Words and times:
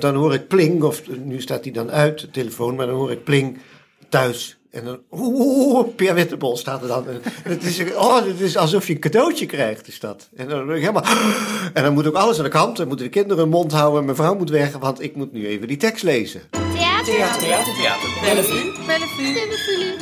dan 0.00 0.14
hoor 0.14 0.34
ik 0.34 0.48
pling, 0.48 0.82
of 0.82 1.02
nu 1.24 1.40
staat 1.40 1.64
hij 1.64 1.72
dan 1.72 1.90
uit, 1.90 2.20
de 2.20 2.30
telefoon, 2.30 2.74
maar 2.74 2.86
dan 2.86 2.94
hoor 2.94 3.10
ik 3.10 3.24
pling 3.24 3.58
thuis. 4.08 4.56
En 4.70 4.84
dan, 4.84 4.98
oeh, 5.10 5.88
Peer 5.96 6.14
Wittebol 6.14 6.56
staat 6.56 6.82
er 6.82 6.88
dan. 6.88 7.08
En 7.08 7.20
het 7.42 7.64
is, 7.64 7.94
oh, 7.94 8.24
het 8.24 8.40
is 8.40 8.56
alsof 8.56 8.86
je 8.86 8.92
een 8.92 9.00
cadeautje 9.00 9.46
krijgt, 9.46 9.88
is 9.88 10.00
dat. 10.00 10.28
En 10.36 10.48
dan 10.48 10.66
ben 10.66 10.76
ik 10.76 10.80
helemaal, 10.80 11.04
en 11.74 11.82
dan 11.82 11.92
moet 11.92 12.06
ook 12.06 12.14
alles 12.14 12.38
aan 12.38 12.44
de 12.44 12.50
kant. 12.50 12.76
Dan 12.76 12.88
moeten 12.88 13.06
de 13.06 13.12
kinderen 13.12 13.42
hun 13.42 13.52
mond 13.52 13.72
houden, 13.72 14.04
mijn 14.04 14.16
vrouw 14.16 14.34
moet 14.34 14.50
weg, 14.50 14.72
want 14.72 15.02
ik 15.02 15.16
moet 15.16 15.32
nu 15.32 15.46
even 15.46 15.66
die 15.66 15.76
tekst 15.76 16.02
lezen. 16.02 16.40
Theater. 16.50 17.04
Theater, 17.04 17.40
theater, 17.40 17.74
theater. 17.74 18.08
Bellevue. 18.22 18.72
Bellevue. 18.86 19.32
Bellevue. 19.32 19.96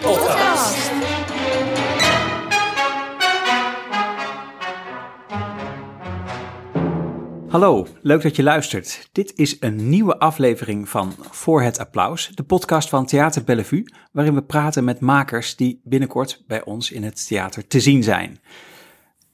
Podcast. 0.00 1.15
Hallo, 7.56 7.86
leuk 8.02 8.22
dat 8.22 8.36
je 8.36 8.42
luistert. 8.42 9.08
Dit 9.12 9.32
is 9.34 9.56
een 9.60 9.88
nieuwe 9.88 10.18
aflevering 10.18 10.88
van 10.88 11.14
Voor 11.30 11.62
het 11.62 11.78
Applaus, 11.78 12.30
de 12.34 12.42
podcast 12.42 12.88
van 12.88 13.06
Theater 13.06 13.44
Bellevue, 13.44 13.84
waarin 14.12 14.34
we 14.34 14.42
praten 14.42 14.84
met 14.84 15.00
makers 15.00 15.56
die 15.56 15.80
binnenkort 15.84 16.44
bij 16.46 16.64
ons 16.64 16.90
in 16.90 17.02
het 17.02 17.26
theater 17.26 17.66
te 17.66 17.80
zien 17.80 18.02
zijn. 18.02 18.40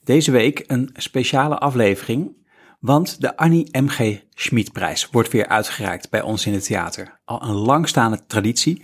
Deze 0.05 0.31
week 0.31 0.65
een 0.67 0.91
speciale 0.93 1.59
aflevering, 1.59 2.47
want 2.81 3.21
de 3.21 3.37
Annie 3.37 3.79
M.G. 3.81 4.21
Schmidprijs 4.31 5.09
wordt 5.11 5.33
weer 5.33 5.47
uitgereikt 5.47 6.11
bij 6.11 6.23
ons 6.23 6.47
in 6.47 6.53
het 6.53 6.65
theater. 6.65 7.21
Al 7.25 7.43
een 7.43 7.55
langstaande 7.55 8.27
traditie. 8.27 8.83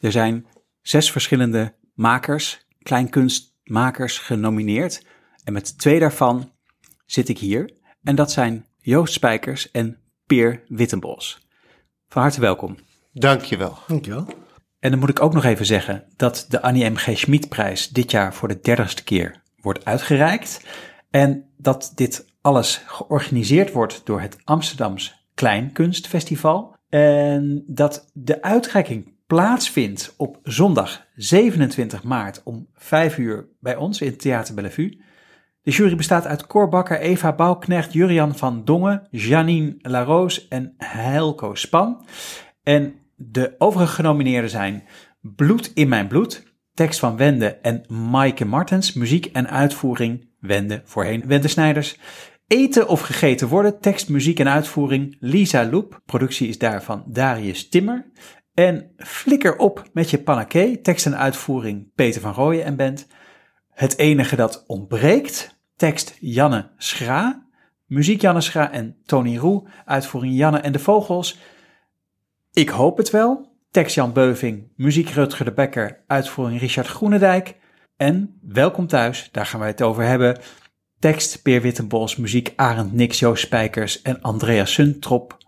Er 0.00 0.12
zijn 0.12 0.46
zes 0.82 1.12
verschillende 1.12 1.74
makers, 1.94 2.66
kleinkunstmakers 2.82 4.18
genomineerd. 4.18 5.04
En 5.44 5.52
met 5.52 5.78
twee 5.78 5.98
daarvan 5.98 6.52
zit 7.06 7.28
ik 7.28 7.38
hier. 7.38 7.78
En 8.02 8.14
dat 8.14 8.32
zijn 8.32 8.68
Joost 8.82 9.12
Spijkers 9.12 9.70
en 9.70 9.98
Peer 10.26 10.62
Wittenbos. 10.68 11.46
Van 12.08 12.22
harte 12.22 12.40
welkom. 12.40 12.76
Dankjewel. 13.12 13.78
Dankjewel. 13.86 14.26
En 14.78 14.90
dan 14.90 14.98
moet 14.98 15.08
ik 15.08 15.22
ook 15.22 15.32
nog 15.32 15.44
even 15.44 15.66
zeggen 15.66 16.04
dat 16.16 16.46
de 16.48 16.62
Annie 16.62 16.90
M.G. 16.90 17.18
Schmidprijs 17.18 17.88
dit 17.88 18.10
jaar 18.10 18.34
voor 18.34 18.48
de 18.48 18.60
dertigste 18.60 19.04
keer 19.04 19.42
wordt 19.56 19.84
uitgereikt. 19.84 20.66
En 21.10 21.44
dat 21.56 21.92
dit 21.94 22.26
alles 22.40 22.82
georganiseerd 22.86 23.72
wordt 23.72 24.00
door 24.04 24.20
het 24.20 24.36
Amsterdams 24.44 25.26
Kleinkunstfestival. 25.34 26.76
En 26.88 27.64
dat 27.66 28.10
de 28.12 28.42
uitreiking 28.42 29.14
plaatsvindt 29.26 30.14
op 30.16 30.38
zondag 30.42 31.06
27 31.14 32.02
maart 32.02 32.42
om 32.42 32.68
5 32.74 33.18
uur 33.18 33.48
bij 33.60 33.76
ons 33.76 34.00
in 34.00 34.08
het 34.08 34.20
Theater 34.20 34.54
Bellevue. 34.54 35.00
De 35.62 35.70
jury 35.70 35.96
bestaat 35.96 36.26
uit 36.26 36.46
Cor 36.46 36.68
Bakker, 36.68 37.00
Eva 37.00 37.32
Bouwknecht, 37.32 37.92
Jurian 37.92 38.34
van 38.36 38.64
Dongen, 38.64 39.06
Janine 39.10 39.74
Laroos 39.78 40.48
en 40.48 40.74
Heilko 40.78 41.54
Span. 41.54 42.04
En 42.62 42.94
de 43.16 43.54
overige 43.58 43.94
genomineerden 43.94 44.50
zijn 44.50 44.82
Bloed 45.20 45.70
in 45.74 45.88
mijn 45.88 46.08
bloed, 46.08 46.42
tekst 46.74 46.98
van 46.98 47.16
Wende 47.16 47.46
en 47.46 47.84
Maaike 47.88 48.44
Martens, 48.44 48.92
muziek 48.92 49.26
en 49.26 49.50
uitvoering 49.50 50.28
Wende, 50.38 50.82
voorheen 50.84 51.26
Wende 51.26 51.48
Snijders. 51.48 51.98
Eten 52.46 52.88
of 52.88 53.00
gegeten 53.00 53.48
worden, 53.48 53.80
tekst, 53.80 54.08
muziek 54.08 54.38
en 54.38 54.48
uitvoering 54.48 55.16
Lisa 55.18 55.68
Loep, 55.70 56.00
productie 56.06 56.48
is 56.48 56.58
daarvan 56.58 57.04
Darius 57.06 57.68
Timmer. 57.68 58.10
En 58.54 58.90
Flikker 58.96 59.56
op 59.56 59.88
met 59.92 60.10
je 60.10 60.18
panaké, 60.18 60.76
tekst 60.76 61.06
en 61.06 61.18
uitvoering 61.18 61.92
Peter 61.94 62.20
van 62.20 62.32
Rooyen 62.32 62.64
en 62.64 62.76
band. 62.76 63.06
Het 63.80 63.98
enige 63.98 64.36
dat 64.36 64.64
ontbreekt, 64.66 65.58
tekst 65.76 66.16
Janne 66.18 66.70
Schra, 66.76 67.46
muziek 67.86 68.20
Janne 68.20 68.40
Schra 68.40 68.72
en 68.72 68.96
Tony 69.04 69.36
Roe, 69.36 69.68
uitvoering 69.84 70.36
Janne 70.36 70.58
en 70.58 70.72
de 70.72 70.78
Vogels. 70.78 71.38
Ik 72.52 72.68
hoop 72.68 72.96
het 72.96 73.10
wel, 73.10 73.56
tekst 73.70 73.94
Jan 73.94 74.12
Beuving, 74.12 74.68
muziek 74.76 75.08
Rutger 75.08 75.44
de 75.44 75.52
Bekker, 75.52 76.02
uitvoering 76.06 76.60
Richard 76.60 76.86
Groenendijk. 76.86 77.56
En 77.96 78.38
Welkom 78.42 78.86
thuis, 78.86 79.28
daar 79.32 79.46
gaan 79.46 79.60
wij 79.60 79.68
het 79.68 79.82
over 79.82 80.02
hebben. 80.02 80.38
Tekst 80.98 81.42
Peer 81.42 81.62
Wittenbos, 81.62 82.16
muziek 82.16 82.52
Arend 82.56 82.92
Nix, 82.92 83.18
Joost 83.18 83.42
Spijkers 83.42 84.02
en 84.02 84.20
Andreas 84.20 84.72
Suntrop, 84.72 85.38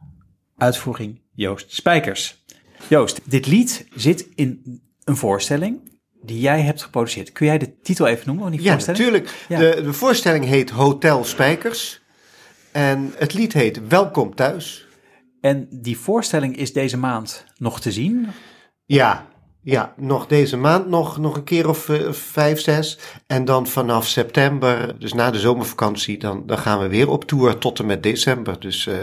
uitvoering 0.56 1.21
Joost 1.33 1.75
Spijkers. 1.75 2.45
Joost, 2.89 3.31
dit 3.31 3.47
lied 3.47 3.87
zit 3.95 4.29
in 4.35 4.81
een 5.05 5.17
voorstelling 5.17 5.92
die 6.22 6.41
jij 6.41 6.60
hebt 6.60 6.83
geproduceerd. 6.83 7.33
Kun 7.33 7.47
jij 7.47 7.59
de 7.59 7.81
titel 7.81 8.06
even 8.06 8.27
noemen 8.27 8.44
van 8.44 8.53
die 8.53 8.62
Ja, 8.62 8.72
voorstelling? 8.72 9.00
natuurlijk. 9.03 9.44
Ja. 9.49 9.59
De, 9.59 9.83
de 9.83 9.93
voorstelling 9.93 10.44
heet 10.44 10.71
Hotel 10.71 11.25
Spijkers. 11.25 12.00
En 12.72 13.12
het 13.16 13.34
lied 13.34 13.53
heet 13.53 13.88
Welkom 13.88 14.34
thuis. 14.34 14.87
En 15.41 15.69
die 15.71 15.99
voorstelling 15.99 16.56
is 16.56 16.72
deze 16.72 16.97
maand 16.97 17.44
nog 17.59 17.81
te 17.81 17.93
zien. 17.93 18.27
Ja, 18.84 19.27
ja, 19.65 19.95
nog 19.97 20.27
deze 20.27 20.56
maand 20.56 20.89
nog, 20.89 21.19
nog 21.19 21.37
een 21.37 21.45
keer 21.45 21.69
of 21.69 21.89
eh, 21.89 22.12
vijf, 22.12 22.61
zes. 22.61 22.99
En 23.27 23.45
dan 23.45 23.67
vanaf 23.67 24.06
september, 24.06 24.99
dus 24.99 25.12
na 25.12 25.31
de 25.31 25.39
zomervakantie, 25.39 26.19
dan, 26.19 26.43
dan 26.47 26.59
gaan 26.59 26.81
we 26.81 26.89
weer 26.89 27.09
op 27.09 27.25
tour 27.25 27.59
tot 27.59 27.78
en 27.78 27.87
met 27.87 28.03
december. 28.03 28.61
Dus 28.61 28.87
eh, 28.87 28.95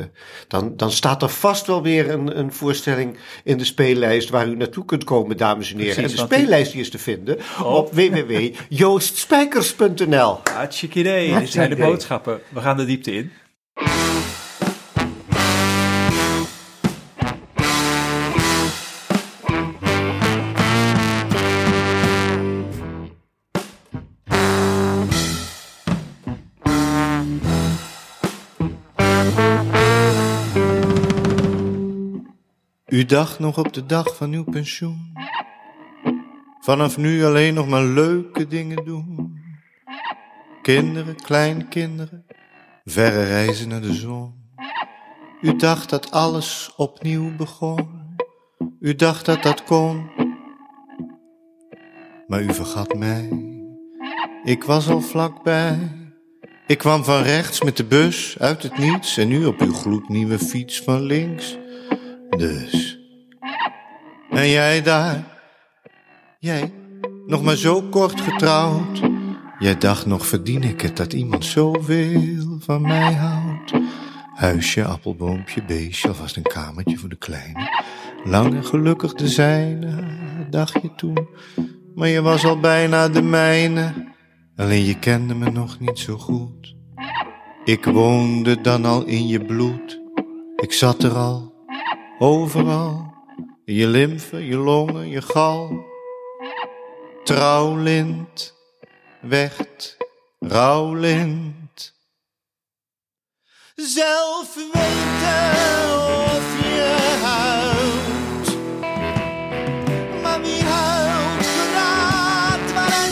dan, 0.48 0.74
dan 0.76 0.92
staat 0.92 1.22
er 1.22 1.30
vast 1.30 1.68
wel 1.68 1.82
weer 1.82 2.10
een, 2.10 2.40
een 2.40 2.54
voorstelling 2.54 3.18
in 3.44 3.58
de 3.58 3.66
speellijst 3.66 4.30
waar 4.30 4.48
u 4.48 4.56
naartoe 4.56 4.86
kunt 4.86 5.04
komen, 5.04 5.38
dames 5.38 5.72
en 5.72 5.78
heren. 5.80 5.96
Precies, 5.96 6.20
en 6.20 6.28
de 6.28 6.36
speellijst 6.36 6.72
die 6.72 6.82
is 6.82 6.90
te 6.90 7.00
vinden 7.00 7.38
op 7.64 7.94
www.joostspijkers.nl. 7.94 10.40
Hartstikke 10.54 11.00
idee. 11.00 11.40
Dit 11.40 11.50
zijn 11.50 11.70
de 11.70 11.76
boodschappen. 11.76 12.40
We 12.50 12.60
gaan 12.60 12.78
de 12.78 12.86
diepte 12.86 13.12
in. 13.12 13.32
U 33.00 33.06
dacht 33.06 33.40
nog 33.40 33.58
op 33.58 33.74
de 33.74 33.86
dag 33.86 34.16
van 34.16 34.34
uw 34.34 34.44
pensioen. 34.44 35.14
Vanaf 36.60 36.98
nu 36.98 37.24
alleen 37.24 37.54
nog 37.54 37.68
maar 37.68 37.84
leuke 37.84 38.48
dingen 38.48 38.86
doen. 38.86 39.40
Kinderen, 40.62 41.16
kleinkinderen, 41.16 42.26
verre 42.86 43.24
reizen 43.24 43.70
naar 43.70 43.82
de 43.82 43.94
zon. 43.94 44.34
U 45.42 45.56
dacht 45.56 45.90
dat 45.90 46.12
alles 46.12 46.74
opnieuw 46.78 47.36
begon. 47.36 47.90
U 48.80 48.96
dacht 48.96 49.26
dat 49.26 49.44
dat 49.44 49.64
kon. 49.64 50.10
Maar 52.28 52.42
u 52.42 52.54
vergat 52.54 52.94
mij. 52.94 53.30
Ik 54.44 54.64
was 54.64 54.90
al 54.90 55.02
vlakbij. 55.02 55.78
Ik 56.68 56.78
kwam 56.78 57.04
van 57.04 57.22
rechts 57.22 57.62
met 57.62 57.78
de 57.78 57.86
bus 57.86 58.36
uit 58.40 58.64
het 58.64 58.78
niets 58.78 59.18
en 59.18 59.28
nu 59.28 59.46
op 59.46 59.60
uw 59.60 59.74
gloednieuwe 59.74 60.40
fiets 60.40 60.82
van 60.82 61.02
links. 61.02 61.58
Dus. 62.38 63.00
En 64.30 64.50
jij 64.50 64.82
daar, 64.82 65.24
jij, 66.40 66.74
nog 67.28 67.44
maar 67.44 67.56
zo 67.56 67.82
kort 67.82 68.22
getrouwd. 68.22 69.02
Jij 69.60 69.78
dacht 69.78 70.06
nog 70.06 70.26
verdien 70.26 70.64
ik 70.64 70.82
het 70.82 70.98
dat 70.98 71.14
iemand 71.14 71.46
zoveel 71.46 72.58
van 72.60 72.82
mij 72.82 73.14
houdt. 73.14 73.74
Huisje, 74.36 74.86
appelboompje, 74.86 75.64
beestje, 75.64 76.08
alvast 76.08 76.36
een 76.36 76.44
kamertje 76.44 76.98
voor 76.98 77.10
de 77.10 77.16
kleine. 77.16 77.70
Lang 78.24 78.54
en 78.56 78.66
gelukkig 78.66 79.14
de 79.14 79.28
zijne, 79.28 80.04
dacht 80.50 80.74
je 80.82 80.96
toen. 80.96 81.28
Maar 81.96 82.08
je 82.08 82.22
was 82.22 82.46
al 82.46 82.60
bijna 82.60 83.08
de 83.08 83.22
mijne. 83.22 83.94
Alleen 84.56 84.86
je 84.86 85.00
kende 85.00 85.36
me 85.36 85.50
nog 85.52 85.80
niet 85.80 86.00
zo 86.00 86.18
goed. 86.18 86.76
Ik 87.64 87.86
woonde 87.86 88.62
dan 88.62 88.86
al 88.86 89.06
in 89.06 89.28
je 89.28 89.46
bloed. 89.46 90.00
Ik 90.56 90.74
zat 90.74 91.04
er 91.04 91.12
al, 91.12 91.54
overal. 92.20 93.14
Je 93.66 93.88
lymfe, 93.88 94.46
je 94.46 94.56
longen, 94.56 95.10
je 95.10 95.22
gal. 95.22 95.86
Trouwlint, 97.24 98.54
wecht, 99.22 99.98
rouwlint. 100.40 101.94
Zelf 103.76 104.56
weten 104.56 104.74
of 106.26 106.58
je 106.64 107.18
huilt. 107.24 108.58
Maar 110.22 110.42
wie 110.42 110.64
huilt, 110.64 111.46
verraadt 111.46 112.74
waar 112.74 113.12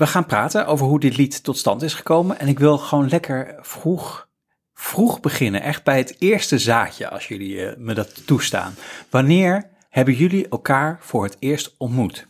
We 0.00 0.06
gaan 0.06 0.26
praten 0.26 0.66
over 0.66 0.86
hoe 0.86 1.00
dit 1.00 1.16
lied 1.16 1.44
tot 1.44 1.58
stand 1.58 1.82
is 1.82 1.94
gekomen. 1.94 2.38
En 2.38 2.48
ik 2.48 2.58
wil 2.58 2.78
gewoon 2.78 3.08
lekker 3.08 3.54
vroeg 3.60 4.28
vroeg 4.74 5.20
beginnen, 5.20 5.62
echt 5.62 5.84
bij 5.84 5.96
het 5.96 6.16
eerste 6.18 6.58
zaadje, 6.58 7.08
als 7.08 7.28
jullie 7.28 7.66
eh, 7.66 7.76
me 7.76 7.94
dat 7.94 8.26
toestaan. 8.26 8.74
Wanneer 9.10 9.68
hebben 9.88 10.14
jullie 10.14 10.48
elkaar 10.48 10.98
voor 11.00 11.24
het 11.24 11.36
eerst 11.38 11.74
ontmoet? 11.78 12.26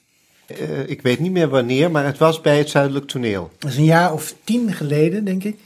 Eh, 0.47 0.89
ik 0.89 1.03
weet 1.03 1.19
niet 1.19 1.33
meer 1.33 1.49
wanneer, 1.49 1.91
maar 1.91 2.05
het 2.05 2.19
was 2.19 2.41
bij 2.41 2.59
het 2.59 2.71
Zuidelijk 2.71 3.07
Toneel. 3.07 3.51
Dat 3.59 3.71
is 3.71 3.77
een 3.77 3.85
jaar 3.85 4.13
of 4.13 4.35
tien 4.45 4.73
geleden, 4.73 5.25
denk 5.25 5.45
ik. 5.45 5.59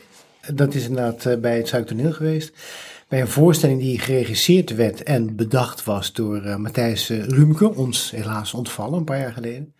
Dat 0.53 0.75
is 0.75 0.85
inderdaad 0.85 1.27
eh, 1.27 1.39
bij 1.39 1.57
het 1.57 1.69
Zuidtoneel 1.69 2.13
geweest. 2.13 2.53
Bij 3.09 3.21
een 3.21 3.29
voorstelling 3.29 3.81
die 3.81 3.99
geregisseerd 3.99 4.75
werd 4.75 5.03
en 5.03 5.37
bedacht 5.37 5.85
was 5.85 6.13
door 6.13 6.43
eh, 6.43 6.57
Matthijs 6.57 7.09
Rumke, 7.09 7.75
ons 7.75 8.11
helaas 8.11 8.55
ontvallen 8.55 8.99
een 8.99 9.05
paar 9.05 9.19
jaar 9.19 9.33
geleden. 9.33 9.75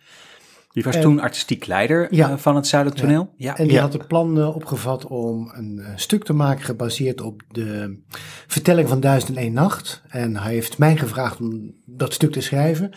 Die 0.75 0.83
was 0.83 0.95
En- 0.95 1.01
toen 1.01 1.19
artistiek 1.19 1.65
leider 1.65 2.07
Ja. 2.15 2.29
eh, 2.31 2.37
van 2.37 2.55
het 2.55 2.67
Zuidelijk 2.67 3.01
Toneel. 3.01 3.33
Ja. 3.37 3.57
En 3.57 3.63
die 3.63 3.73
Ja. 3.75 3.81
had 3.81 3.93
het 3.93 4.07
plan 4.07 4.53
opgevat 4.53 5.05
om 5.07 5.51
een 5.53 5.79
eh, 5.79 5.91
stuk 5.95 6.23
te 6.23 6.33
maken 6.33 6.65
gebaseerd 6.65 7.21
op 7.21 7.41
de 7.51 7.99
vertelling 8.47 8.89
van 8.89 8.99
Duizend 8.99 9.37
en 9.37 9.43
één 9.43 9.53
Nacht. 9.53 10.01
En 10.09 10.37
hij 10.37 10.53
heeft 10.53 10.77
mij 10.77 10.97
gevraagd 10.97 11.39
om 11.39 11.73
dat 11.85 12.13
stuk 12.13 12.31
te 12.31 12.41
schrijven. 12.41 12.91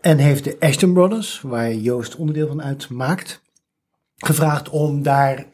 En 0.00 0.18
heeft 0.18 0.44
de 0.44 0.56
Ashton 0.60 0.92
Brothers, 0.92 1.40
waar 1.42 1.74
Joost 1.74 2.16
onderdeel 2.16 2.46
van 2.48 2.62
uitmaakt, 2.62 3.42
gevraagd 4.16 4.68
om 4.68 5.02
daar 5.02 5.44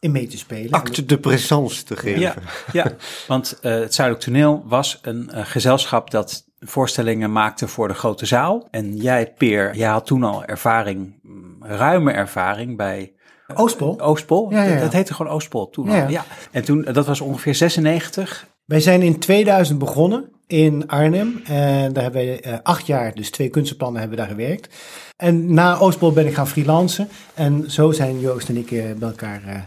in 0.00 0.12
mee 0.12 0.26
te 0.26 0.38
spelen. 0.38 0.70
Acte 0.70 1.04
de 1.04 1.18
présence 1.18 1.84
te 1.84 1.96
geven. 1.96 2.20
Ja, 2.20 2.34
ja, 2.72 2.92
want 3.28 3.58
eh, 3.62 3.72
het 3.78 3.94
Zuidelijk 3.94 4.26
Toneel 4.26 4.62
was 4.66 4.98
een 5.02 5.30
eh, 5.30 5.46
gezelschap 5.46 6.10
dat 6.10 6.44
voorstellingen 6.66 7.32
maakte 7.32 7.68
voor 7.68 7.88
de 7.88 7.94
grote 7.94 8.26
zaal. 8.26 8.68
En 8.70 8.96
jij, 8.96 9.32
Peer, 9.38 9.76
jij 9.76 9.88
had 9.88 10.06
toen 10.06 10.22
al 10.24 10.44
ervaring, 10.44 11.18
mm, 11.22 11.56
ruime 11.60 12.12
ervaring 12.12 12.76
bij 12.76 13.12
Oostpol. 13.54 14.00
Oostpol. 14.00 14.50
Ja, 14.50 14.62
ja, 14.62 14.74
ja. 14.74 14.80
Dat, 14.80 14.92
heette 14.92 15.14
gewoon 15.14 15.32
Oostpol 15.32 15.70
toen 15.70 15.86
Ja, 15.86 15.92
al. 15.92 15.98
ja. 15.98 16.08
Ja. 16.08 16.24
En 16.50 16.64
toen, 16.64 16.84
eh, 16.84 16.94
dat 16.94 17.06
was 17.06 17.20
ongeveer 17.20 17.54
96. 17.54 18.46
Wij 18.64 18.80
zijn 18.80 19.02
in 19.02 19.18
2000 19.18 19.78
begonnen 19.78 20.30
in 20.46 20.88
Arnhem. 20.88 21.40
En 21.44 21.92
daar 21.92 22.02
hebben 22.02 22.20
we 22.24 22.40
eh, 22.40 22.54
acht 22.62 22.86
jaar, 22.86 23.14
dus 23.14 23.30
twee 23.30 23.48
kunstenplannen, 23.48 24.00
hebben 24.00 24.18
we 24.18 24.24
daar 24.24 24.34
gewerkt. 24.34 24.74
En 25.16 25.54
na 25.54 25.78
Oostpol 25.78 26.12
ben 26.12 26.26
ik 26.26 26.34
gaan 26.34 26.48
freelancen. 26.48 27.08
En 27.34 27.70
zo 27.70 27.92
zijn 27.92 28.20
Joost 28.20 28.48
en 28.48 28.56
ik 28.56 28.70
eh, 28.70 28.84
bij 28.96 29.08
elkaar 29.08 29.42
eh, 29.46 29.60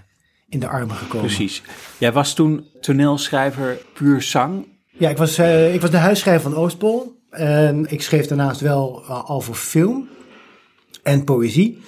in 0.50 0.60
de 0.60 0.68
armen 0.68 0.96
gekomen. 0.96 1.26
Precies. 1.26 1.62
Jij 1.98 2.12
was 2.12 2.34
toen 2.34 2.68
toneelschrijver 2.82 3.78
puur 3.94 4.22
zang. 4.22 4.66
Ja, 5.00 5.10
ik 5.10 5.18
was, 5.18 5.38
eh, 5.38 5.74
ik 5.74 5.82
was 5.82 5.92
de 5.92 5.98
huisschrijver 5.98 6.52
van 6.52 6.60
Oostpol. 6.60 7.18
En 7.30 7.86
ik 7.90 8.02
schreef 8.02 8.28
daarnaast 8.28 8.62
wel 8.62 9.04
eh, 9.04 9.24
al 9.24 9.42
voor 9.42 9.56
film 9.56 10.08
en 11.04 11.24
poëzie. 11.24 11.82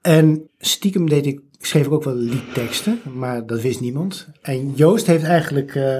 En 0.00 0.48
stiekem 0.58 1.08
deed 1.08 1.26
ik, 1.26 1.40
schreef 1.60 1.86
ik 1.86 1.92
ook 1.92 2.04
wel 2.04 2.14
liedteksten, 2.14 3.00
maar 3.14 3.46
dat 3.46 3.60
wist 3.60 3.80
niemand. 3.80 4.28
En 4.42 4.72
Joost 4.74 5.06
heeft 5.06 5.24
eigenlijk 5.24 5.74
eh, 5.74 5.98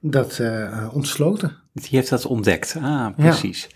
dat 0.00 0.40
ontsloten. 0.92 1.56
Die 1.72 1.88
heeft 1.90 2.10
dat 2.10 2.26
ontdekt. 2.26 2.76
Ah, 2.82 3.06
precies. 3.16 3.68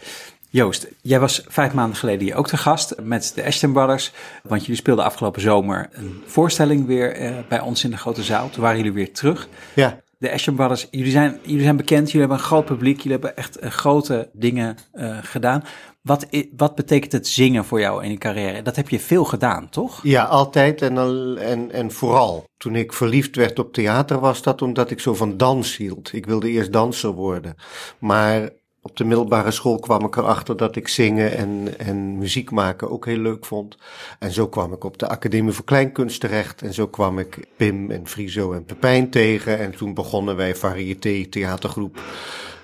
Joost, 0.50 0.88
jij 1.00 1.20
was 1.20 1.44
vijf 1.48 1.72
maanden 1.72 1.96
geleden 1.96 2.26
hier 2.26 2.36
ook 2.36 2.48
te 2.48 2.56
gast 2.56 2.94
met 3.02 3.32
de 3.34 3.44
Ashton 3.44 3.72
Brothers. 3.72 4.12
Want 4.42 4.60
jullie 4.60 4.76
speelden 4.76 5.04
afgelopen 5.04 5.40
zomer 5.40 5.88
een 5.92 6.22
voorstelling 6.26 6.86
weer 6.86 7.34
bij 7.48 7.60
ons 7.60 7.84
in 7.84 7.90
de 7.90 7.96
grote 7.96 8.22
zaal. 8.22 8.50
Toen 8.50 8.62
waren 8.62 8.76
jullie 8.76 8.92
weer 8.92 9.12
terug. 9.12 9.48
Ja. 9.74 10.00
De 10.22 10.32
Ashton 10.32 10.54
Brothers, 10.54 10.86
jullie 10.90 11.10
zijn, 11.10 11.38
jullie 11.42 11.62
zijn 11.62 11.76
bekend, 11.76 12.06
jullie 12.06 12.20
hebben 12.20 12.38
een 12.38 12.44
groot 12.44 12.64
publiek, 12.64 12.96
jullie 12.96 13.12
hebben 13.12 13.36
echt 13.36 13.58
eh, 13.58 13.70
grote 13.70 14.30
dingen 14.32 14.76
eh, 14.92 15.18
gedaan. 15.22 15.64
Wat, 16.02 16.26
wat 16.56 16.74
betekent 16.74 17.12
het 17.12 17.28
zingen 17.28 17.64
voor 17.64 17.80
jou 17.80 18.04
in 18.04 18.10
je 18.10 18.18
carrière? 18.18 18.62
Dat 18.62 18.76
heb 18.76 18.88
je 18.88 19.00
veel 19.00 19.24
gedaan, 19.24 19.68
toch? 19.68 20.00
Ja, 20.02 20.24
altijd 20.24 20.82
en, 20.82 20.98
en, 21.38 21.70
en 21.70 21.90
vooral. 21.90 22.44
Toen 22.56 22.76
ik 22.76 22.92
verliefd 22.92 23.36
werd 23.36 23.58
op 23.58 23.72
theater 23.72 24.20
was 24.20 24.42
dat 24.42 24.62
omdat 24.62 24.90
ik 24.90 25.00
zo 25.00 25.14
van 25.14 25.36
dans 25.36 25.76
hield. 25.76 26.12
Ik 26.12 26.26
wilde 26.26 26.50
eerst 26.50 26.72
danser 26.72 27.10
worden. 27.12 27.54
Maar 27.98 28.50
op 28.82 28.96
de 28.96 29.04
middelbare 29.04 29.50
school 29.50 29.78
kwam 29.78 30.04
ik 30.04 30.16
erachter 30.16 30.56
dat 30.56 30.76
ik 30.76 30.88
zingen 30.88 31.36
en, 31.36 31.78
en 31.78 32.18
muziek 32.18 32.50
maken 32.50 32.90
ook 32.90 33.06
heel 33.06 33.18
leuk 33.18 33.44
vond. 33.44 33.76
En 34.18 34.32
zo 34.32 34.48
kwam 34.48 34.72
ik 34.72 34.84
op 34.84 34.98
de 34.98 35.08
Academie 35.08 35.52
voor 35.52 35.64
Kleinkunst 35.64 36.20
terecht. 36.20 36.62
En 36.62 36.74
zo 36.74 36.86
kwam 36.86 37.18
ik 37.18 37.38
Pim 37.56 37.90
en 37.90 38.06
Friso 38.06 38.52
en 38.52 38.64
Pepijn 38.64 39.10
tegen. 39.10 39.58
En 39.58 39.76
toen 39.76 39.94
begonnen 39.94 40.36
wij 40.36 40.54
variété 40.54 41.26
theatergroep. 41.26 42.00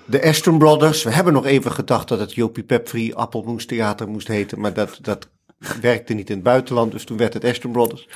De 0.05 0.23
Ashton 0.23 0.57
Brothers. 0.57 1.03
We 1.03 1.11
hebben 1.11 1.33
nog 1.33 1.45
even 1.45 1.71
gedacht 1.71 2.07
dat 2.07 2.19
het 2.19 2.33
Jopie 2.33 2.63
Pepfree 2.63 3.15
Appelmoes 3.15 3.65
Theater 3.65 4.07
moest 4.09 4.27
heten. 4.27 4.59
Maar 4.59 4.73
dat, 4.73 4.99
dat 5.01 5.27
werkte 5.81 6.13
niet 6.13 6.29
in 6.29 6.35
het 6.35 6.43
buitenland. 6.43 6.91
Dus 6.91 7.03
toen 7.03 7.17
werd 7.17 7.33
het 7.33 7.45
Ashton 7.45 7.71
Brothers. 7.71 8.07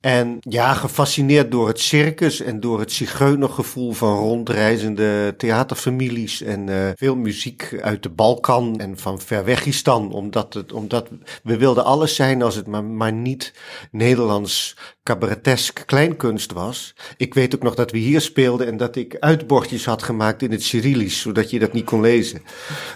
En 0.00 0.36
ja, 0.40 0.74
gefascineerd 0.74 1.50
door 1.50 1.68
het 1.68 1.80
circus 1.80 2.40
en 2.40 2.60
door 2.60 2.80
het 2.80 2.92
zigeunergevoel 2.92 3.92
van 3.92 4.18
rondreizende 4.18 5.34
theaterfamilies 5.36 6.42
en 6.42 6.68
eh, 6.68 6.90
veel 6.94 7.16
muziek 7.16 7.78
uit 7.80 8.02
de 8.02 8.08
Balkan 8.08 8.80
en 8.80 8.98
van 8.98 9.20
Verwegistan. 9.20 10.12
Omdat, 10.12 10.54
het, 10.54 10.72
omdat 10.72 11.08
we 11.42 11.56
wilden 11.56 11.84
alles 11.84 12.14
zijn 12.14 12.42
als 12.42 12.54
het 12.54 12.66
maar, 12.66 12.84
maar 12.84 13.12
niet 13.12 13.52
Nederlands 13.90 14.76
cabaretesk 15.02 15.82
kleinkunst 15.86 16.52
was. 16.52 16.94
Ik 17.16 17.34
weet 17.34 17.54
ook 17.54 17.62
nog 17.62 17.74
dat 17.74 17.90
we 17.90 17.98
hier 17.98 18.20
speelden 18.20 18.66
en 18.66 18.76
dat 18.76 18.96
ik 18.96 19.16
uitbordjes 19.20 19.84
had 19.84 20.02
gemaakt 20.02 20.42
in 20.42 20.50
het 20.50 20.62
Cyrillisch, 20.62 21.20
zodat 21.20 21.50
je 21.50 21.58
dat 21.58 21.72
niet 21.72 21.84
kon 21.84 22.00
lezen. 22.00 22.42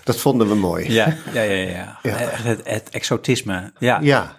Dat 0.04 0.16
vonden 0.16 0.48
we 0.48 0.54
mooi. 0.54 0.92
Ja, 0.92 1.16
ja, 1.32 1.42
ja. 1.42 1.54
ja. 1.54 1.98
Ja. 2.02 2.18
Echt 2.18 2.42
Het, 2.42 2.60
het 2.64 2.88
exotisme. 2.90 3.72
Ja. 3.78 3.98
Ja, 4.02 4.36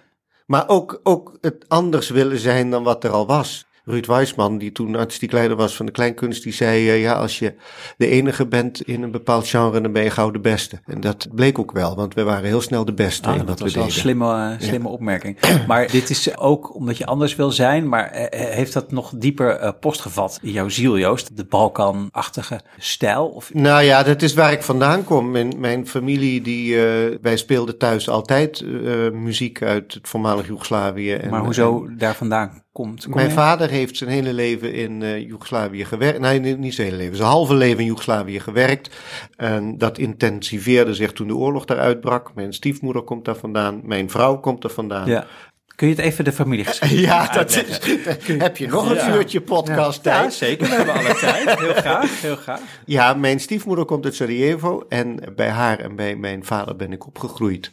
maar 0.48 0.70
ook, 0.70 1.00
ook 1.04 1.38
het 1.42 1.66
anders 1.68 2.10
willen 2.10 2.40
zijn 2.40 2.70
dan 2.70 2.84
wat 2.84 3.04
er 3.04 3.12
al 3.12 3.28
was. 3.28 3.67
Ruud 3.90 4.06
Wijsman, 4.06 4.58
die 4.58 4.72
toen 4.72 4.96
artistiek 4.96 5.32
leider 5.32 5.58
was 5.58 5.76
van 5.76 5.86
de 5.86 5.92
kleinkunst, 5.92 6.44
die 6.44 6.54
zei: 6.54 6.90
eh, 6.90 7.02
Ja, 7.02 7.14
als 7.14 7.40
je 7.40 7.54
de 7.98 8.08
enige 8.08 8.48
bent 8.48 8.82
in 8.82 9.04
een 9.04 9.12
bepaald 9.12 9.48
genre, 9.48 9.82
dan 9.82 9.92
ben 9.92 10.04
je 10.04 10.10
gauw 10.10 10.32
de 10.32 10.40
beste. 10.40 10.80
En 10.86 11.02
dat 11.02 11.28
bleek 11.32 11.60
ook 11.60 11.72
wel, 11.72 11.96
want 11.96 12.14
we 12.14 12.24
waren 12.24 12.46
heel 12.46 12.62
snel 12.62 12.86
de 12.86 12.94
beste 12.94 13.28
Ah, 13.28 13.36
in 13.36 13.40
dat 13.40 13.48
wat 13.48 13.58
we 13.58 13.64
was 13.64 13.74
wel 13.74 13.84
een 13.84 13.92
slimme, 13.92 14.56
eh, 14.60 14.68
slimme 14.68 14.88
opmerking. 14.88 15.38
Maar 15.68 15.92
dit 15.92 16.10
is 16.10 16.38
ook 16.38 16.76
omdat 16.76 16.98
je 16.98 17.06
anders 17.06 17.36
wil 17.36 17.52
zijn, 17.52 17.90
maar 17.90 18.06
eh, 18.12 18.56
heeft 18.56 18.74
dat 18.74 18.92
nog 18.92 19.14
dieper 19.16 19.50
eh, 19.50 19.72
postgevat 19.80 20.40
in 20.42 20.52
jouw 20.52 20.70
ziel, 20.70 20.98
Joost? 20.98 21.38
De 21.38 21.46
Balkan-achtige 21.46 22.62
stijl? 22.78 23.28
Of, 23.28 23.54
Nou 23.54 23.84
ja, 23.84 24.04
dat 24.04 24.22
is 24.22 24.34
waar 24.34 24.52
ik 24.52 24.62
vandaan 24.62 25.04
kom. 25.04 25.32
Mijn, 25.32 25.54
mijn 25.58 25.88
familie, 25.88 26.42
die, 26.42 26.76
wij 27.22 27.38
speelden 27.38 27.78
thuis 27.78 28.10
altijd 28.10 28.66
muziek 29.14 29.62
uit 29.62 29.94
het 29.94 30.08
voormalig 30.08 30.48
Joegoslavië. 30.48 31.14
En, 31.14 31.30
maar 31.30 31.44
hoezo 31.44 31.88
daar 31.98 32.16
vandaan 32.16 32.66
komt? 32.78 33.04
Kom 33.04 33.14
Mijn 33.16 33.28
je? 33.28 33.34
vader 33.34 33.70
heeft 33.70 33.98
zijn 33.98 34.10
hele 34.10 34.34
leven 34.34 34.74
in 34.74 35.02
eh 35.04 35.28
Joegoslavië 35.28 35.86
gewerkt. 35.86 36.20
Nee, 36.20 36.40
niet- 36.40 36.74
zijn 36.74 36.88
hele 36.88 37.00
leven. 37.00 37.16
Zijn 37.16 37.30
halve 37.30 37.54
leven 37.56 37.80
in 37.80 37.86
Joegoslavië 37.86 38.40
gewerkt. 38.40 38.96
En 39.36 39.78
dat 39.78 39.98
intensiveerde 39.98 40.94
zich 40.94 41.12
toen 41.14 41.28
de 41.28 41.36
oorlog 41.36 41.66
daar 41.66 41.80
uitbrak. 41.80 42.32
Mijn 42.36 42.54
stiefmoeder 42.54 43.02
komt 43.02 43.26
daar 43.26 43.36
vandaan. 43.36 43.82
Mijn 43.84 44.10
vrouw 44.10 44.40
komt 44.40 44.64
er 44.64 44.70
vandaan. 44.70 45.08
Ja. 45.08 45.26
Kun 45.76 45.88
je 45.88 45.96
het 45.96 46.04
even 46.04 46.24
de 46.24 46.32
familiegeschiedenis 46.32 47.06
Ja, 47.10 47.28
dat 47.34 47.50
is. 47.56 47.80
Heb 48.38 48.58
je 48.58 48.68
nog 48.68 48.90
een 48.90 49.14
uurtje 49.14 49.42
podcast 49.42 50.04
Ja, 50.06 50.20
tijd? 50.20 50.34
zeker. 50.34 50.68
We 50.70 50.76
hebben 50.76 50.94
alle 50.94 51.16
tijd. 51.46 51.60
Heel 51.60 51.74
graag, 51.74 52.22
heel 52.22 52.36
graag. 52.36 52.60
Ja, 52.86 53.14
mijn 53.14 53.40
stiefmoeder 53.40 53.86
komt 53.86 54.06
uit 54.06 54.16
Sarajevo 54.16 54.86
en 54.90 55.20
bij 55.36 55.50
haar 55.50 55.80
en 55.80 55.96
bij 55.96 56.16
mijn 56.16 56.46
vader 56.46 56.76
ben 56.76 56.92
ik 56.92 57.06
opgegroeid. 57.08 57.72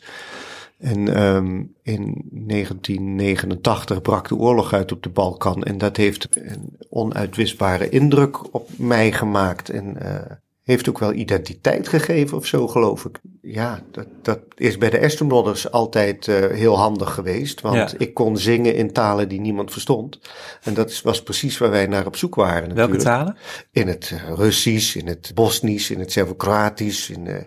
En 0.85 1.15
ehm, 1.15 1.63
in 1.83 2.29
1989 2.31 4.03
brak 4.03 4.29
de 4.29 4.37
oorlog 4.37 4.73
uit 4.73 4.93
op 4.93 5.03
de 5.03 5.09
Balkan. 5.09 5.63
En 5.63 5.79
dat 5.79 5.97
heeft 5.97 6.29
een 6.33 6.77
onuitwisbare 6.91 7.89
indruk 7.89 8.55
op 8.55 8.69
mij 8.77 9.13
gemaakt. 9.13 9.69
En 9.69 10.01
eh, 10.01 10.37
heeft 10.65 10.89
ook 10.89 10.99
wel 10.99 11.13
identiteit 11.13 11.89
gegeven 11.89 12.37
of 12.37 12.47
zo, 12.47 12.69
geloof 12.69 13.05
ik. 13.05 13.19
Ja, 13.43 13.81
dat, 13.91 14.07
dat 14.23 14.41
is 14.55 14.79
bij 14.79 14.91
de 14.91 15.01
Aston 15.01 15.29
Brothers 15.29 15.71
altijd 15.71 16.29
eh, 16.29 16.37
heel 16.51 16.79
handig 16.79 17.15
geweest, 17.15 17.61
want 17.61 17.91
Ja. 17.91 17.99
ik 17.99 18.15
kon 18.15 18.37
zingen 18.39 18.75
in 18.75 18.93
talen 18.93 19.29
die 19.29 19.41
niemand 19.41 19.73
verstond. 19.73 20.19
En 20.63 20.75
dat 20.75 21.01
was 21.03 21.23
precies 21.23 21.59
waar 21.59 21.71
wij 21.71 21.87
naar 21.87 22.07
op 22.07 22.17
zoek 22.17 22.35
waren. 22.35 22.75
Welke 22.75 22.97
talen? 22.97 23.37
In 23.73 23.89
het 23.89 24.11
eh, 24.15 24.33
Russisch, 24.35 24.97
in 24.97 25.07
het 25.07 25.31
Bosnisch, 25.35 25.91
in 25.91 25.99
het 25.99 26.13
Servo-Kroatisch, 26.13 27.11
in 27.11 27.27
het 27.27 27.47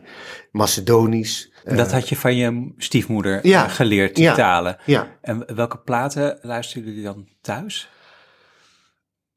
Macedonisch. 0.51 1.51
Dat 1.63 1.91
had 1.91 2.09
je 2.09 2.15
van 2.15 2.36
je 2.36 2.71
stiefmoeder 2.77 3.47
Ja. 3.47 3.67
geleerd, 3.67 4.15
die 4.15 4.24
Ja. 4.24 4.33
talen. 4.36 4.77
Ja, 4.86 5.07
En 5.21 5.55
welke 5.55 5.77
platen 5.77 6.38
luisteren 6.41 6.88
jullie 6.88 7.03
dan 7.03 7.27
thuis? 7.41 7.89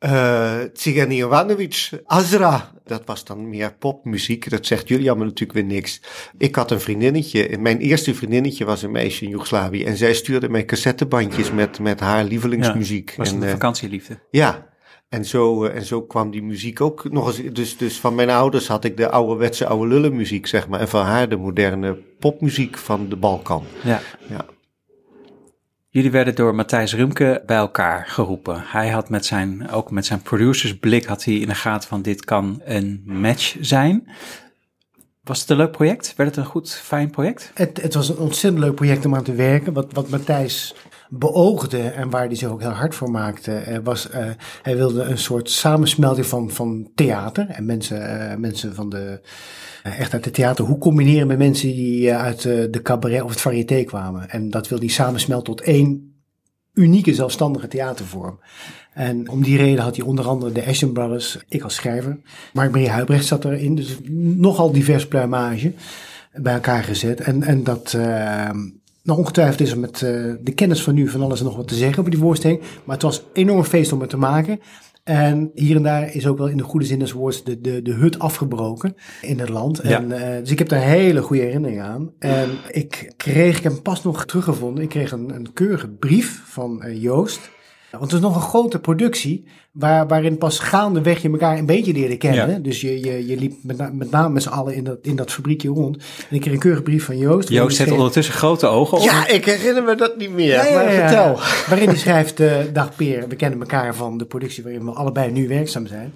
Uh, 0.04 0.58
Tsigani 0.72 1.16
Jovanovic, 1.16 1.90
Azra. 2.04 2.72
Dat 2.84 3.02
was 3.04 3.24
dan 3.24 3.48
meer 3.48 3.74
popmuziek. 3.78 4.50
Dat 4.50 4.66
zegt 4.66 4.88
jullie 4.88 5.08
allemaal 5.08 5.26
natuurlijk 5.26 5.58
weer 5.58 5.68
niks. 5.68 6.00
Ik 6.38 6.54
had 6.54 6.70
een 6.70 6.80
vriendinnetje. 6.80 7.58
Mijn 7.58 7.78
eerste 7.78 8.14
vriendinnetje 8.14 8.64
was 8.64 8.82
een 8.82 8.90
meisje 8.90 9.24
in 9.24 9.30
Joegoslavië. 9.30 9.84
En 9.84 9.96
zij 9.96 10.14
stuurde 10.14 10.48
mij 10.48 10.64
cassettebandjes 10.64 11.52
met, 11.52 11.78
met 11.78 12.00
haar 12.00 12.24
lievelingsmuziek. 12.24 13.14
Was 13.16 13.26
het 13.26 13.36
en, 13.36 13.42
een 13.42 13.48
eh, 13.48 13.54
vakantieliefde? 13.54 14.18
Ja, 14.30 14.66
en 15.08 15.24
zo, 15.24 15.64
eh, 15.64 15.76
en 15.76 15.84
zo 15.84 16.02
kwam 16.02 16.30
die 16.30 16.42
muziek 16.42 16.80
ook 16.80 17.10
nog 17.10 17.26
eens. 17.26 17.52
Dus, 17.52 17.76
dus 17.76 18.00
van 18.00 18.14
mijn 18.14 18.30
ouders 18.30 18.68
had 18.68 18.84
ik 18.84 18.96
de 18.96 19.10
ouderwetse 19.10 19.66
oude 19.66 19.88
lullenmuziek, 19.94 20.46
zeg 20.46 20.68
maar. 20.68 20.80
En 20.80 20.88
van 20.88 21.04
haar 21.04 21.28
de 21.28 21.36
moderne 21.36 21.98
popmuziek 22.18 22.78
van 22.78 23.08
de 23.08 23.16
Balkan. 23.16 23.64
Ja. 23.82 24.00
Ja. 24.28 24.46
Jullie 25.92 26.10
werden 26.10 26.34
door 26.34 26.54
Matthijs 26.54 26.94
Rumke 26.94 27.42
bij 27.46 27.56
elkaar 27.56 28.06
geroepen. 28.06 28.62
Hij 28.66 28.88
had 28.88 29.08
met 29.08 29.26
zijn, 29.26 29.70
ook 29.70 29.90
met 29.90 30.06
zijn 30.06 30.22
producersblik 30.22 31.04
had 31.04 31.24
hij 31.24 31.34
in 31.34 31.48
de 31.48 31.54
gaten 31.54 31.88
van 31.88 32.02
dit 32.02 32.24
kan 32.24 32.60
een 32.64 33.02
match 33.04 33.56
zijn. 33.60 34.08
Was 35.22 35.40
het 35.40 35.50
een 35.50 35.56
leuk 35.56 35.70
project? 35.70 36.14
Werd 36.16 36.28
het 36.34 36.44
een 36.44 36.50
goed, 36.50 36.74
fijn 36.74 37.10
project? 37.10 37.50
Het, 37.54 37.82
het 37.82 37.94
was 37.94 38.08
een 38.08 38.16
ontzettend 38.16 38.64
leuk 38.64 38.74
project 38.74 39.04
om 39.04 39.14
aan 39.14 39.22
te 39.22 39.34
werken. 39.34 39.72
Wat, 39.72 39.92
wat 39.92 40.08
Matthijs 40.08 40.74
beoogde 41.10 41.82
en 41.82 42.10
waar 42.10 42.26
hij 42.26 42.34
zich 42.34 42.48
ook 42.48 42.60
heel 42.60 42.70
hard 42.70 42.94
voor 42.94 43.10
maakte, 43.10 43.52
eh, 43.52 43.78
was 43.84 44.08
uh, 44.14 44.24
hij 44.62 44.76
wilde 44.76 45.02
een 45.02 45.18
soort 45.18 45.50
samensmelting 45.50 46.26
van, 46.26 46.50
van 46.50 46.90
theater 46.94 47.46
en 47.48 47.64
mensen, 47.64 48.00
uh, 48.00 48.36
mensen 48.36 48.74
van 48.74 48.88
de, 48.88 49.20
echt 49.82 50.12
uit 50.12 50.24
het 50.24 50.34
theater. 50.34 50.64
Hoe 50.64 50.78
combineren 50.78 51.26
met 51.26 51.38
mensen 51.38 51.68
die 51.68 52.14
uit 52.14 52.42
de 52.42 52.80
cabaret 52.82 53.22
of 53.22 53.30
het 53.30 53.40
variété 53.40 53.84
kwamen? 53.84 54.30
En 54.30 54.50
dat 54.50 54.68
wilde 54.68 54.84
hij 54.84 54.94
samensmelten 54.94 55.54
tot 55.54 55.66
één 55.66 56.14
unieke 56.74 57.14
zelfstandige 57.14 57.68
theatervorm. 57.68 58.40
En 58.92 59.28
om 59.28 59.42
die 59.42 59.56
reden 59.56 59.84
had 59.84 59.96
hij 59.96 60.04
onder 60.04 60.28
andere 60.28 60.52
de 60.52 60.66
Ashton 60.66 60.92
Brothers, 60.92 61.38
ik 61.48 61.62
als 61.62 61.74
schrijver. 61.74 62.18
Mark-Marie 62.52 62.90
Huibrecht 62.90 63.26
zat 63.26 63.44
erin, 63.44 63.74
dus 63.74 63.98
nogal 64.36 64.72
divers 64.72 65.08
pluimage 65.08 65.72
bij 66.32 66.54
elkaar 66.54 66.84
gezet. 66.84 67.20
En, 67.20 67.42
en 67.42 67.64
dat, 67.64 67.92
uh, 67.96 68.50
nou 69.02 69.18
ongetwijfeld 69.18 69.60
is 69.60 69.70
er 69.70 69.78
met 69.78 70.00
uh, 70.00 70.34
de 70.40 70.52
kennis 70.54 70.82
van 70.82 70.94
nu 70.94 71.08
van 71.08 71.22
alles 71.22 71.38
en 71.38 71.44
nog 71.44 71.56
wat 71.56 71.68
te 71.68 71.74
zeggen 71.74 71.98
over 71.98 72.10
die 72.10 72.20
voorstelling. 72.20 72.60
Maar 72.60 72.94
het 72.94 73.04
was 73.04 73.18
een 73.18 73.24
enorm 73.32 73.64
feest 73.64 73.92
om 73.92 74.00
het 74.00 74.10
te 74.10 74.16
maken. 74.16 74.60
En 75.04 75.50
hier 75.54 75.76
en 75.76 75.82
daar 75.82 76.14
is 76.14 76.26
ook 76.26 76.38
wel 76.38 76.48
in 76.48 76.56
de 76.56 76.62
goede 76.62 76.86
zin 76.86 76.98
des 76.98 77.12
woords 77.12 77.44
de, 77.44 77.60
de, 77.60 77.82
de 77.82 77.92
hut 77.92 78.18
afgebroken 78.18 78.96
in 79.20 79.38
het 79.38 79.48
land. 79.48 79.80
Ja. 79.82 79.98
En, 79.98 80.10
uh, 80.10 80.40
dus 80.40 80.50
ik 80.50 80.58
heb 80.58 80.68
daar 80.68 80.82
hele 80.82 81.22
goede 81.22 81.42
herinneringen 81.42 81.84
aan. 81.84 82.12
En 82.18 82.50
ik 82.70 83.12
kreeg, 83.16 83.56
ik 83.56 83.62
heb 83.62 83.72
hem 83.72 83.82
pas 83.82 84.02
nog 84.02 84.26
teruggevonden, 84.26 84.84
ik 84.84 84.88
kreeg 84.88 85.12
een, 85.12 85.34
een 85.34 85.52
keurige 85.52 85.88
brief 85.88 86.42
van 86.44 86.82
uh, 86.84 87.02
Joost. 87.02 87.50
Want 87.98 88.12
het 88.12 88.20
is 88.20 88.26
nog 88.26 88.34
een 88.34 88.48
grote 88.48 88.78
productie, 88.78 89.44
waar, 89.72 90.06
waarin 90.06 90.38
pas 90.38 90.58
gaandeweg 90.58 91.22
je 91.22 91.30
elkaar 91.30 91.58
een 91.58 91.66
beetje 91.66 91.92
leerde 91.92 92.16
kennen. 92.16 92.50
Ja. 92.50 92.58
Dus 92.58 92.80
je, 92.80 93.00
je, 93.00 93.26
je 93.26 93.36
liep 93.36 93.54
met, 93.62 93.76
na, 93.76 93.90
met 93.92 94.10
name 94.10 94.28
met 94.28 94.42
z'n 94.42 94.48
allen 94.48 94.74
in 94.74 94.84
dat, 94.84 94.98
in 95.02 95.16
dat 95.16 95.32
fabriekje 95.32 95.68
rond. 95.68 95.96
En 95.96 96.36
ik 96.36 96.40
kreeg 96.40 96.52
een 96.52 96.60
keurige 96.60 96.82
brief 96.82 97.04
van 97.04 97.18
Joost. 97.18 97.48
Joost 97.48 97.76
zet 97.76 97.90
ondertussen 97.90 98.34
grote 98.34 98.66
ogen 98.66 98.98
op. 98.98 99.04
Ja, 99.04 99.28
ik 99.28 99.44
herinner 99.44 99.82
me 99.82 99.94
dat 99.94 100.16
niet 100.16 100.30
meer. 100.30 100.48
ja, 100.48 100.74
maar 100.74 100.92
ja, 100.92 101.08
vertel. 101.08 101.34
Waarin 101.70 101.88
hij 101.88 101.98
schrijft, 101.98 102.40
eh, 102.40 102.56
dag 102.72 102.96
Peer, 102.96 103.28
we 103.28 103.36
kennen 103.36 103.60
elkaar 103.60 103.94
van 103.94 104.18
de 104.18 104.26
productie 104.26 104.62
waarin 104.62 104.84
we 104.84 104.90
allebei 104.90 105.30
nu 105.30 105.48
werkzaam 105.48 105.86
zijn. 105.86 106.12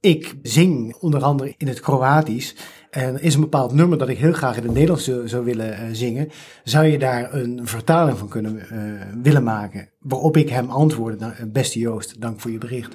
Ik 0.00 0.34
zing 0.42 0.96
onder 1.00 1.22
andere 1.22 1.54
in 1.56 1.68
het 1.68 1.80
Kroatisch. 1.80 2.54
En 2.96 3.22
is 3.22 3.34
een 3.34 3.40
bepaald 3.40 3.72
nummer 3.72 3.98
dat 3.98 4.08
ik 4.08 4.18
heel 4.18 4.32
graag 4.32 4.56
in 4.56 4.62
het 4.62 4.72
Nederlands 4.72 5.04
zou, 5.04 5.28
zou 5.28 5.44
willen 5.44 5.76
eh, 5.76 5.84
zingen. 5.92 6.28
Zou 6.64 6.86
je 6.86 6.98
daar 6.98 7.34
een 7.34 7.60
vertaling 7.64 8.18
van 8.18 8.28
kunnen 8.28 8.68
eh, 8.68 8.78
willen 9.22 9.42
maken? 9.42 9.88
Waarop 10.00 10.36
ik 10.36 10.48
hem 10.48 10.70
antwoordde, 10.70 11.24
nou, 11.24 11.32
eh, 11.32 11.44
beste 11.46 11.78
Joost, 11.78 12.20
dank 12.20 12.40
voor 12.40 12.50
je 12.50 12.58
bericht. 12.58 12.94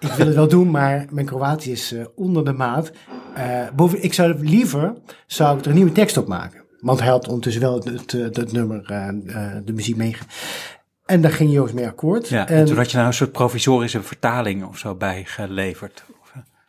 Ik 0.00 0.12
wil 0.12 0.26
het 0.26 0.34
wel 0.34 0.48
doen, 0.48 0.70
maar 0.70 1.06
mijn 1.10 1.26
Kroatisch 1.26 1.92
is 1.92 1.94
onder 2.14 2.44
de 2.44 2.52
maat. 2.52 2.92
Boven, 3.76 4.02
ik 4.02 4.14
zou 4.14 4.34
liever, 4.44 4.94
zou 5.26 5.58
ik 5.58 5.64
er 5.64 5.70
een 5.70 5.76
nieuwe 5.76 5.92
tekst 5.92 6.16
op 6.16 6.28
maken. 6.28 6.64
Want 6.80 7.00
hij 7.00 7.08
had 7.08 7.26
ondertussen 7.26 7.62
wel 7.62 7.74
het, 7.74 8.12
het, 8.12 8.36
het, 8.36 8.52
nummer, 8.52 8.82
de 9.64 9.72
muziek 9.72 9.96
meege. 9.96 10.24
En 11.04 11.20
daar 11.20 11.32
ging 11.32 11.52
Joost 11.52 11.74
mee 11.74 11.86
akkoord. 11.86 12.28
Ja, 12.28 12.48
en 12.48 12.56
en, 12.56 12.64
toen 12.64 12.76
had 12.76 12.90
je 12.90 12.96
nou 12.96 13.08
een 13.08 13.14
soort 13.14 13.32
provisorische 13.32 14.02
vertaling 14.02 14.64
of 14.64 14.78
zo 14.78 14.94
bijgeleverd. 14.94 16.04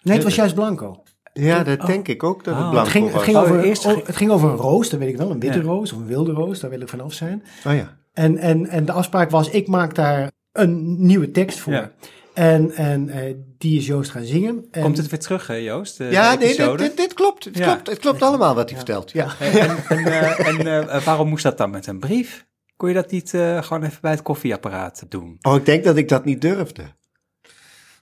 Nee, 0.02 0.16
het 0.16 0.24
was 0.24 0.36
juist 0.36 0.56
Blanco. 0.56 1.04
Ja, 1.40 1.64
dat 1.64 1.86
denk 1.86 2.08
ik 2.08 2.24
ook 2.24 2.44
dat 2.44 2.56
het 2.56 2.64
Oh. 2.64 2.70
blanco 2.70 2.90
Het 2.90 2.98
ging, 2.98 3.06
was. 3.06 3.14
het, 3.14 3.24
ging 3.24 3.38
Oh, 3.38 3.44
over, 3.44 3.60
eerst 3.64 3.86
oh, 3.86 4.06
het 4.06 4.16
ging 4.16 4.32
over 4.32 4.50
een 4.50 4.56
roos, 4.56 4.90
dat 4.90 5.00
weet 5.00 5.10
ik 5.10 5.18
wel. 5.18 5.32
Een 5.32 5.40
witte 5.40 5.58
Ja. 5.58 5.64
roos 5.64 5.92
of 5.94 6.00
een 6.00 6.06
wilde 6.08 6.32
roos, 6.32 6.60
daar 6.60 6.70
wil 6.70 6.82
ik 6.82 6.90
vanaf 6.90 7.14
zijn. 7.14 7.44
Oh 7.68 7.74
ja. 7.74 7.98
En, 8.14 8.38
en, 8.38 8.68
en 8.68 8.86
de 8.86 8.92
afspraak 8.92 9.30
was, 9.30 9.50
ik 9.50 9.68
maak 9.68 9.96
daar 9.96 10.32
een 10.52 11.06
nieuwe 11.06 11.32
tekst 11.32 11.60
voor. 11.60 11.74
Ja. 11.74 11.92
En, 12.34 12.72
en 12.72 13.10
eh, 13.10 13.34
die 13.58 13.78
is 13.78 13.86
Joost 13.88 14.12
gaan 14.12 14.24
zingen. 14.24 14.66
En, 14.72 14.82
Komt 14.82 14.98
het 14.98 15.10
weer 15.10 15.20
terug, 15.20 15.48
hè, 15.48 15.54
Joost? 15.56 15.98
de- 15.98 16.04
Ja, 16.04 16.32
de 16.32 16.46
nee, 16.46 16.56
dit, 16.58 16.78
dit, 16.78 16.98
dit 16.98 17.14
klopt. 17.14 17.44
Het 17.46 17.58
Ja. 17.58 17.66
klopt, 17.66 17.88
het 17.90 18.00
klopt 18.00 18.22
allemaal 18.22 18.56
wat 18.56 18.68
hij 18.70 18.78
vertelt. 18.78 19.12
Ja. 19.12 19.28
En, 19.40 19.78
en, 19.88 20.06
eh, 20.06 20.48
en 20.48 20.90
eh, 20.90 21.02
waarom 21.04 21.30
moest 21.30 21.44
dat 21.44 21.58
dan 21.58 21.70
met 21.70 21.88
een 21.88 22.00
brief? 22.00 22.48
Kon 22.76 22.88
je 22.90 22.96
dat 22.96 23.12
niet 23.12 23.34
eh, 23.34 23.64
gewoon 23.64 23.84
even 23.84 23.98
bij 24.02 24.12
het 24.12 24.22
koffieapparaat 24.22 25.04
doen? 25.10 25.38
Oh, 25.42 25.56
ik 25.56 25.66
denk 25.66 25.84
dat 25.84 25.98
ik 25.98 26.10
dat 26.10 26.26
niet 26.26 26.42
durfde. 26.42 26.84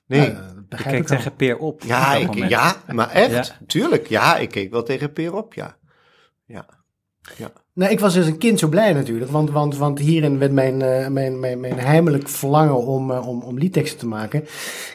Nee. 0.08 0.36
Keek 0.70 0.80
ik 0.80 1.08
wel. 1.08 1.18
tegen 1.18 1.36
Peer 1.36 1.58
op. 1.58 1.82
ja, 1.84 2.06
op 2.08 2.14
dat 2.14 2.22
ik, 2.22 2.28
moment. 2.28 2.50
ja, 2.50 2.76
maar 2.92 3.12
echt. 3.12 3.48
Ja. 3.48 3.66
Tuurlijk. 3.68 4.08
Ja, 4.08 4.38
ik 4.38 4.50
keek 4.50 4.72
wel 4.72 4.84
tegen 4.84 5.14
Peer 5.14 5.34
op, 5.34 5.54
ja. 5.54 5.78
Ja. 6.46 6.66
Nou, 7.74 7.92
ik 7.92 8.00
was 8.00 8.14
dus 8.14 8.26
een 8.26 8.38
kind 8.38 8.60
zo 8.60 8.68
blij 8.68 8.94
natuurlijk, 8.94 9.32
want, 9.32 9.52
want, 9.52 9.78
want 9.78 10.00
hierin 10.00 10.40
werd 10.40 10.52
mijn, 10.52 10.82
eh, 10.82 11.08
mijn, 11.08 11.40
mijn, 11.40 11.60
mijn 11.60 11.80
heimelijk 11.80 12.30
verlangen 12.30 12.86
om, 12.86 13.12
eh, 13.12 13.28
om, 13.28 13.42
om 13.42 13.58
liedteksten 13.58 14.00
te 14.00 14.08
maken, 14.08 14.46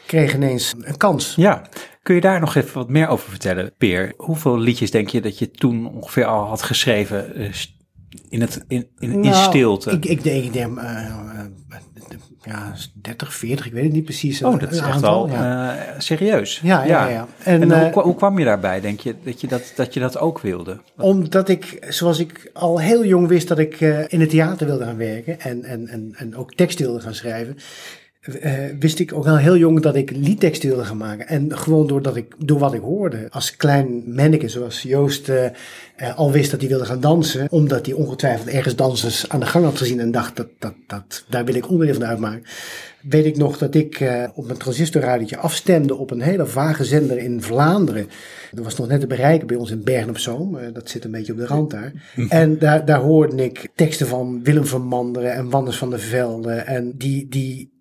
kreeg 0.05 0.33
ineens 0.33 0.73
een 0.81 0.97
kans. 0.97 1.35
Ja, 1.35 1.61
kun 2.03 2.15
je 2.15 2.21
daar 2.21 2.39
nog 2.39 2.55
even 2.55 2.73
wat 2.73 2.89
meer 2.89 3.07
over 3.07 3.29
vertellen, 3.29 3.73
Peer? 3.77 4.13
Hoeveel 4.17 4.57
liedjes 4.57 4.91
denk 4.91 5.09
je 5.09 5.21
dat 5.21 5.39
je 5.39 5.51
toen 5.51 5.87
ongeveer 5.87 6.25
al 6.25 6.45
had 6.45 6.61
geschreven 6.61 7.35
eh, 7.35 7.51
in, 8.29 8.41
het, 8.41 8.65
in, 8.67 8.87
in, 8.99 9.11
in 9.11 9.19
Nou, 9.19 9.35
stilte? 9.35 9.91
Ik, 9.91 10.05
ik 10.05 10.23
denk, 10.23 10.43
ik 10.43 10.53
denk 10.53 10.77
eh, 10.77 11.07
eh, 11.07 11.45
ja, 12.45 12.73
30, 12.93 13.33
40, 13.33 13.65
ik 13.65 13.71
weet 13.73 13.83
het 13.83 13.93
niet 13.93 14.03
precies. 14.03 14.43
oh, 14.43 14.59
dat 14.59 14.71
is 14.71 14.79
echt 14.79 14.99
wel 14.99 15.27
ja. 15.27 15.75
eh, 15.75 15.93
serieus. 15.97 16.59
Ja, 16.63 16.83
ja, 16.83 17.07
ja. 17.07 17.27
En, 17.43 17.61
En, 17.61 17.79
hoe, 17.79 17.89
eh, 17.89 18.03
hoe 18.03 18.15
kwam 18.15 18.39
je 18.39 18.45
daarbij, 18.45 18.81
denk 18.81 18.99
je, 18.99 19.15
dat 19.23 19.41
je 19.41 19.47
dat, 19.47 19.73
dat, 19.75 19.93
je 19.93 19.99
dat 19.99 20.17
ook 20.17 20.39
wilde? 20.39 20.79
Omdat 20.97 21.49
ik, 21.49 21.85
zoals 21.89 22.19
ik 22.19 22.49
al 22.53 22.79
heel 22.79 23.05
jong 23.05 23.27
wist 23.27 23.47
dat 23.47 23.59
ik 23.59 23.81
eh, 23.81 23.99
in 24.07 24.19
het 24.19 24.29
theater 24.29 24.67
wilde 24.67 24.85
gaan 24.85 24.97
werken 24.97 25.39
en, 25.39 25.63
en, 25.63 25.87
en, 25.87 26.13
en 26.17 26.35
ook 26.35 26.53
tekst 26.53 26.79
wilde 26.79 26.99
gaan 26.99 27.15
schrijven, 27.15 27.57
eh, 28.23 28.53
wist 28.79 28.99
ik 28.99 29.13
ook 29.13 29.27
al 29.27 29.37
heel 29.37 29.57
jong 29.57 29.81
dat 29.81 29.95
ik 29.95 30.11
liedteksten 30.11 30.69
wilde 30.69 30.85
gaan 30.85 30.97
maken. 30.97 31.27
En 31.27 31.57
gewoon 31.57 31.87
doordat 31.87 32.15
ik, 32.15 32.35
door 32.37 32.59
wat 32.59 32.73
ik 32.73 32.81
hoorde 32.81 33.27
als 33.29 33.55
klein 33.55 34.03
manneke, 34.05 34.47
zoals 34.47 34.81
Joost 34.81 35.29
eh, 35.29 35.45
eh, 35.45 36.17
al 36.17 36.31
wist 36.31 36.51
dat 36.51 36.59
hij 36.59 36.69
wilde 36.69 36.85
gaan 36.85 36.99
dansen, 36.99 37.47
omdat 37.49 37.85
hij 37.85 37.95
ongetwijfeld 37.95 38.47
ergens 38.47 38.75
dansers 38.75 39.29
aan 39.29 39.39
de 39.39 39.45
gang 39.45 39.65
had 39.65 39.77
gezien 39.77 39.99
en 39.99 40.11
dacht 40.11 40.35
dat, 40.35 40.47
dat, 40.59 40.73
dat 40.87 41.25
daar 41.29 41.45
wil 41.45 41.55
ik 41.55 41.69
onderdeel 41.69 41.95
van 41.95 42.05
uitmaken. 42.05 42.43
Weet 43.01 43.25
ik 43.25 43.37
nog 43.37 43.57
dat 43.57 43.75
ik 43.75 44.03
op 44.33 44.45
mijn 44.45 44.57
transistorradiotje 44.57 45.37
afstemde 45.37 45.95
op 45.95 46.11
een 46.11 46.21
hele 46.21 46.45
vage 46.45 46.83
zender 46.83 47.17
in 47.17 47.41
Vlaanderen. 47.41 48.07
Dat 48.51 48.63
was 48.63 48.75
nog 48.75 48.87
net 48.87 48.99
te 48.99 49.07
bereiken 49.07 49.47
bij 49.47 49.55
ons 49.55 49.71
in 49.71 49.83
Bergen 49.83 50.09
op 50.09 50.17
Zoom. 50.17 50.57
Dat 50.73 50.89
zit 50.89 51.05
een 51.05 51.11
beetje 51.11 51.31
op 51.31 51.37
de 51.37 51.45
rand 51.45 51.71
daar. 51.71 51.93
En 52.29 52.57
daar, 52.57 52.85
daar 52.85 52.99
hoorde 52.99 53.43
ik 53.43 53.69
teksten 53.75 54.07
van 54.07 54.43
Willem 54.43 54.65
van 54.65 54.81
Manderen 54.81 55.33
en 55.33 55.49
Wanders 55.49 55.77
van 55.77 55.89
der 55.89 55.99
Velde. 55.99 56.53
En 56.53 56.93
die, 56.97 57.27
die, 57.29 57.72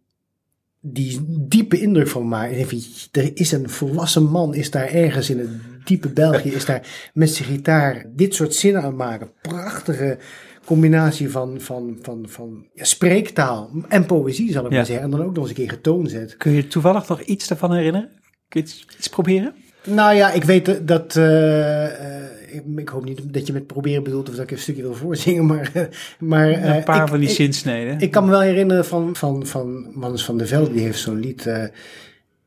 die 0.85 1.21
diepe 1.49 1.81
indruk 1.81 2.09
van 2.09 2.29
mij. 2.29 2.67
Er 3.12 3.31
is 3.35 3.53
een 3.53 3.69
volwassen 3.71 4.23
man, 4.31 4.55
is 4.55 4.71
daar 4.71 4.89
ergens 4.89 5.31
in 5.31 5.39
het 5.39 5.49
diepe 5.85 6.09
België, 6.09 6.49
is 6.51 6.65
daar 6.65 7.11
met 7.15 7.31
zijn 7.31 7.49
gitaar 7.49 8.05
dit 8.15 8.35
soort 8.35 8.55
zinnen 8.55 8.83
aan 8.83 8.97
maken. 8.97 9.31
Prachtige 9.43 10.19
combinatie 10.65 11.31
van, 11.31 11.61
van, 11.61 11.99
van, 12.03 12.25
van 12.29 12.67
ja, 12.75 12.85
spreektaal 12.85 13.71
en 13.89 14.07
poëzie, 14.07 14.53
zal 14.53 14.65
ik 14.65 14.71
Ja. 14.71 14.77
maar 14.77 14.87
zeggen. 14.87 15.05
En 15.05 15.11
dan 15.11 15.23
ook 15.23 15.35
nog 15.35 15.39
eens 15.39 15.49
een 15.49 15.55
keer 15.55 15.71
getoonzet. 15.71 16.37
Kun 16.37 16.53
je 16.53 16.67
toevallig 16.67 17.09
nog 17.09 17.21
iets 17.21 17.49
daarvan 17.49 17.73
herinneren? 17.75 18.09
Kun 18.49 18.61
je 18.61 18.67
iets, 18.67 18.87
iets 18.99 19.09
proberen? 19.09 19.55
Nou 19.85 20.15
ja, 20.15 20.31
ik 20.33 20.45
weet 20.45 20.65
dat- 20.67 20.87
dat. 20.89 21.17
eh, 21.17 21.85
eh, 21.85 22.31
ik, 22.76 22.88
hoop 22.88 23.04
niet 23.04 23.35
dat 23.35 23.47
je 23.47 23.52
met 23.52 23.66
proberen 23.66 24.02
bedoelt 24.02 24.28
of 24.28 24.35
dat 24.35 24.44
ik 24.44 24.50
een 24.50 24.59
stukje 24.59 24.82
wil 24.82 24.94
voorzingen, 24.94 25.47
maar. 25.47 25.71
eh, 25.75 25.82
maar 26.18 26.49
een 26.76 26.85
paar 26.85 27.02
ik- 27.02 27.09
van 27.09 27.21
die 27.21 27.28
zinsneden. 27.28 28.00
Ik 28.00 28.11
kan 28.11 28.25
me 28.25 28.30
wel 28.30 28.40
herinneren 28.40 28.85
van, 28.85 29.16
van, 29.16 29.47
van 29.47 29.87
Mans 29.94 30.25
van 30.25 30.38
der 30.38 30.47
Velde, 30.47 30.73
die 30.73 30.82
heeft 30.82 30.99
zo'n 30.99 31.21
lied. 31.21 31.47
eh, 31.47 31.64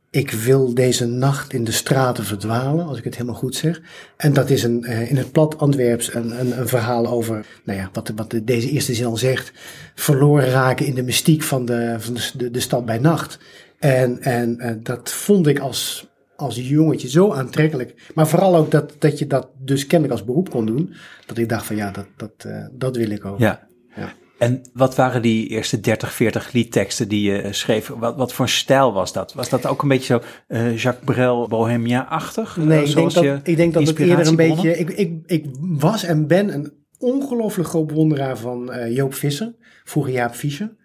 ik 0.09 0.31
wil 0.31 0.73
deze 0.73 1.05
nacht 1.07 1.53
in 1.53 1.63
de 1.63 1.71
straten 1.71 2.23
verdwalen, 2.23 2.85
als 2.85 2.97
ik 2.97 3.03
het 3.03 3.13
helemaal 3.15 3.35
goed 3.39 3.55
zeg. 3.55 3.81
En 4.17 4.33
dat 4.33 4.49
is 4.49 4.63
een, 4.63 4.83
eh, 4.83 5.09
in 5.09 5.17
het 5.17 5.31
plat 5.31 5.57
Antwerps 5.57 6.13
een, 6.13 6.39
een, 6.39 6.59
een 6.59 6.67
verhaal 6.67 7.07
over, 7.07 7.45
nou 7.63 7.79
ja, 7.79 7.89
wat, 7.93 8.11
wat 8.15 8.31
de- 8.31 8.43
deze 8.43 8.69
eerste 8.69 8.93
zin 8.93 9.05
al 9.05 9.17
zegt. 9.17 9.51
Verloren 9.95 10.49
raken 10.49 10.85
in 10.85 10.95
de 10.95 11.03
mystiek 11.03 11.43
van 11.43 11.65
de, 11.65 11.95
van 11.99 12.13
de, 12.13 12.31
de, 12.37 12.51
de 12.51 12.59
stad 12.59 12.85
bij 12.85 12.97
nacht. 12.97 13.39
En, 13.79 14.21
en 14.21 14.79
dat 14.83 15.11
vond 15.11 15.47
ik 15.47 15.59
als, 15.59 16.07
als 16.35 16.55
jongetje 16.67 17.09
zo 17.09 17.31
aantrekkelijk. 17.31 18.11
Maar 18.13 18.27
vooral 18.27 18.55
ook 18.55 18.71
dat, 18.71 18.95
dat 18.99 19.19
je 19.19 19.27
dat 19.27 19.49
dus 19.57 19.87
kennelijk 19.87 20.19
als 20.19 20.27
beroep 20.27 20.49
kon 20.49 20.65
doen. 20.65 20.93
Dat 21.25 21.37
ik 21.37 21.49
dacht 21.49 21.65
van 21.65 21.75
ja, 21.75 21.91
dat, 21.91 22.07
dat, 22.17 22.31
eh, 22.37 22.65
dat 22.71 22.95
wil 22.95 23.09
ik 23.09 23.25
ook. 23.25 23.39
Ja. 23.39 23.67
Ja. 23.95 24.13
En 24.37 24.61
wat 24.73 24.95
waren 24.95 25.21
die 25.21 25.47
eerste 25.47 25.79
30, 25.79 26.13
40 26.13 26.51
liedteksten 26.51 27.07
die 27.07 27.31
je 27.31 27.41
eh, 27.41 27.51
schreef? 27.51 27.87
Wat, 27.87 28.15
wat 28.15 28.33
voor 28.33 28.49
stijl 28.49 28.93
was 28.93 29.13
dat? 29.13 29.33
Was 29.33 29.49
dat 29.49 29.65
ook 29.65 29.81
een 29.81 29.87
beetje 29.87 30.13
zo 30.13 30.21
eh, 30.47 30.77
Jacques 30.77 31.15
Brel, 31.15 31.47
Bohemia-achtig? 31.47 32.57
Nee, 32.57 32.85
ik 32.85 32.95
denk 32.95 33.13
dat, 33.13 33.23
ik 33.43 33.57
denk 33.57 33.73
dat 33.73 33.87
het 33.87 33.99
eerder 33.99 34.27
een 34.27 34.35
beetje. 34.35 34.77
Ik, 34.77 34.89
ik, 34.89 35.23
ik 35.25 35.45
was 35.59 36.03
en 36.03 36.27
ben 36.27 36.53
een 36.53 36.73
ongelooflijk 36.97 37.69
groot 37.69 37.87
bewonderaar 37.87 38.37
van 38.37 38.71
Joop 38.89 39.13
Visser, 39.13 39.55
vroeger 39.83 40.13
Jaap 40.13 40.33
Fischer. 40.33 40.75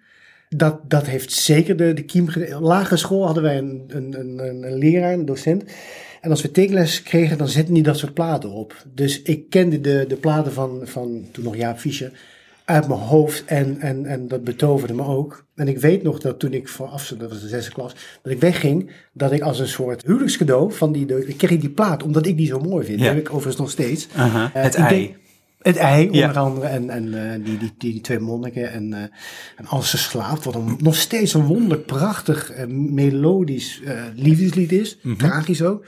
Dat, 0.56 0.90
dat 0.90 1.06
heeft 1.06 1.32
zeker 1.32 1.76
de, 1.76 1.92
de 1.92 2.02
kiem 2.02 2.28
lagere 2.60 2.96
school 2.96 3.24
hadden 3.24 3.42
wij 3.42 3.58
een, 3.58 3.84
een, 3.88 4.20
een, 4.20 4.64
een, 4.64 4.78
leraar, 4.78 5.12
een 5.12 5.24
docent. 5.24 5.64
En 6.20 6.30
als 6.30 6.42
we 6.42 6.50
tekenles 6.50 7.02
kregen, 7.02 7.38
dan 7.38 7.48
zette 7.48 7.72
hij 7.72 7.82
dat 7.82 7.98
soort 7.98 8.14
platen 8.14 8.50
op. 8.50 8.84
Dus 8.94 9.22
ik 9.22 9.50
kende 9.50 9.80
de, 9.80 10.04
de 10.08 10.16
platen 10.16 10.52
van, 10.52 10.80
van 10.84 11.24
toen 11.32 11.44
nog 11.44 11.56
Jaap 11.56 11.78
Fischer 11.78 12.12
uit 12.64 12.88
mijn 12.88 13.00
hoofd 13.00 13.44
en, 13.44 13.80
en, 13.80 14.06
en 14.06 14.28
dat 14.28 14.44
betoverde 14.44 14.94
me 14.94 15.04
ook. 15.04 15.44
En 15.54 15.68
ik 15.68 15.78
weet 15.78 16.02
nog 16.02 16.20
dat 16.20 16.38
toen 16.38 16.52
ik 16.52 16.68
vanaf, 16.68 17.14
dat 17.18 17.30
was 17.30 17.40
de 17.40 17.48
zesde 17.48 17.72
klas, 17.72 17.94
dat 18.22 18.32
ik 18.32 18.40
wegging, 18.40 18.90
dat 19.12 19.32
ik 19.32 19.40
als 19.42 19.58
een 19.58 19.68
soort 19.68 20.02
huwelijkscadeau 20.06 20.72
van 20.72 20.92
die, 20.92 21.06
de, 21.06 21.26
ik 21.26 21.36
kreeg 21.36 21.60
die 21.60 21.70
plaat, 21.70 22.02
omdat 22.02 22.26
ik 22.26 22.36
die 22.36 22.46
zo 22.46 22.60
mooi 22.60 22.84
vind. 22.84 22.98
Ja. 22.98 23.04
Die 23.04 23.14
heb 23.14 23.24
ik 23.26 23.28
overigens 23.32 23.56
nog 23.56 23.70
steeds. 23.70 24.08
Eh, 24.16 24.46
het 24.52 24.74
ei. 24.74 24.88
denk- 24.88 25.18
het 25.60 25.76
ei, 25.76 26.08
Ja. 26.12 26.26
onder 26.26 26.42
andere. 26.42 26.66
En, 26.66 26.90
en 26.90 27.32
eh, 27.32 27.44
die, 27.44 27.58
die, 27.58 27.72
die, 27.78 27.92
die 27.92 28.00
twee 28.00 28.18
monniken. 28.18 28.72
En, 28.72 28.92
eh 28.92 29.00
en 29.56 29.66
als 29.66 29.90
ze 29.90 29.98
slaapt, 29.98 30.44
wat 30.44 30.54
een, 30.54 30.76
nog 30.82 30.96
steeds 30.96 31.34
een 31.34 31.44
wonderlijk 31.46 31.86
prachtig, 31.86 32.50
eh, 32.50 32.66
melodisch 32.66 33.82
liefdeslied 34.14 34.72
is. 34.72 34.98
Mhm. 35.02 35.16
Tragisch 35.16 35.62
ook. 35.62 35.84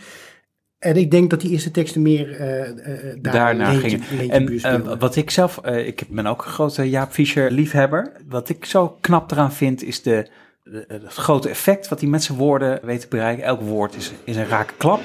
En 0.79 0.97
ik 0.97 1.11
denk 1.11 1.31
dat 1.31 1.41
die 1.41 1.51
eerste 1.51 1.71
teksten 1.71 2.03
meer 2.03 2.37
daar 3.21 3.33
Daarna 3.33 3.71
leentje- 3.71 3.89
gingen. 3.89 4.07
leentje 4.31 4.69
En 4.69 4.99
wat 4.99 5.17
ik 5.17 5.31
zelf, 5.31 5.67
ik 5.67 6.03
ben 6.09 6.27
ook 6.27 6.45
een 6.45 6.51
grote 6.51 6.91
Jaap 6.91 7.13
Fischer 7.13 7.51
liefhebber. 7.51 8.13
Wat 8.29 8.49
ik 8.49 8.65
zo 8.65 8.97
knap 9.01 9.31
eraan 9.31 9.53
vind, 9.53 9.83
is 9.83 10.03
de, 10.03 10.29
de- 10.65 10.85
het 10.89 11.03
grote 11.15 11.49
effect 11.49 11.89
wat 11.89 12.01
hij 12.01 12.09
met 12.09 12.23
zijn 12.23 12.39
woorden 12.39 12.81
weet 12.83 13.01
te 13.01 13.07
bereiken. 13.09 13.45
Elk 13.45 13.61
woord 13.61 13.97
is, 13.97 14.13
is 14.25 14.37
een 14.37 14.49
rake 14.49 14.73
klap. 14.77 15.01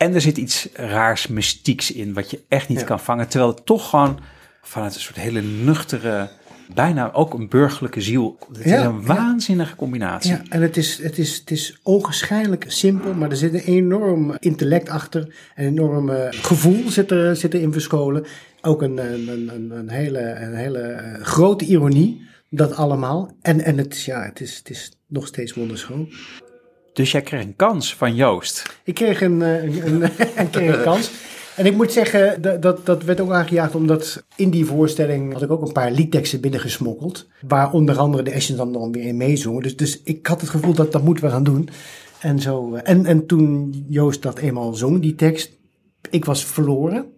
En 0.00 0.14
er 0.14 0.20
zit 0.20 0.38
iets 0.38 0.68
raars, 0.72 1.26
mystieks 1.26 1.92
in, 1.92 2.12
wat 2.14 2.30
je 2.30 2.40
echt 2.48 2.68
niet 2.68 2.80
Ja. 2.80 2.84
kan 2.84 3.00
vangen. 3.00 3.28
Terwijl 3.28 3.50
het 3.54 3.66
toch 3.66 3.88
gewoon 3.88 4.20
vanuit 4.62 4.94
een 4.94 5.00
soort 5.00 5.16
hele 5.16 5.42
nuchtere, 5.42 6.30
bijna 6.74 7.12
ook 7.12 7.34
een 7.34 7.48
burgerlijke 7.48 8.00
ziel. 8.00 8.38
Het 8.52 8.64
is 8.66 8.72
een 8.72 9.06
waanzinnige 9.06 9.76
combinatie. 9.76 10.30
Ja, 10.30 10.42
en 10.48 10.62
het 10.62 10.76
is, 10.76 11.02
het, 11.02 11.18
is, 11.18 11.38
het 11.38 11.50
is 11.50 11.78
ogenschijnlijk 11.82 12.64
simpel, 12.68 13.14
maar 13.14 13.30
er 13.30 13.36
zit 13.36 13.54
een 13.54 13.60
enorm 13.60 14.36
intellect 14.38 14.88
achter. 14.88 15.34
Een 15.54 15.66
enorm 15.66 16.10
eh, 16.10 16.26
gevoel 16.30 16.90
zit, 16.90 17.10
er, 17.10 17.36
zit 17.36 17.54
erin 17.54 17.72
verscholen. 17.72 18.26
Ook 18.60 18.82
een, 18.82 18.98
een, 18.98 19.28
een, 19.28 19.70
een 19.70 19.90
hele, 19.90 20.20
een 20.20 20.54
hele 20.54 20.78
eh, 20.80 21.22
grote 21.24 21.64
ironie, 21.64 22.22
dat 22.50 22.74
allemaal. 22.74 23.36
En, 23.42 23.60
en 23.60 23.78
het, 23.78 23.94
is, 23.94 24.04
ja, 24.04 24.22
het, 24.22 24.40
is, 24.40 24.56
het 24.56 24.70
is 24.70 24.92
nog 25.06 25.26
steeds 25.26 25.54
wonderschoon. 25.54 26.08
Dus 27.00 27.12
jij 27.12 27.22
kreeg 27.22 27.42
een 27.42 27.56
kans 27.56 27.94
van 27.94 28.14
Joost. 28.14 28.78
Ik 28.84 28.94
kreeg 28.94 29.20
een, 29.20 29.42
eh, 29.42 29.84
een, 29.84 30.02
een, 30.36 30.50
kreeg 30.50 30.76
een 30.76 30.82
kans. 30.82 31.10
En 31.56 31.66
ik 31.66 31.76
moet 31.76 31.92
zeggen, 31.92 32.42
dat, 32.42 32.62
dat, 32.62 32.86
dat 32.86 33.02
werd 33.02 33.20
ook 33.20 33.30
aangejaagd 33.30 33.74
omdat 33.74 34.24
in 34.36 34.50
die 34.50 34.64
voorstelling 34.64 35.32
had 35.32 35.42
ik 35.42 35.50
ook 35.50 35.66
een 35.66 35.72
paar 35.72 35.90
liedteksten 35.90 36.40
binnengesmokkeld. 36.40 37.28
Waar 37.40 37.72
onder 37.72 37.98
andere 37.98 38.22
de 38.22 38.34
Ashton 38.34 38.56
dan 38.56 38.70
nog 38.70 38.88
weer 38.90 39.04
in 39.04 39.16
meezongen. 39.16 39.62
Dus, 39.62 39.76
dus 39.76 40.02
ik 40.02 40.26
had 40.26 40.40
het 40.40 40.50
gevoel 40.50 40.74
dat 40.74 40.92
dat 40.92 41.02
moeten 41.02 41.24
we 41.24 41.30
gaan 41.30 41.44
doen. 41.44 41.68
En, 42.18 42.38
zo, 42.38 42.74
eh, 42.74 42.90
en, 42.92 43.06
en 43.06 43.26
toen 43.26 43.84
Joost 43.88 44.22
dat 44.22 44.38
eenmaal 44.38 44.74
zong, 44.74 45.00
die 45.00 45.14
tekst, 45.14 45.58
ik 46.10 46.24
was 46.24 46.44
verloren. 46.44 47.12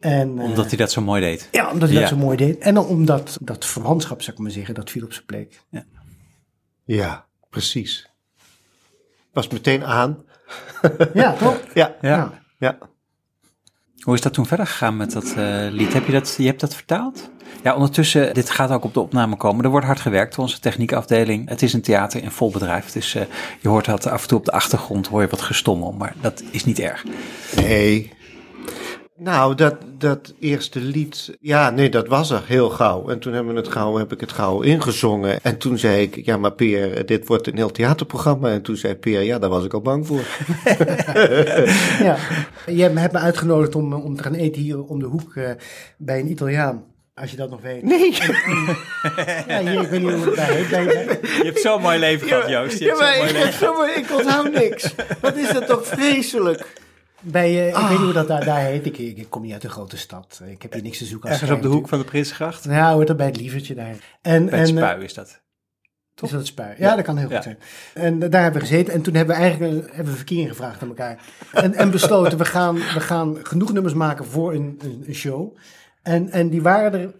En, 0.00 0.38
eh, 0.38 0.44
Omdat 0.44 0.68
hij 0.68 0.76
dat 0.76 0.92
zo 0.92 1.00
mooi 1.00 1.20
deed. 1.20 1.48
ja, 1.50 1.72
omdat 1.72 1.88
hij 1.88 1.98
Ja. 1.98 2.00
dat 2.08 2.18
zo 2.18 2.24
mooi 2.24 2.36
deed. 2.36 2.58
En 2.58 2.74
dan 2.74 2.86
omdat 2.86 3.38
dat 3.40 3.64
verwantschap, 3.66 4.22
zou 4.22 4.36
ik 4.36 4.42
maar 4.42 4.50
zeggen, 4.52 4.74
dat 4.74 4.90
viel 4.90 5.04
op 5.04 5.12
zijn 5.12 5.26
plek. 5.26 5.62
Ja, 6.84 7.26
precies. 7.50 8.10
Was 9.32 9.48
meteen 9.48 9.84
aan. 9.84 10.24
Ja, 11.14 11.32
toch? 11.32 11.60
Ja, 11.74 11.94
Ja. 12.00 12.32
ja. 12.58 12.78
Hoe 14.02 14.14
is 14.14 14.20
dat 14.20 14.32
toen 14.32 14.46
verder 14.46 14.66
gegaan 14.66 14.96
met 14.96 15.12
dat 15.12 15.34
eh, 15.36 15.66
lied? 15.70 15.92
Heb 15.92 16.06
je 16.06 16.12
dat, 16.12 16.34
je 16.38 16.46
hebt 16.46 16.60
dat 16.60 16.74
vertaald? 16.74 17.30
Ja, 17.62 17.74
ondertussen, 17.74 18.34
dit 18.34 18.50
gaat 18.50 18.70
ook 18.70 18.84
op 18.84 18.94
de 18.94 19.00
opname 19.00 19.36
komen. 19.36 19.64
Er 19.64 19.70
wordt 19.70 19.86
hard 19.86 20.00
gewerkt 20.00 20.34
door 20.34 20.44
onze 20.44 20.60
techniekafdeling. 20.60 21.48
Het 21.48 21.62
is 21.62 21.72
een 21.72 21.82
theater 21.82 22.22
in 22.22 22.30
vol 22.30 22.50
bedrijf. 22.50 22.90
Dus 22.92 23.14
eh, 23.14 23.22
je 23.60 23.68
hoort 23.68 23.84
dat 23.84 24.06
af 24.06 24.22
en 24.22 24.28
toe 24.28 24.38
op 24.38 24.44
de 24.44 24.52
achtergrond 24.52 25.06
hoor 25.06 25.20
je 25.20 25.28
wat 25.28 25.40
gestommel. 25.40 25.92
Maar 25.92 26.14
dat 26.20 26.42
is 26.50 26.64
niet 26.64 26.78
erg. 26.78 27.04
Nee. 27.56 28.12
Nou, 29.22 29.54
dat, 29.54 29.74
dat 29.98 30.34
eerste 30.40 30.80
lied, 30.80 31.36
ja, 31.40 31.70
nee, 31.70 31.88
dat 31.88 32.06
was 32.08 32.30
er 32.30 32.42
heel 32.46 32.70
gauw. 32.70 33.08
En 33.08 33.18
toen 33.18 33.32
hebben 33.32 33.52
we 33.54 33.60
het 33.60 33.68
gauw, 33.68 33.96
heb 33.96 34.12
ik 34.12 34.20
het 34.20 34.32
gauw 34.32 34.60
ingezongen. 34.60 35.42
En 35.42 35.58
toen 35.58 35.78
zei 35.78 36.02
ik, 36.02 36.24
ja, 36.24 36.36
maar 36.36 36.52
Peer, 36.52 37.06
dit 37.06 37.26
wordt 37.26 37.46
een 37.46 37.56
heel 37.56 37.70
theaterprogramma. 37.70 38.48
En 38.50 38.62
toen 38.62 38.76
zei 38.76 38.94
Peer, 38.94 39.20
ja, 39.22 39.38
daar 39.38 39.50
was 39.50 39.64
ik 39.64 39.74
al 39.74 39.80
bang 39.80 40.06
voor. 40.06 40.20
Ja, 42.02 42.16
jij 42.66 42.90
hebt 42.94 43.12
me 43.12 43.18
uitgenodigd 43.18 43.74
om, 43.74 43.92
om 43.92 44.16
te 44.16 44.22
gaan 44.22 44.34
eten 44.34 44.62
hier 44.62 44.82
om 44.84 44.98
de 44.98 45.06
hoek 45.06 45.34
eh, 45.36 45.50
bij 45.98 46.20
een 46.20 46.30
Italiaan. 46.30 46.84
Als 47.14 47.30
je 47.30 47.36
dat 47.36 47.50
nog 47.50 47.60
weet. 47.62 47.82
Nee, 47.82 48.12
Ja, 49.48 49.60
hier, 49.60 49.80
ik 49.82 49.88
weet 49.88 50.02
niet 50.02 50.10
hoe 50.12 50.24
het 50.24 50.40
heet. 50.40 50.68
Bij, 50.70 50.84
bij- 50.84 51.18
Je 51.22 51.42
hebt 51.44 51.60
zo'n 51.60 51.80
mooi 51.82 51.98
leven 51.98 52.28
gehad, 52.28 52.48
Joost. 52.48 52.78
Je 52.78 52.84
ja, 52.84 52.94
maar 52.96 53.16
mooi 53.18 53.30
ik, 53.30 53.36
heb 53.36 53.52
zo, 53.52 53.76
maar 53.76 53.96
ik 53.96 54.06
onthoud 54.16 54.52
niks. 54.52 54.94
Wat 55.20 55.36
is 55.36 55.52
dat 55.52 55.66
toch 55.66 55.86
vreselijk? 55.86 56.66
Bij 57.22 57.60
eh, 57.60 57.68
ik 57.68 57.74
weet 57.74 57.88
niet 57.88 57.98
hoe 57.98 58.12
dat 58.12 58.28
daar, 58.28 58.44
daar 58.44 58.60
heet. 58.60 58.86
Ik, 58.86 58.98
ik, 58.98 59.26
kom 59.28 59.42
niet 59.42 59.52
uit 59.52 59.64
een 59.64 59.70
grote 59.70 59.96
stad. 59.96 60.40
Ik 60.46 60.62
heb 60.62 60.72
hier 60.72 60.82
niks 60.82 60.98
te 60.98 61.04
zoeken. 61.04 61.30
als 61.30 61.40
Ergens 61.40 61.58
op 61.58 61.62
de 61.64 61.68
hoek 61.68 61.88
van 61.88 61.98
de 61.98 62.04
Prinsengracht. 62.04 62.54
natuurlijk. 62.54 62.84
Ja, 62.84 62.92
hoort 62.94 63.08
er 63.08 63.16
bij 63.16 63.26
het 63.26 63.36
lievertje 63.36 63.74
daar. 63.74 63.96
En, 64.22 64.46
Bij 64.46 64.58
het 64.58 64.68
en, 64.68 64.76
eh, 64.76 64.82
spui 64.82 65.04
is 65.04 65.14
dat. 65.14 65.40
Is 66.14 66.30
dat 66.30 66.38
het 66.38 66.46
spui? 66.46 66.74
Ja, 66.78 66.96
dat 66.96 67.04
kan 67.04 67.16
heel 67.16 67.28
Ja. 67.28 67.34
goed 67.34 67.44
zijn. 67.44 67.58
En 67.94 68.22
eh, 68.22 68.30
daar 68.30 68.42
hebben 68.42 68.60
we 68.60 68.66
gezeten. 68.66 68.92
En 68.94 69.02
toen 69.02 69.14
hebben 69.14 69.36
we 69.36 69.42
eigenlijk 69.42 69.72
een, 69.72 69.88
hebben 69.92 70.12
we 70.12 70.18
verkering 70.18 70.48
gevraagd 70.48 70.82
aan 70.82 70.88
elkaar. 70.88 71.20
En, 71.52 71.74
en 71.74 71.90
besloten, 71.90 72.38
we 72.38 72.44
gaan, 72.44 72.74
we 72.74 73.00
gaan 73.00 73.36
genoeg 73.42 73.72
nummers 73.72 73.94
maken 73.94 74.24
voor 74.24 74.54
een, 74.54 74.78
een, 74.82 75.04
een 75.06 75.14
show. 75.14 75.56
En, 76.02 76.30
en 76.30 76.48
die 76.48 76.62
waren 76.62 77.00
er 77.00 77.14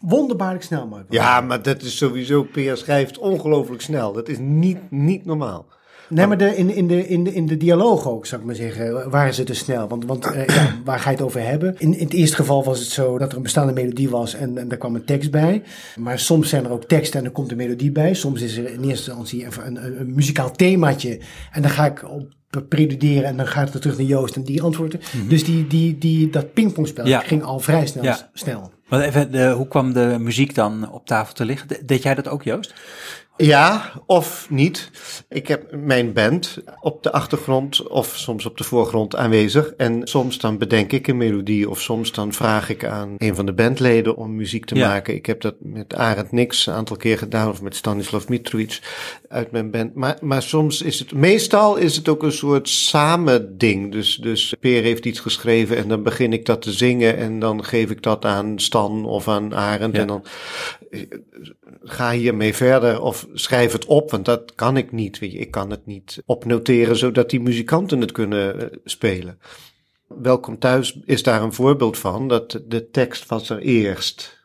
wonderbaarlijk 0.00 0.64
snel, 0.64 0.86
Mark. 0.86 1.06
Ja, 1.08 1.40
maar 1.40 1.62
dat 1.62 1.82
is 1.82 1.96
sowieso, 1.96 2.42
Peer 2.42 2.76
schrijft 2.76 3.18
ongelooflijk 3.18 3.82
snel. 3.82 4.12
Dat 4.12 4.28
is 4.28 4.38
niet, 4.38 4.90
niet 4.90 5.24
normaal. 5.24 5.66
Nee, 6.08 6.26
maar 6.26 6.36
de, 6.38 6.56
in, 6.56 6.74
in, 6.74 6.86
de, 6.88 7.08
in, 7.08 7.24
de, 7.24 7.34
in 7.34 7.46
de 7.46 7.56
dialoog 7.56 8.08
ook, 8.08 8.26
zou 8.26 8.40
ik 8.40 8.46
maar 8.46 8.56
zeggen, 8.56 9.10
waren 9.10 9.34
ze 9.34 9.44
te 9.44 9.54
snel. 9.54 9.88
Want, 9.88 10.04
want 10.04 10.26
eh, 10.26 10.46
ja, 10.46 10.74
waar 10.84 10.98
ga 10.98 11.10
je 11.10 11.16
het 11.16 11.24
over 11.24 11.46
hebben? 11.46 11.74
In, 11.78 11.94
in 11.98 12.04
het 12.04 12.12
eerste 12.12 12.36
geval 12.36 12.64
was 12.64 12.78
het 12.78 12.88
zo 12.88 13.18
dat 13.18 13.30
er 13.30 13.36
een 13.36 13.42
bestaande 13.42 13.72
melodie 13.72 14.08
was 14.10 14.34
en, 14.34 14.58
en 14.58 14.68
daar 14.68 14.78
kwam 14.78 14.94
een 14.94 15.04
tekst 15.04 15.30
bij. 15.30 15.62
Maar 15.96 16.18
soms 16.18 16.48
zijn 16.48 16.64
er 16.64 16.70
ook 16.70 16.84
teksten 16.84 17.20
en 17.20 17.26
er 17.26 17.32
komt 17.32 17.50
een 17.50 17.56
melodie 17.56 17.92
bij. 17.92 18.14
Soms 18.14 18.40
is 18.40 18.56
er 18.56 18.64
in 18.64 18.82
eerste 18.82 18.88
instantie 19.10 19.46
even 19.46 19.66
een, 19.66 19.84
een, 19.84 20.00
een 20.00 20.14
muzikaal 20.14 20.50
themaatje. 20.52 21.20
En 21.52 21.62
dan 21.62 21.70
ga 21.70 21.84
ik 21.86 22.04
op 22.10 22.26
preluderen 22.68 23.24
en 23.24 23.36
dan 23.36 23.46
gaat 23.46 23.72
het 23.72 23.82
terug 23.82 23.96
naar 23.98 24.06
Joost 24.06 24.36
en 24.36 24.42
die 24.42 24.62
antwoorden. 24.62 25.00
Dus 25.28 25.44
die, 25.44 25.66
die, 25.66 25.98
die, 25.98 26.30
dat 26.30 26.52
pingpongspel 26.52 27.06
Ja. 27.06 27.20
ging 27.20 27.42
al 27.42 27.58
vrij 27.60 27.86
snel. 27.86 28.02
Ja. 28.04 28.30
snel. 28.32 28.70
Maar 28.88 29.00
even, 29.00 29.32
de, 29.32 29.50
hoe 29.50 29.68
kwam 29.68 29.92
de 29.92 30.16
muziek 30.20 30.54
dan 30.54 30.90
op 30.92 31.06
tafel 31.06 31.34
te 31.34 31.44
liggen? 31.44 31.68
De- 31.68 31.82
deed 31.86 32.02
jij 32.02 32.14
dat 32.14 32.28
ook, 32.28 32.42
Joost? 32.42 32.74
Ja, 33.36 33.92
of 34.06 34.46
niet. 34.50 34.90
Ik 35.28 35.48
heb 35.48 35.74
mijn 35.76 36.12
band 36.12 36.58
op 36.80 37.02
de 37.02 37.12
achtergrond 37.12 37.88
of 37.88 38.12
soms 38.16 38.46
op 38.46 38.56
de 38.58 38.64
voorgrond 38.64 39.16
aanwezig. 39.16 39.72
En 39.76 40.00
soms 40.08 40.38
dan 40.38 40.58
bedenk 40.58 40.92
ik 40.92 41.06
een 41.08 41.16
melodie 41.16 41.70
of 41.70 41.80
soms 41.80 42.12
dan 42.12 42.32
vraag 42.32 42.68
ik 42.70 42.84
aan 42.84 43.14
een 43.18 43.34
van 43.34 43.46
de 43.46 43.52
bandleden 43.52 44.16
om 44.16 44.36
muziek 44.36 44.64
te 44.64 44.74
Ja. 44.74 44.88
maken. 44.88 45.14
Ik 45.14 45.26
heb 45.26 45.40
dat 45.40 45.54
met 45.58 45.94
Arend 45.94 46.32
Nix 46.32 46.66
een 46.66 46.74
aantal 46.74 46.96
keer 46.96 47.18
gedaan 47.18 47.48
of 47.48 47.62
met 47.62 47.76
Stanislav 47.76 48.28
Mitrovic 48.28 48.80
uit 49.28 49.50
mijn 49.50 49.70
band. 49.70 49.94
Maar, 49.94 50.16
maar 50.20 50.42
soms 50.42 50.82
is 50.82 50.98
het, 50.98 51.12
meestal 51.14 51.76
is 51.76 51.96
het 51.96 52.08
ook 52.08 52.22
een 52.22 52.32
soort 52.32 52.68
samen 52.68 53.58
ding. 53.58 53.92
Dus, 53.92 54.16
dus 54.16 54.54
Peer 54.60 54.82
heeft 54.82 55.04
iets 55.06 55.20
geschreven 55.20 55.76
en 55.76 55.88
dan 55.88 56.02
begin 56.02 56.32
ik 56.32 56.46
dat 56.46 56.62
te 56.62 56.72
zingen 56.72 57.16
en 57.16 57.38
dan 57.38 57.64
geef 57.64 57.90
ik 57.90 58.02
dat 58.02 58.24
aan 58.24 58.58
Stan 58.60 59.04
of 59.04 59.28
aan 59.28 59.54
Arend 59.54 59.94
Ja. 59.94 60.00
en 60.00 60.06
dan 60.06 60.24
ga 61.84 62.10
hiermee 62.12 62.54
verder 62.54 63.00
of 63.00 63.21
schrijf 63.32 63.72
het 63.72 63.84
op, 63.84 64.10
want 64.10 64.24
dat 64.24 64.54
kan 64.54 64.76
ik 64.76 64.92
niet. 64.92 65.18
Weet 65.18 65.32
je, 65.32 65.38
ik 65.38 65.50
kan 65.50 65.70
het 65.70 65.86
niet 65.86 66.22
opnoteren 66.26 66.96
zodat 66.96 67.30
die 67.30 67.40
muzikanten 67.40 68.00
het 68.00 68.12
kunnen 68.12 68.60
eh, 68.72 68.78
spelen. 68.84 69.38
Welkom 70.08 70.58
thuis 70.58 70.98
is 71.04 71.22
daar 71.22 71.42
een 71.42 71.52
voorbeeld 71.52 71.98
van, 71.98 72.28
dat 72.28 72.60
de 72.66 72.90
tekst 72.90 73.26
was 73.26 73.50
er 73.50 73.58
eerst, 73.58 74.40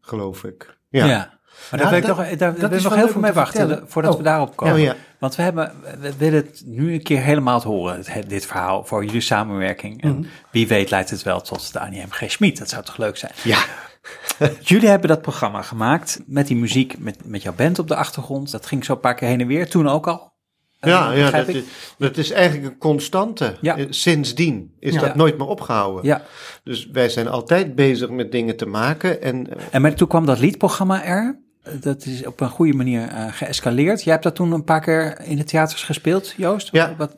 geloof 0.00 0.44
ik. 0.44 0.76
Ja. 0.88 1.32
Maar 1.70 1.80
daar 1.80 1.88
wil 1.90 1.98
ik 1.98 2.06
dat- 2.06 2.16
nog, 2.16 2.26
daar 2.36 2.58
dat 2.58 2.70
wil 2.70 2.82
nog 2.82 2.94
heel 2.94 3.08
veel 3.08 3.20
mee 3.20 3.30
te 3.30 3.36
wachten 3.36 3.60
vertellen. 3.60 3.88
voordat 3.90 4.12
Oh. 4.12 4.16
we 4.18 4.24
daarop 4.24 4.56
komen. 4.56 4.74
Oh 4.74 4.80
ja. 4.80 4.96
Want 5.18 5.36
we, 5.36 5.42
hebben, 5.42 5.72
we 6.00 6.16
willen 6.16 6.44
het 6.46 6.62
nu 6.66 6.92
een 6.92 7.02
keer 7.02 7.20
helemaal 7.20 7.60
te 7.60 7.68
horen, 7.68 8.00
het- 8.04 8.28
dit 8.28 8.46
verhaal, 8.46 8.84
voor 8.84 9.04
jullie 9.04 9.20
samenwerking. 9.20 10.02
En 10.02 10.10
Mhm. 10.18 10.26
wie 10.50 10.68
weet 10.68 10.90
leidt 10.90 11.10
het 11.10 11.22
wel 11.22 11.40
tot 11.40 11.72
de 11.72 11.80
Annie 11.80 12.02
M. 12.06 12.10
G. 12.10 12.30
Schmid. 12.30 12.58
Dat 12.58 12.68
zou 12.68 12.84
toch 12.84 12.96
leuk 12.96 13.16
zijn? 13.16 13.32
Ja. 13.44 13.64
Jullie 14.60 14.88
hebben 14.88 15.08
dat 15.08 15.22
programma 15.22 15.62
gemaakt 15.62 16.20
met 16.26 16.46
die 16.46 16.56
muziek, 16.56 16.98
met, 16.98 17.16
met 17.24 17.42
jouw 17.42 17.54
band 17.54 17.78
op 17.78 17.88
de 17.88 17.96
achtergrond. 17.96 18.50
Dat 18.50 18.66
ging 18.66 18.84
zo 18.84 18.92
een 18.92 19.00
paar 19.00 19.14
keer 19.14 19.28
heen 19.28 19.40
en 19.40 19.46
weer, 19.46 19.68
toen 19.68 19.88
ook 19.88 20.06
al. 20.06 20.32
Eh, 20.80 20.90
Ja, 20.90 21.12
ja 21.12 21.30
dat, 21.30 21.48
is, 21.48 21.62
dat 21.98 22.16
is 22.16 22.30
eigenlijk 22.30 22.72
een 22.72 22.78
constante. 22.78 23.56
Ja. 23.60 23.76
Eh, 23.76 23.86
Sindsdien 23.90 24.74
is 24.78 24.94
Ja. 24.94 25.00
dat 25.00 25.14
nooit 25.14 25.38
meer 25.38 25.46
opgehouden. 25.46 26.04
Ja, 26.04 26.22
Dus 26.64 26.86
wij 26.92 27.08
zijn 27.08 27.28
altijd 27.28 27.74
bezig 27.74 28.10
met 28.10 28.32
dingen 28.32 28.56
te 28.56 28.66
maken. 28.66 29.22
En 29.22 29.56
eh, 29.56 29.64
en 29.70 29.82
maar 29.82 29.94
toen 29.94 30.08
kwam 30.08 30.26
dat 30.26 30.38
liedprogramma 30.38 31.04
er. 31.04 31.42
Dat 31.80 32.04
is 32.06 32.26
op 32.26 32.40
een 32.40 32.48
goede 32.48 32.72
manier 32.74 33.08
eh, 33.08 33.26
geëscaleerd. 33.30 34.02
Jij 34.02 34.12
hebt 34.12 34.24
dat 34.24 34.34
toen 34.34 34.52
een 34.52 34.64
paar 34.64 34.80
keer 34.80 35.20
in 35.20 35.36
de 35.36 35.44
theaters 35.44 35.82
gespeeld, 35.82 36.34
Joost? 36.36 36.68
Ja. 36.72 36.94
Wat, 36.98 37.10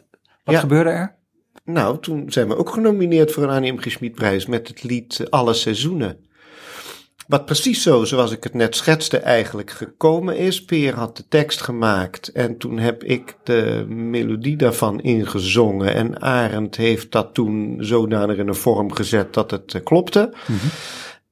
wat 0.45 0.55
Ja. 0.55 0.61
gebeurde 0.61 0.91
er? 0.91 1.15
nou, 1.65 2.01
toen 2.01 2.33
zijn 2.33 2.49
we 2.49 2.57
ook 2.57 2.71
genomineerd 2.71 3.33
voor 3.33 3.43
een 3.43 3.49
Annie 3.51 3.73
M. 3.73 3.79
G. 3.79 3.91
Schmid-prijs 3.91 4.47
met 4.47 4.69
het 4.69 4.83
lied 4.83 5.27
Alle 5.31 5.55
Seizoenen. 5.55 6.26
Wat 7.27 7.45
precies 7.45 7.83
zo, 7.83 8.05
zoals 8.05 8.31
ik 8.31 8.45
het 8.45 8.55
net 8.55 8.77
schetste, 8.77 9.19
eigenlijk 9.19 9.71
gekomen 9.71 10.37
is. 10.37 10.65
Peer 10.65 10.95
had 10.95 11.17
de 11.17 11.25
tekst 11.29 11.61
gemaakt 11.61 12.33
en 12.33 12.59
toen 12.59 12.79
heb 12.79 13.05
ik 13.05 13.37
de 13.43 13.85
melodie 13.89 14.57
daarvan 14.57 15.01
ingezongen. 15.01 15.95
En 15.95 16.23
Arend 16.23 16.77
heeft 16.77 17.13
dat 17.13 17.35
toen 17.35 17.77
zodanig 17.81 18.37
in 18.37 18.49
een 18.49 18.55
vorm 18.55 18.93
gezet 18.93 19.35
dat 19.35 19.51
het 19.51 19.75
eh, 19.75 19.83
klopte. 19.85 20.33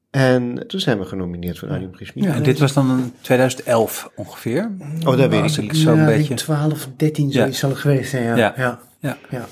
En 0.09 0.63
toen 0.67 0.79
zijn 0.79 0.99
we 0.99 1.05
genomineerd 1.05 1.59
voor. 1.59 1.69
Schmid. 1.91 2.25
Ja, 2.25 2.33
en 2.33 2.43
dit 2.43 2.59
was 2.59 2.73
dan 2.73 2.89
in 2.89 3.13
2011 3.21 4.11
ongeveer. 4.15 4.71
Oh, 5.05 5.17
dat 5.17 5.29
weet 5.29 5.57
ik 5.57 5.73
zo'n 5.73 5.95
ja, 5.95 6.05
beetje... 6.05 6.33
12, 6.33 6.89
13 6.97 7.31
zoiets 7.31 7.59
zal 7.59 7.69
het 7.69 7.79
geweest 7.79 8.09
zijn, 8.09 8.23
ja. 8.23 8.35
Ja. 8.35 8.53
Ja. 8.57 8.79
Ja. 8.99 9.17
Ja. 9.29 9.47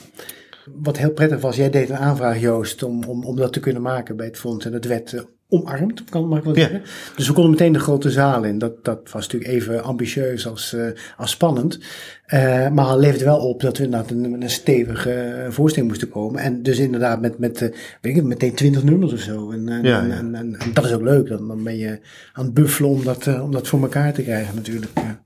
Wat 0.65 0.97
heel 0.97 1.11
prettig 1.11 1.41
was, 1.41 1.55
jij 1.55 1.69
deed 1.69 1.89
een 1.89 1.97
aanvraag, 1.97 2.39
Joost, 2.39 2.83
om, 2.83 3.03
om, 3.03 3.23
om 3.23 3.35
dat 3.35 3.53
te 3.53 3.59
kunnen 3.59 3.81
maken 3.81 4.15
bij 4.15 4.25
het 4.25 4.37
fonds. 4.37 4.65
En 4.65 4.73
het 4.73 4.85
werd 4.85 5.13
eh, 5.13 5.21
omarmd, 5.53 6.03
kan 6.03 6.27
mag 6.27 6.37
ik 6.37 6.43
wel 6.43 6.55
Ja. 6.55 6.61
zeggen. 6.61 6.81
Dus 7.15 7.27
we 7.27 7.33
konden 7.33 7.51
meteen 7.51 7.73
de 7.73 7.79
grote 7.79 8.11
zaal 8.11 8.43
in. 8.43 8.57
Dat, 8.57 8.83
dat 8.85 8.99
was 9.11 9.21
natuurlijk 9.27 9.51
even 9.51 9.83
ambitieus 9.83 10.47
als, 10.47 10.73
eh, 10.73 10.85
als 11.17 11.31
spannend. 11.31 11.79
Eh, 12.25 12.69
maar 12.69 12.89
het 12.89 12.99
leverde 12.99 13.25
wel 13.25 13.37
op 13.39 13.61
dat 13.61 13.77
we 13.77 13.83
inderdaad 13.83 14.11
een, 14.11 14.49
stevige 14.49 15.11
eh, 15.11 15.49
voorstelling 15.51 15.89
moesten 15.91 16.09
komen. 16.09 16.41
En 16.41 16.63
dus 16.63 16.77
inderdaad 16.79 17.21
met, 17.21 17.39
met 17.39 17.61
eh, 17.61 17.69
weet 18.01 18.17
ik, 18.17 18.23
meteen 18.23 18.53
20 18.55 18.83
nummers 18.83 19.13
of 19.13 19.19
zo. 19.19 19.51
En, 19.51 19.69
en, 19.69 19.83
Ja, 19.83 19.99
en, 20.01 20.07
ja. 20.07 20.13
en, 20.17 20.35
en- 20.35 20.55
en 20.59 20.73
dat 20.73 20.85
is 20.85 20.93
ook 20.93 21.01
leuk. 21.01 21.27
Dan, 21.27 21.47
dan 21.47 21.63
ben 21.63 21.77
je 21.77 21.99
aan 22.33 22.45
het 22.45 22.53
buffelen 22.53 22.89
om 22.89 23.03
dat, 23.03 23.39
om 23.41 23.51
dat 23.51 23.67
voor 23.67 23.81
elkaar 23.81 24.13
te 24.13 24.23
krijgen 24.23 24.55
natuurlijk. 24.55 24.91
Ja. 24.95 25.23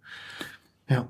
ja. 0.85 1.07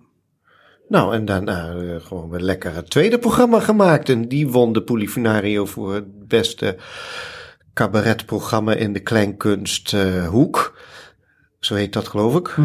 Nou, 0.89 1.13
en 1.15 1.25
daarna 1.25 1.69
eh, 1.75 1.95
gewoon 1.99 2.33
een 2.33 2.43
lekker 2.43 2.75
het 2.75 2.89
tweede 2.89 3.19
programma 3.19 3.59
gemaakt. 3.59 4.09
En 4.09 4.27
die 4.27 4.47
won 4.47 4.73
de 4.73 4.81
Polifinario 4.83 5.65
voor 5.65 5.93
het 5.93 6.27
beste 6.27 6.75
cabaretprogramma 7.77 8.73
in 8.73 8.93
de 8.93 8.99
kleinkunst 8.99 9.93
eh, 9.93 10.27
hoek. 10.27 10.79
Zo 11.59 11.75
heet 11.75 11.93
dat, 11.93 12.07
geloof 12.07 12.35
ik. 12.35 12.55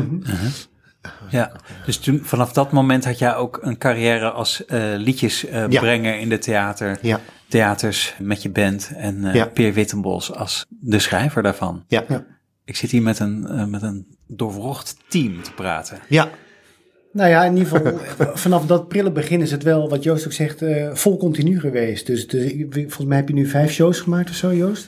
Ja, 1.31 1.53
dus 1.87 1.99
toen, 1.99 2.21
vanaf 2.25 2.53
dat 2.53 2.73
moment 2.73 3.05
had 3.05 3.19
jij 3.19 3.35
ook 3.35 3.59
een 3.63 3.79
carrière 3.79 4.31
als 4.31 4.65
eh 4.65 4.93
liedjesbrenger 4.97 6.19
in 6.19 6.29
de 6.29 6.39
theater, 6.39 6.99
Ja, 7.03 7.21
theaters 7.49 8.15
met 8.19 8.43
je 8.43 8.51
band 8.51 8.93
en 8.97 9.25
eh 9.25 9.35
Ja. 9.35 9.47
Peer 9.47 9.73
Wittenbos 9.73 10.35
als 10.35 10.67
de 10.69 10.99
schrijver 10.99 11.43
daarvan. 11.43 11.85
ja, 11.89 12.05
Ja. 12.09 12.25
Ik 12.65 12.77
zit 12.77 12.91
hier 12.91 13.03
met 13.03 13.19
een, 13.19 13.47
eh, 13.47 13.65
met 13.65 13.83
een 13.83 14.17
doorwrocht 14.27 14.97
team 15.09 15.43
te 15.43 15.53
praten. 15.53 15.99
ja. 16.09 16.29
Nou 17.13 17.29
ja, 17.31 17.45
in 17.45 17.57
ieder 17.57 17.69
geval, 17.69 17.99
vanaf 18.35 18.67
dat 18.67 18.89
prille 18.89 19.11
begin 19.11 19.41
is 19.41 19.51
het 19.51 19.63
wel, 19.63 19.89
wat 19.89 20.03
Joost 20.03 20.27
ook 20.27 20.33
zegt, 20.33 20.63
eh, 20.63 20.95
vol 20.95 21.17
continu 21.17 21.61
geweest. 21.61 22.07
Dus, 22.07 22.27
dus 22.27 22.53
volgens 22.73 23.05
mij 23.05 23.17
heb 23.17 23.29
je 23.29 23.35
nu 23.35 23.47
vijf 23.47 23.73
shows 23.73 24.01
gemaakt 24.01 24.31
of 24.31 24.37
zo, 24.37 24.55
Joost? 24.55 24.87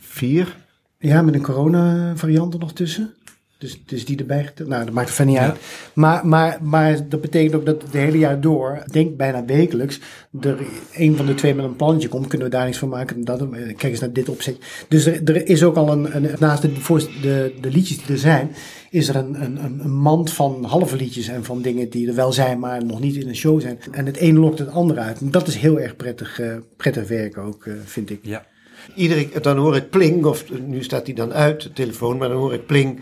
Vier. 0.00 0.56
Ja, 0.98 1.22
met 1.22 1.34
een 1.34 1.42
corona-variant 1.42 2.54
er 2.54 2.60
nog 2.60 2.72
tussen. 2.72 3.14
Dus, 3.58 3.82
dus 3.86 4.04
die 4.04 4.18
erbij 4.18 4.44
geteld. 4.44 4.68
Nou, 4.68 4.84
dat 4.84 4.94
maakt 4.94 5.08
er 5.08 5.14
verder 5.14 5.34
niet 5.34 5.42
uit. 5.42 5.56
Maar, 5.94 6.26
maar, 6.26 6.58
maar 6.62 7.08
dat 7.08 7.20
betekent 7.20 7.54
ook 7.54 7.66
dat 7.66 7.82
het 7.82 7.92
hele 7.92 8.18
jaar 8.18 8.40
door, 8.40 8.82
ik 8.86 8.92
denk 8.92 9.16
bijna 9.16 9.44
wekelijks, 9.44 10.00
er 10.40 10.56
een 10.92 11.16
van 11.16 11.26
de 11.26 11.34
twee 11.34 11.54
met 11.54 11.64
een 11.64 11.76
plannetje 11.76 12.08
komt. 12.08 12.26
Kunnen 12.26 12.46
we 12.48 12.52
daar 12.54 12.64
niks 12.64 12.78
van 12.78 12.88
maken? 12.88 13.24
Dat, 13.24 13.48
kijk 13.50 13.82
eens 13.82 14.00
naar 14.00 14.12
dit 14.12 14.28
opzet. 14.28 14.56
Dus 14.88 15.06
er, 15.06 15.20
er 15.24 15.48
is 15.48 15.62
ook 15.62 15.76
al 15.76 15.92
een, 15.92 16.16
een 16.16 16.30
naast 16.38 16.62
de, 16.62 16.70
voor- 16.74 17.08
de, 17.22 17.54
de 17.60 17.70
liedjes 17.70 17.96
die 17.96 18.06
er 18.06 18.18
zijn, 18.18 18.50
is 18.94 19.08
er 19.08 19.16
een, 19.16 19.42
een, 19.42 19.64
een- 19.64 19.80
een 19.84 19.94
mand 19.94 20.32
van 20.32 20.64
halve 20.64 20.96
liedjes 20.96 21.28
en 21.28 21.44
van 21.44 21.62
dingen 21.62 21.90
die 21.90 22.08
er 22.08 22.14
wel 22.14 22.32
zijn, 22.32 22.58
maar 22.58 22.84
nog 22.84 23.00
niet 23.00 23.14
in 23.16 23.28
een 23.28 23.36
show 23.36 23.60
zijn. 23.60 23.78
En 23.90 24.06
het 24.06 24.20
een 24.20 24.38
lokt 24.38 24.58
het 24.58 24.68
ander 24.68 24.98
uit. 24.98 25.20
En 25.20 25.30
dat 25.30 25.46
is 25.46 25.56
heel 25.56 25.80
erg 25.80 25.96
prettig, 25.96 26.40
eh, 26.40 26.56
prettig 26.76 27.08
werk 27.08 27.38
ook, 27.38 27.66
eh, 27.66 27.74
vind 27.84 28.10
ik. 28.10 28.18
Ja. 28.22 28.46
Iedere, 28.94 29.40
dan 29.40 29.56
hoor 29.56 29.76
ik 29.76 29.90
pling, 29.90 30.24
of 30.24 30.44
nu 30.66 30.82
staat 30.82 31.06
hij 31.06 31.14
dan 31.14 31.32
uit, 31.32 31.62
de 31.62 31.72
telefoon, 31.72 32.16
maar 32.18 32.28
dan 32.28 32.38
hoor 32.38 32.54
ik 32.54 32.66
pling 32.66 33.00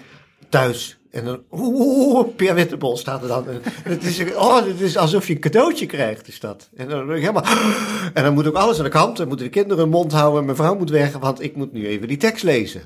thuis. 0.48 0.98
En 1.10 1.24
dan, 1.24 1.40
oeh, 1.50 2.28
Peer 2.36 2.54
Wittebol 2.54 2.96
staat 2.96 3.22
er 3.22 3.28
dan. 3.28 3.48
En 3.48 3.60
het 3.82 4.04
is, 4.04 4.34
oh, 4.34 4.66
het 4.66 4.80
is 4.80 4.96
alsof 4.96 5.26
je 5.26 5.34
een 5.34 5.40
cadeautje 5.40 5.86
krijgt, 5.86 6.28
is 6.28 6.40
dat. 6.40 6.70
En 6.76 6.88
dan 6.88 7.06
ben 7.06 7.16
ik 7.16 7.20
helemaal, 7.20 7.44
en 8.14 8.22
dan 8.22 8.34
moet 8.34 8.46
ook 8.46 8.54
alles 8.54 8.78
aan 8.78 8.84
de 8.84 8.90
kant, 8.90 9.16
dan 9.16 9.28
moeten 9.28 9.46
de 9.46 9.52
kinderen 9.52 9.82
hun 9.82 9.92
mond 9.92 10.12
houden, 10.12 10.38
en 10.38 10.44
mijn 10.44 10.56
vrouw 10.56 10.76
moet 10.76 10.90
weg, 10.90 11.12
want 11.18 11.42
ik 11.42 11.56
moet 11.56 11.72
nu 11.72 11.86
even 11.86 12.08
die 12.08 12.16
tekst 12.16 12.44
lezen. 12.44 12.82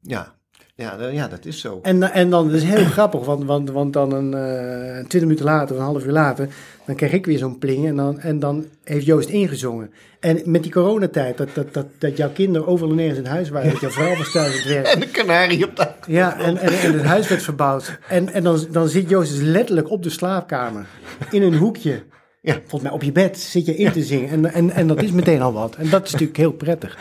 Ja, 0.00 0.34
ja, 0.82 1.08
ja 1.08 1.28
dat 1.28 1.44
is 1.44 1.60
zo. 1.60 1.78
En, 1.82 2.02
en 2.02 2.30
dan, 2.30 2.46
dat 2.46 2.56
is 2.56 2.62
heel 2.62 2.84
grappig, 2.96 3.24
want, 3.24 3.44
want, 3.44 3.70
want 3.70 3.92
dan 3.92 4.12
een 4.12 4.34
eh 4.34 4.94
20 4.94 5.20
minuten 5.20 5.44
later, 5.44 5.74
of 5.74 5.80
een 5.80 5.86
half 5.86 6.04
uur 6.04 6.12
later, 6.12 6.48
dan 6.86 6.94
krijg 6.96 7.12
ik 7.12 7.26
weer 7.26 7.38
zo'n 7.38 7.58
pling 7.58 7.86
en 7.86 7.96
dan, 7.96 8.20
en 8.20 8.38
dan 8.38 8.66
heeft 8.84 9.06
Joost 9.06 9.28
ingezongen. 9.28 9.90
En 10.20 10.40
met 10.44 10.62
die 10.62 10.72
coronatijd, 10.72 11.36
dat, 11.36 11.48
dat, 11.54 11.74
dat, 11.74 11.86
dat 11.98 12.16
jouw 12.16 12.30
kinderen 12.30 12.68
overal 12.68 12.90
en 12.90 12.96
nergens 12.96 13.18
in 13.18 13.24
huis 13.26 13.48
waren, 13.48 13.70
dat 13.70 13.80
jouw 13.80 13.90
vrouw 13.90 14.16
was 14.16 14.32
thuis 14.32 14.46
aan 14.46 14.58
het 14.58 14.66
werk. 14.66 14.86
En 14.94 15.00
de 15.00 15.08
kanarie 15.08 15.64
op 15.64 15.76
de 15.76 15.88
Ja, 16.06 16.38
en, 16.38 16.56
en, 16.56 16.72
en 16.72 16.92
het 16.92 17.02
huis 17.02 17.28
werd 17.28 17.42
verbouwd. 17.42 17.98
En, 18.08 18.32
en 18.32 18.42
dan, 18.42 18.66
dan 18.70 18.88
zit 18.88 19.08
Joost 19.08 19.30
dus 19.30 19.40
letterlijk 19.40 19.90
op 19.90 20.02
de 20.02 20.10
slaapkamer, 20.10 20.86
in 21.30 21.42
een 21.42 21.56
hoekje. 21.56 22.02
Ja. 22.42 22.54
Volgens 22.54 22.82
mij 22.82 22.90
op 22.92 23.02
je 23.02 23.12
bed 23.12 23.38
zit 23.38 23.66
je 23.66 23.76
in 23.76 23.92
te 23.92 24.02
zingen. 24.02 24.28
En, 24.28 24.52
en, 24.52 24.70
en 24.70 24.86
dat 24.86 25.02
is 25.02 25.10
meteen 25.10 25.42
al 25.42 25.52
wat. 25.52 25.74
En 25.74 25.90
dat 25.90 26.06
is 26.06 26.12
natuurlijk 26.12 26.38
heel 26.38 26.52
prettig. 26.52 26.98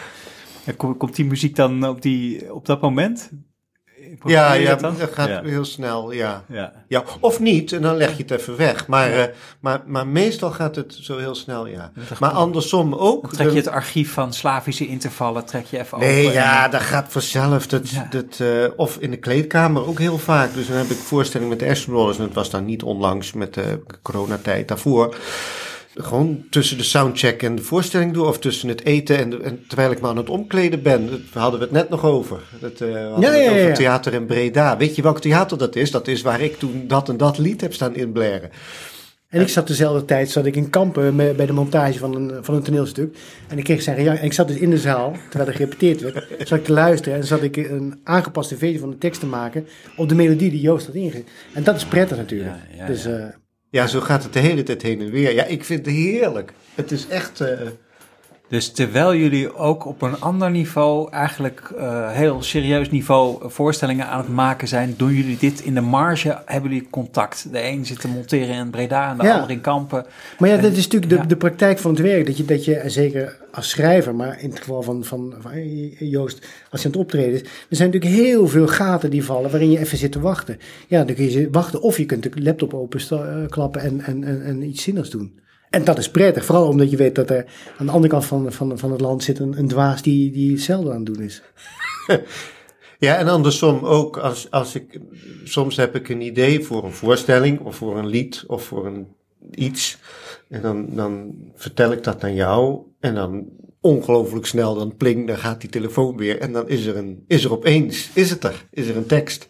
En 0.65 0.75
kom- 0.75 0.97
komt 0.97 1.15
die 1.15 1.25
muziek 1.25 1.55
dan 1.55 1.87
op, 1.87 2.01
die, 2.01 2.53
op 2.53 2.65
dat 2.65 2.81
moment? 2.81 3.31
Ja, 4.25 4.53
ja, 4.53 4.75
dat 4.75 4.93
gaat 5.11 5.27
Ja. 5.27 5.41
heel 5.43 5.65
snel, 5.65 6.11
ja. 6.11 6.43
Ja. 6.47 6.73
Ja, 6.87 7.03
of 7.19 7.39
niet, 7.39 7.71
en 7.71 7.81
dan 7.81 7.95
leg 7.97 8.17
je 8.17 8.23
het 8.27 8.31
even 8.31 8.57
weg. 8.57 8.87
Maar, 8.87 9.11
eh, 9.11 9.23
maar, 9.59 9.81
maar 9.85 10.07
meestal 10.07 10.51
gaat 10.51 10.75
het 10.75 10.97
zo 11.01 11.17
heel 11.17 11.35
snel, 11.35 11.67
ja. 11.67 11.91
Maar 12.19 12.31
andersom 12.31 12.93
ook. 12.95 13.21
Dan 13.21 13.31
trek 13.31 13.49
je 13.49 13.55
het 13.55 13.67
archief 13.67 14.11
van 14.13 14.33
Slavische 14.33 14.87
intervallen, 14.87 15.45
trek 15.45 15.65
je 15.65 15.79
even 15.79 15.99
Nee, 15.99 16.21
open. 16.21 16.33
ja, 16.33 16.65
en- 16.65 16.71
dat 16.71 16.81
gaat 16.81 17.05
vanzelf. 17.11 17.67
Dat, 17.67 17.89
Ja. 17.89 18.07
dat, 18.09 18.39
eh, 18.39 18.47
of 18.75 18.97
in 18.97 19.11
de 19.11 19.17
kleedkamer 19.17 19.87
ook 19.87 19.99
heel 19.99 20.17
vaak. 20.17 20.53
Dus 20.53 20.67
dan 20.67 20.77
heb 20.77 20.87
ik 20.89 20.97
voorstelling 20.97 21.49
met 21.49 21.59
de 21.59 21.69
Ashton 21.69 21.93
Brothers. 21.93 22.17
En 22.17 22.25
dat 22.25 22.33
was 22.33 22.49
dan 22.49 22.65
niet 22.65 22.83
onlangs 22.83 23.33
met 23.33 23.53
de 23.53 23.83
coronatijd 24.01 24.67
daarvoor. 24.67 25.15
Gewoon 25.99 26.43
tussen 26.49 26.77
de 26.77 26.83
soundcheck 26.83 27.43
en 27.43 27.55
de 27.55 27.61
voorstelling 27.61 28.13
door. 28.13 28.27
Of 28.27 28.39
tussen 28.39 28.69
het 28.69 28.85
eten 28.85 29.17
en, 29.17 29.29
de- 29.29 29.37
en 29.41 29.63
terwijl 29.67 29.91
ik 29.91 29.99
maar 29.99 30.09
aan 30.09 30.17
het 30.17 30.29
omkleden 30.29 30.81
ben. 30.81 31.09
Dat 31.09 31.19
hadden 31.33 31.59
we 31.59 31.65
het 31.65 31.73
net 31.73 31.89
nog 31.89 32.05
over. 32.05 32.39
Dat, 32.59 32.71
eh, 32.71 32.79
we 32.79 32.97
hadden 32.97 33.21
Ja, 33.21 33.29
het 33.31 33.37
ja, 33.37 33.43
ja, 33.43 33.51
over 33.51 33.67
ja. 33.67 33.73
theater 33.75 34.13
in 34.13 34.25
Breda. 34.25 34.77
Weet 34.77 34.95
je 34.95 35.01
welk 35.01 35.19
theater 35.21 35.57
dat 35.57 35.75
is? 35.75 35.91
Dat 35.91 36.07
is 36.07 36.21
waar 36.21 36.41
ik 36.41 36.57
toen 36.59 36.83
dat 36.87 37.09
en 37.09 37.17
dat 37.17 37.37
lied 37.37 37.61
heb 37.61 37.73
staan 37.73 37.95
inblaren. 37.95 38.49
En 39.29 39.41
ik 39.41 39.47
zat 39.49 39.67
dezelfde 39.67 40.05
tijd 40.05 40.29
zat 40.29 40.45
ik 40.45 40.55
in 40.55 40.69
Kampen 40.69 41.15
me- 41.15 41.33
bij 41.33 41.45
de 41.45 41.53
montage 41.53 41.97
van 41.99 42.15
een, 42.15 42.43
van 42.43 42.55
een 42.55 42.61
toneelstuk. 42.63 43.17
En 43.47 43.57
ik 43.57 43.63
kreeg 43.63 43.81
zijn 43.81 43.95
reactie. 43.95 44.19
En 44.19 44.25
ik 44.25 44.33
zat 44.33 44.47
dus 44.47 44.57
in 44.57 44.69
de 44.69 44.77
zaal, 44.77 45.15
terwijl 45.29 45.49
er 45.49 45.55
gerepeteerd 45.55 46.01
werd, 46.01 46.27
zat 46.47 46.57
ik 46.59 46.63
te 46.65 46.71
luisteren. 46.73 47.17
En 47.17 47.25
zat 47.25 47.41
ik 47.43 47.57
een 47.57 47.99
aangepaste 48.03 48.57
versie 48.57 48.79
van 48.79 48.89
de 48.89 48.97
tekst 48.97 49.19
te 49.19 49.25
maken 49.25 49.67
op 49.97 50.09
de 50.09 50.15
melodie 50.15 50.49
die 50.49 50.61
Joost 50.61 50.85
had 50.85 50.95
ingezet. 50.95 51.23
En 51.53 51.63
dat 51.63 51.75
is 51.75 51.85
prettig 51.85 52.17
natuurlijk. 52.17 52.55
Ja, 52.71 52.77
ja, 52.77 52.85
dus 52.85 53.03
ja. 53.03 53.35
Ja, 53.69 53.87
zo 53.87 53.99
gaat 53.99 54.23
het 54.23 54.33
de 54.33 54.39
hele 54.39 54.63
tijd 54.63 54.81
heen 54.81 55.01
en 55.01 55.11
weer. 55.11 55.33
Ja, 55.33 55.43
ik 55.43 55.63
vind 55.63 55.85
het 55.85 55.95
heerlijk. 55.95 56.53
Het 56.75 56.91
is 56.91 57.07
echt... 57.07 57.41
eh, 57.41 57.59
Dus 58.49 58.71
terwijl 58.71 59.15
jullie 59.15 59.55
ook 59.55 59.85
op 59.85 60.01
een 60.01 60.19
ander 60.19 60.51
niveau, 60.51 61.11
eigenlijk 61.11 61.71
eh, 61.77 62.11
heel 62.11 62.41
serieus 62.43 62.89
niveau, 62.89 63.43
eh, 63.43 63.49
voorstellingen 63.49 64.07
aan 64.07 64.17
het 64.19 64.29
maken 64.29 64.67
zijn, 64.67 64.93
doen 64.97 65.13
jullie 65.13 65.37
dit 65.37 65.59
in 65.61 65.73
de 65.73 65.81
marge? 65.81 66.41
Hebben 66.45 66.71
jullie 66.71 66.87
contact? 66.89 67.47
De 67.51 67.63
een 67.63 67.85
zit 67.85 67.99
te 67.99 68.07
monteren 68.07 68.55
in 68.55 68.69
Breda 68.69 69.09
en 69.11 69.17
de 69.17 69.23
Ja. 69.23 69.33
ander 69.33 69.49
in 69.49 69.61
Kampen. 69.61 70.05
Maar 70.39 70.49
ja, 70.49 70.55
En- 70.55 70.61
dat 70.61 70.71
is 70.71 70.83
natuurlijk 70.83 71.11
de, 71.11 71.17
ja. 71.17 71.23
de 71.25 71.35
praktijk 71.35 71.79
van 71.79 71.91
het 71.91 71.99
werk. 71.99 72.25
Dat 72.25 72.37
je, 72.37 72.45
dat 72.45 72.65
je, 72.65 72.81
zeker 72.85 73.37
als 73.51 73.69
schrijver, 73.69 74.15
maar 74.15 74.41
in 74.41 74.49
het 74.49 74.59
geval 74.59 74.81
van, 74.81 75.03
van, 75.03 75.33
van 75.39 75.51
Joost, 76.09 76.47
als 76.71 76.81
je 76.81 76.87
aan 76.87 76.93
het 76.93 77.01
optreden 77.01 77.33
is. 77.33 77.41
Er 77.41 77.47
zijn 77.75 77.89
natuurlijk 77.91 78.21
heel 78.21 78.47
veel 78.47 78.67
gaten 78.67 79.09
die 79.09 79.23
vallen 79.23 79.51
waarin 79.51 79.71
je 79.71 79.79
even 79.79 79.97
zit 79.97 80.11
te 80.11 80.19
wachten. 80.19 80.59
Ja, 80.87 81.03
dan 81.03 81.15
kun 81.15 81.31
je 81.31 81.47
wachten 81.51 81.81
of 81.81 81.97
je 81.97 82.05
kunt 82.05 82.23
de 82.23 82.31
laptop 82.41 82.73
openklappen 82.73 83.81
en, 83.81 84.01
en, 84.01 84.23
en, 84.23 84.43
en 84.43 84.63
iets 84.63 84.83
zinnigs 84.83 85.09
doen. 85.09 85.39
En 85.69 85.83
dat 85.83 85.97
is 85.97 86.11
prettig, 86.11 86.45
vooral 86.45 86.67
omdat 86.67 86.89
je 86.91 86.97
weet 86.97 87.15
dat 87.15 87.29
er 87.29 87.45
aan 87.77 87.85
de 87.85 87.91
andere 87.91 88.11
kant 88.13 88.25
van, 88.25 88.51
van, 88.51 88.77
van 88.77 88.91
het 88.91 89.01
land 89.01 89.23
zit 89.23 89.39
een, 89.39 89.57
een 89.57 89.67
dwaas 89.67 90.01
die, 90.01 90.31
die 90.31 90.51
hetzelfde 90.51 90.89
aan 90.89 91.03
het 91.03 91.05
doen 91.15 91.21
is. 91.21 91.41
Ja, 92.99 93.17
en 93.17 93.27
andersom 93.27 93.85
ook. 93.85 94.17
Als, 94.17 94.51
als 94.51 94.75
ik, 94.75 94.99
soms 95.43 95.75
heb 95.75 95.95
ik 95.95 96.09
een 96.09 96.21
idee 96.21 96.63
voor 96.63 96.83
een 96.83 96.91
voorstelling 96.93 97.59
of 97.59 97.75
voor 97.75 97.97
een 97.97 98.07
lied 98.07 98.43
of 98.47 98.63
voor 98.63 98.85
een 98.85 99.07
iets. 99.51 99.97
En 100.49 100.61
dan, 100.61 100.87
dan 100.95 101.35
vertel 101.55 101.91
ik 101.91 102.03
dat 102.03 102.23
aan 102.23 102.33
jou. 102.33 102.79
En 102.99 103.15
dan 103.15 103.45
ongelooflijk 103.81 104.45
snel, 104.45 104.75
dan 104.75 104.95
pling, 104.97 105.27
dan 105.27 105.37
gaat 105.37 105.61
die 105.61 105.69
telefoon 105.69 106.17
weer. 106.17 106.39
En 106.39 106.51
dan 106.51 106.69
is 106.69 106.85
er, 106.85 106.97
een, 106.97 107.23
is 107.27 107.43
er 107.43 107.51
opeens, 107.51 108.09
is 108.13 108.29
het 108.29 108.43
er, 108.43 108.65
is 108.71 108.87
er 108.87 108.97
een 108.97 109.05
tekst. 109.05 109.47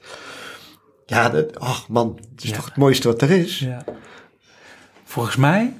Ja, 1.06 1.30
dat, 1.30 1.60
ach 1.60 1.88
man, 1.90 2.20
het 2.32 2.44
is 2.44 2.50
Ja. 2.50 2.56
toch 2.56 2.66
het 2.66 2.78
mooiste 2.78 3.08
wat 3.08 3.22
er 3.22 3.32
is. 3.32 3.60
Ja. 3.60 3.84
Volgens 5.04 5.36
mij 5.36 5.74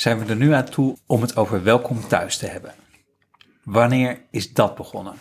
zijn 0.00 0.18
we 0.18 0.24
er 0.24 0.36
nu 0.36 0.52
aan 0.52 0.64
toe 0.64 0.96
om 1.06 1.20
het 1.22 1.36
over 1.36 1.62
welkom 1.62 2.08
thuis 2.08 2.36
te 2.36 2.46
hebben. 2.46 2.74
Wanneer 3.64 4.20
is 4.30 4.52
dat 4.52 4.74
begonnen? 4.74 5.14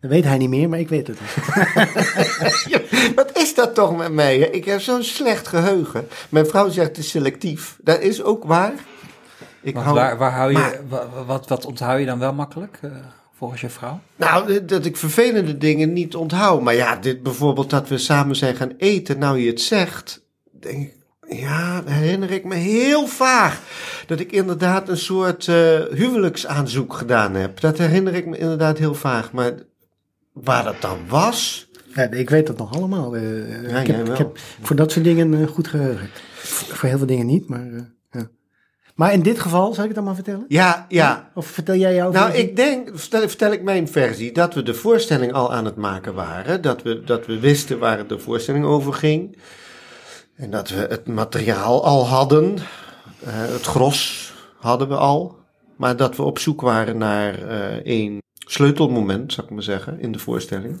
Dat 0.00 0.10
weet 0.10 0.24
hij 0.24 0.38
niet 0.38 0.48
meer, 0.48 0.68
maar 0.68 0.78
ik 0.78 0.88
weet 0.88 1.06
het. 1.06 1.18
Ja, 2.72 2.80
wat 3.14 3.38
is 3.38 3.54
dat 3.54 3.74
toch 3.74 3.96
met 3.96 4.12
mij? 4.12 4.38
hè? 4.38 4.44
Ik 4.44 4.64
heb 4.64 4.80
zo'n 4.80 5.02
slecht 5.02 5.48
geheugen. 5.48 6.08
Mijn 6.28 6.46
vrouw 6.46 6.68
zegt 6.68 6.88
het 6.88 6.98
is 6.98 7.10
selectief. 7.10 7.78
Dat 7.82 8.00
is 8.00 8.22
ook 8.22 8.44
waar. 8.44 8.72
Ik 9.62 9.74
hou- 9.76 9.94
waar, 9.94 10.18
waar 10.18 10.32
hou 10.32 10.50
je, 10.50 10.58
maar- 10.58 10.80
wa- 10.88 11.24
wat, 11.26 11.48
wat 11.48 11.64
onthoud 11.64 11.98
je 12.00 12.06
dan 12.06 12.18
wel 12.18 12.32
makkelijk, 12.32 12.78
eh, 12.82 12.90
volgens 13.34 13.60
je 13.60 13.68
vrouw? 13.68 14.00
Nou, 14.16 14.64
dat 14.64 14.84
ik 14.84 14.96
vervelende 14.96 15.58
dingen 15.58 15.92
niet 15.92 16.14
onthoud. 16.16 16.62
Maar 16.62 16.74
ja, 16.74 16.96
dit 16.96 17.22
bijvoorbeeld 17.22 17.70
dat 17.70 17.88
we 17.88 17.98
samen 17.98 18.36
zijn 18.36 18.56
gaan 18.56 18.72
eten. 18.76 19.18
Nou, 19.18 19.38
je 19.38 19.50
het 19.50 19.60
zegt. 19.60 20.24
Denk 20.60 20.82
ik, 20.82 20.94
ja, 21.28 21.82
herinner 21.84 22.30
ik 22.30 22.44
me 22.44 22.54
heel 22.54 23.06
vaag. 23.06 23.60
Dat 24.06 24.20
ik 24.20 24.32
inderdaad 24.32 24.88
een 24.88 24.96
soort 24.98 25.48
eh, 25.48 25.54
huwelijksaanzoek 25.90 26.94
gedaan 26.94 27.34
heb. 27.34 27.60
Dat 27.60 27.78
herinner 27.78 28.14
ik 28.14 28.26
me 28.26 28.38
inderdaad 28.38 28.78
heel 28.78 28.94
vaag. 28.94 29.32
Maar 29.32 29.52
waar 30.32 30.64
dat 30.64 30.80
dan 30.80 30.98
was. 31.08 31.68
Ja, 31.94 32.10
ik 32.10 32.30
weet 32.30 32.46
dat 32.46 32.58
nog 32.58 32.74
allemaal. 32.74 33.16
Eh, 33.16 33.70
Ja, 33.70 33.78
ik, 33.80 33.86
heb, 33.86 34.08
ik 34.08 34.16
heb 34.18 34.38
voor 34.62 34.76
dat 34.76 34.92
soort 34.92 35.04
dingen 35.04 35.32
een 35.32 35.48
goed 35.48 35.68
geheugen. 35.68 36.08
Voor 36.68 36.88
heel 36.88 36.98
veel 36.98 37.06
dingen 37.06 37.26
niet, 37.26 37.48
maar... 37.48 37.66
eh, 37.72 37.80
ja. 38.10 38.28
Maar 38.94 39.12
in 39.12 39.22
dit 39.22 39.40
geval, 39.40 39.72
zal 39.72 39.82
ik 39.82 39.86
het 39.88 39.94
dan 39.94 40.04
maar 40.04 40.14
vertellen? 40.14 40.44
Ja, 40.48 40.86
ja. 40.88 41.30
Of 41.34 41.46
vertel 41.46 41.74
jij 41.74 41.94
jouw 41.94 42.10
Nou, 42.12 42.30
versie? 42.30 42.48
ik 42.48 42.56
denk, 42.56 42.88
vertel, 42.94 43.28
vertel 43.28 43.52
ik 43.52 43.62
mijn 43.62 43.88
versie, 43.88 44.32
dat 44.32 44.54
we 44.54 44.62
de 44.62 44.74
voorstelling 44.74 45.32
al 45.32 45.52
aan 45.52 45.64
het 45.64 45.76
maken 45.76 46.14
waren. 46.14 46.62
Dat 46.62 46.82
we, 46.82 47.02
dat 47.04 47.26
we 47.26 47.38
wisten 47.40 47.78
waar 47.78 48.06
de 48.06 48.18
voorstelling 48.18 48.64
over 48.64 48.92
ging. 48.92 49.36
En 50.38 50.50
dat 50.50 50.68
we 50.68 50.86
het 50.88 51.06
materiaal 51.06 51.84
al 51.84 52.06
hadden. 52.06 52.56
Eh, 53.24 53.32
het 53.32 53.64
gros 53.64 54.32
hadden 54.56 54.88
we 54.88 54.96
al. 54.96 55.36
Maar 55.76 55.96
dat 55.96 56.16
we 56.16 56.22
op 56.22 56.38
zoek 56.38 56.60
waren 56.60 56.98
naar 56.98 57.42
eh 57.42 57.76
één 57.84 58.22
sleutelmoment, 58.46 59.32
zou 59.32 59.46
ik 59.46 59.52
maar 59.52 59.62
zeggen, 59.62 60.00
in 60.00 60.12
de 60.12 60.18
voorstelling. 60.18 60.80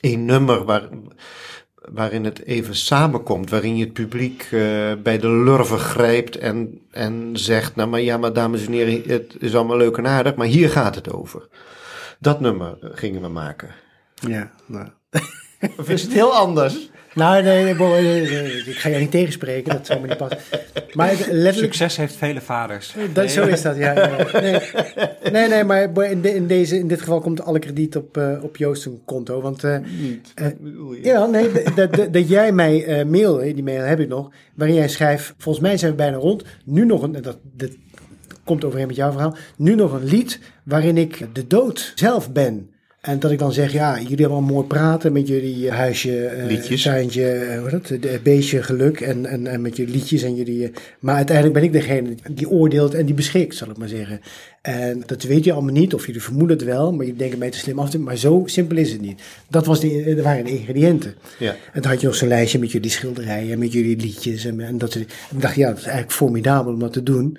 Eén 0.00 0.24
nummer 0.24 0.64
waar, 0.64 0.88
waarin 1.74 2.24
het 2.24 2.44
even 2.44 2.74
samenkomt, 2.74 3.50
waarin 3.50 3.76
je 3.76 3.84
het 3.84 3.92
publiek 3.92 4.42
eh, 4.42 4.50
bij 5.02 5.18
de 5.18 5.28
lurven 5.28 5.78
grijpt 5.78 6.36
en, 6.36 6.80
en 6.90 7.30
zegt, 7.32 7.76
nou 7.76 7.88
maar 7.88 8.00
ja, 8.00 8.16
maar 8.16 8.32
dames 8.32 8.66
en 8.66 8.72
heren, 8.72 9.02
het 9.06 9.36
is 9.38 9.54
allemaal 9.54 9.76
leuk 9.76 9.96
en 9.96 10.06
aardig, 10.06 10.34
maar 10.34 10.46
hier 10.46 10.70
gaat 10.70 10.94
het 10.94 11.12
over. 11.12 11.48
Dat 12.18 12.40
nummer 12.40 12.78
gingen 12.80 13.22
we 13.22 13.28
maken. 13.28 13.70
Ja, 14.14 14.52
nou... 14.66 14.88
Of 15.78 15.88
is 15.88 16.02
het 16.02 16.12
heel 16.12 16.34
anders? 16.34 16.90
Nou, 17.14 17.42
nee, 17.42 17.64
nee, 17.64 17.74
bo- 17.74 18.00
nee, 18.00 18.20
nee, 18.30 18.52
ik 18.66 18.76
ga 18.78 18.88
jou 18.88 19.00
niet 19.00 19.10
tegenspreken, 19.10 19.72
dat 19.72 19.86
zou 19.86 20.00
me 20.00 20.06
niet 20.06 20.16
passen. 20.16 20.38
Maar 20.92 21.10
letterlijk, 21.12 21.56
Succes 21.56 21.96
heeft 21.96 22.14
vele 22.16 22.40
vaders. 22.40 22.94
dat, 23.12 23.30
zo 23.30 23.46
is 23.46 23.62
dat, 23.62 23.76
ja. 23.76 23.92
ja. 23.92 24.40
Nee, 24.40 24.60
nee, 25.32 25.48
nee 25.48 25.64
maar 25.64 26.10
in, 26.10 26.20
de- 26.20 26.34
in, 26.34 26.46
deze, 26.46 26.78
in 26.78 26.88
dit 26.88 27.00
geval 27.00 27.20
komt 27.20 27.42
alle 27.42 27.58
krediet 27.58 27.96
op, 27.96 28.16
eh, 28.16 28.38
op 28.42 28.56
Joost 28.56 28.82
zijn 28.82 29.04
konto. 29.04 29.40
Want 29.40 29.64
eh, 29.64 29.78
Niet. 30.00 30.32
Eh, 30.34 30.46
je? 30.46 30.98
ja, 31.02 31.26
nee, 31.26 31.50
dat, 32.10 32.28
jij 32.28 32.52
mij 32.52 32.84
eh 32.84 33.04
mail, 33.04 33.38
die 33.38 33.62
mail 33.62 33.82
heb 33.84 34.00
ik 34.00 34.08
nog, 34.08 34.30
waarin 34.54 34.76
jij 34.76 34.88
schrijft, 34.88 35.34
volgens 35.38 35.64
mij 35.64 35.76
zijn 35.76 35.90
we 35.90 35.96
bijna 35.96 36.16
rond, 36.16 36.42
nu 36.64 36.84
nog 36.84 37.02
een, 37.02 37.12
dat, 37.12 37.38
dat 37.42 37.70
komt 38.44 38.64
overeen 38.64 38.86
met 38.86 38.96
jouw 38.96 39.10
verhaal, 39.12 39.36
nu 39.56 39.74
nog 39.74 39.92
een 39.92 40.04
lied 40.04 40.40
waarin 40.64 40.96
ik 40.96 41.26
de 41.32 41.46
dood 41.46 41.92
zelf 41.94 42.32
ben. 42.32 42.70
En 43.08 43.18
dat 43.18 43.30
ik 43.30 43.38
dan 43.38 43.52
zeg, 43.52 43.72
ja, 43.72 44.00
jullie 44.00 44.16
hebben 44.16 44.36
al 44.36 44.42
mooi 44.42 44.66
praten 44.66 45.12
met 45.12 45.28
jullie 45.28 45.68
eh, 45.68 45.76
huisje, 45.76 46.32
Liedjes. 46.48 46.82
tuintje, 46.82 47.30
eh, 47.30 47.70
dat, 47.70 47.86
de 47.86 48.20
beestje 48.22 48.62
geluk 48.62 49.00
en, 49.00 49.26
en, 49.26 49.46
en 49.46 49.60
met 49.60 49.76
jullie 49.76 49.94
liedjes 49.94 50.22
en 50.22 50.34
jullie... 50.34 50.70
maar 51.00 51.14
uiteindelijk 51.14 51.54
ben 51.54 51.64
ik 51.64 51.72
degene 51.72 52.14
die 52.30 52.48
oordeelt 52.48 52.94
en 52.94 53.06
die 53.06 53.14
beschikt, 53.14 53.54
zal 53.54 53.70
ik 53.70 53.76
maar 53.76 53.88
zeggen. 53.88 54.20
En 54.62 55.02
dat 55.06 55.22
weet 55.22 55.44
je 55.44 55.52
allemaal 55.52 55.72
niet, 55.72 55.94
of 55.94 56.06
jullie 56.06 56.22
vermoeden 56.22 56.56
het 56.56 56.66
wel, 56.66 56.92
maar 56.92 57.04
jullie 57.04 57.18
denken 57.18 57.38
mij 57.38 57.50
te 57.50 57.58
slim 57.58 57.78
af 57.78 57.90
te. 57.90 57.98
Maar 57.98 58.16
zo 58.16 58.42
simpel 58.46 58.76
is 58.76 58.92
het 58.92 59.00
niet. 59.00 59.20
Dat 59.48 59.66
was 59.66 59.80
de, 59.80 60.14
dat 60.14 60.24
waren 60.24 60.44
de 60.44 60.50
ingrediënten. 60.50 61.14
Ja. 61.38 61.50
En 61.72 61.82
dan 61.82 61.90
had 61.90 62.00
je 62.00 62.06
nog 62.06 62.16
zo'n 62.16 62.28
lijstje 62.28 62.58
met 62.58 62.72
jullie 62.72 62.90
schilderijen, 62.90 63.58
met 63.58 63.72
jullie 63.72 63.96
liedjes 63.96 64.44
en, 64.44 64.60
en 64.60 64.78
dat 64.78 64.92
soort. 64.92 65.04
En 65.30 65.36
ik 65.36 65.42
dacht, 65.42 65.54
ja, 65.54 65.68
dat 65.68 65.78
is 65.78 65.84
eigenlijk 65.84 66.12
formidabel 66.12 66.72
om 66.72 66.78
dat 66.78 66.92
te 66.92 67.02
doen. 67.02 67.38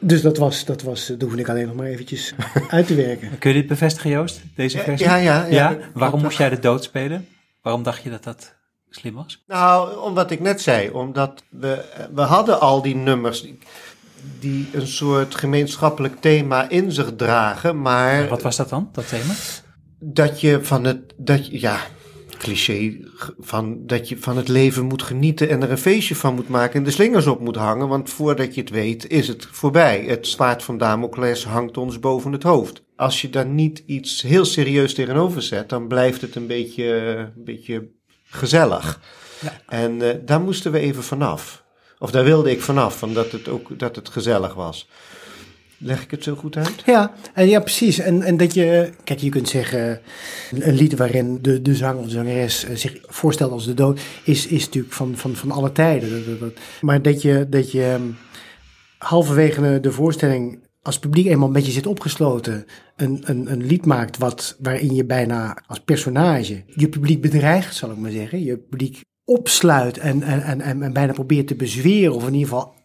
Dus 0.00 0.22
dat 0.22 0.36
was, 0.36 0.64
dat 0.64 0.82
was, 0.82 1.06
dat 1.06 1.20
hoefde 1.22 1.40
ik 1.40 1.48
alleen 1.48 1.66
nog 1.66 1.74
maar 1.76 1.86
eventjes 1.86 2.34
uit 2.68 2.86
te 2.86 2.94
werken. 2.94 3.38
Kun 3.38 3.50
je 3.50 3.56
dit 3.58 3.66
bevestigen, 3.68 4.10
Joost? 4.10 4.40
Deze 4.54 4.76
Ja, 4.76 4.82
versie? 4.82 5.06
ja, 5.06 5.16
ja, 5.16 5.46
ja. 5.46 5.76
Waarom 5.94 6.22
moest 6.22 6.38
jij 6.38 6.48
de 6.50 6.58
dood 6.58 6.84
spelen? 6.84 7.28
Waarom 7.62 7.82
dacht 7.82 8.02
je 8.02 8.10
dat 8.10 8.24
dat 8.24 8.54
slim 8.90 9.14
was? 9.14 9.42
Nou, 9.46 9.96
om 9.98 10.14
wat 10.14 10.30
ik 10.30 10.40
net 10.40 10.60
zei, 10.60 10.90
omdat 10.90 11.42
we, 11.50 11.84
we 12.14 12.20
hadden 12.22 12.60
al 12.60 12.82
die 12.82 12.94
nummers 12.96 13.42
die, 13.42 13.58
die 14.40 14.68
een 14.72 14.86
soort 14.86 15.34
gemeenschappelijk 15.34 16.20
thema 16.20 16.68
in 16.68 16.92
zich 16.92 17.16
dragen, 17.16 17.80
maar 17.82 18.28
Wat 18.28 18.42
was 18.42 18.56
dat 18.56 18.68
dan, 18.68 18.88
dat 18.92 19.08
thema? 19.08 19.32
dat 19.98 20.40
je 20.40 20.64
van 20.64 20.84
het, 20.84 21.00
dat 21.16 21.46
je, 21.46 21.60
ja, 21.60 21.78
cliché, 22.40 22.96
van, 23.38 23.86
dat 23.86 24.08
je 24.08 24.18
van 24.18 24.36
het 24.36 24.48
leven 24.48 24.84
moet 24.84 25.02
genieten 25.02 25.48
en 25.48 25.62
er 25.62 25.70
een 25.70 25.78
feestje 25.78 26.14
van 26.14 26.34
moet 26.34 26.48
maken 26.48 26.78
en 26.78 26.84
de 26.84 26.90
slingers 26.90 27.26
op 27.26 27.40
moet 27.40 27.56
hangen, 27.56 27.88
want 27.88 28.10
voordat 28.10 28.54
je 28.54 28.60
het 28.60 28.70
weet 28.70 29.08
is 29.08 29.28
het 29.28 29.46
voorbij. 29.50 30.04
Het 30.06 30.26
zwaard 30.26 30.62
van 30.62 30.78
Damocles 30.78 31.44
hangt 31.44 31.76
ons 31.76 31.98
boven 31.98 32.32
het 32.32 32.42
hoofd. 32.42 32.82
Als 32.96 33.20
je 33.20 33.30
daar 33.30 33.46
niet 33.46 33.82
iets 33.86 34.22
heel 34.22 34.44
serieus 34.44 34.94
tegenover 34.94 35.42
zet, 35.42 35.68
dan 35.68 35.88
blijft 35.88 36.20
het 36.20 36.34
een 36.34 36.46
beetje, 36.46 36.84
een 37.36 37.44
beetje 37.44 37.88
gezellig. 38.24 39.00
Ja. 39.40 39.60
En 39.66 40.02
eh, 40.02 40.16
daar 40.24 40.40
moesten 40.40 40.72
we 40.72 40.78
even 40.78 41.02
vanaf. 41.02 41.64
Of 41.98 42.10
daar 42.10 42.24
wilde 42.24 42.50
ik 42.50 42.60
vanaf, 42.60 42.98
van 42.98 43.14
dat 43.14 43.32
het 43.32 43.48
ook 43.48 43.78
dat 43.78 43.96
het 43.96 44.08
gezellig 44.08 44.54
was. 44.54 44.88
Leg 45.82 46.02
ik 46.02 46.10
het 46.10 46.22
zo 46.22 46.34
goed 46.34 46.56
uit? 46.56 46.82
Ja, 46.86 47.12
en 47.34 47.48
ja, 47.48 47.60
precies. 47.60 47.98
En, 47.98 48.22
en 48.22 48.36
dat 48.36 48.54
je, 48.54 48.90
kijk, 49.04 49.18
je 49.18 49.28
kunt 49.28 49.48
zeggen, 49.48 50.00
een 50.50 50.74
lied 50.74 50.96
waarin 50.96 51.38
de, 51.42 51.62
de 51.62 51.74
zanger 51.74 51.98
of 51.98 52.04
de 52.04 52.10
zangeres 52.10 52.64
eh, 52.64 52.76
zich 52.76 52.98
voorstelt 53.02 53.52
als 53.52 53.64
de 53.64 53.74
dood, 53.74 54.00
is, 54.24 54.46
is 54.46 54.64
natuurlijk 54.64 54.94
van, 54.94 55.16
van, 55.16 55.36
van 55.36 55.50
alle 55.50 55.72
tijden. 55.72 56.52
Maar 56.80 57.02
dat 57.02 57.22
je, 57.22 57.46
dat 57.48 57.72
je 57.72 57.84
ehm, 57.84 58.02
halverwege 58.98 59.80
de 59.80 59.92
voorstelling, 59.92 60.58
als 60.82 60.98
publiek 60.98 61.26
eenmaal 61.26 61.50
met 61.50 61.66
je 61.66 61.72
zit 61.72 61.86
opgesloten, 61.86 62.64
een, 62.96 63.22
een, 63.24 63.52
een 63.52 63.66
lied 63.66 63.86
maakt 63.86 64.18
wat, 64.18 64.56
waarin 64.58 64.94
je 64.94 65.04
bijna 65.04 65.62
als 65.66 65.80
personage 65.80 66.62
je 66.66 66.88
publiek 66.88 67.20
bedreigt, 67.20 67.74
zal 67.74 67.90
ik 67.90 67.96
maar 67.96 68.10
zeggen. 68.10 68.44
Je 68.44 68.58
publiek 68.58 69.00
opsluit 69.24 69.98
en, 69.98 70.22
en, 70.22 70.60
en 70.60 70.82
en 70.82 70.92
bijna 70.92 71.12
probeert 71.12 71.46
te 71.46 71.54
bezweren, 71.54 72.14
of 72.14 72.26
in 72.26 72.34
ieder 72.34 72.48
geval 72.48 72.78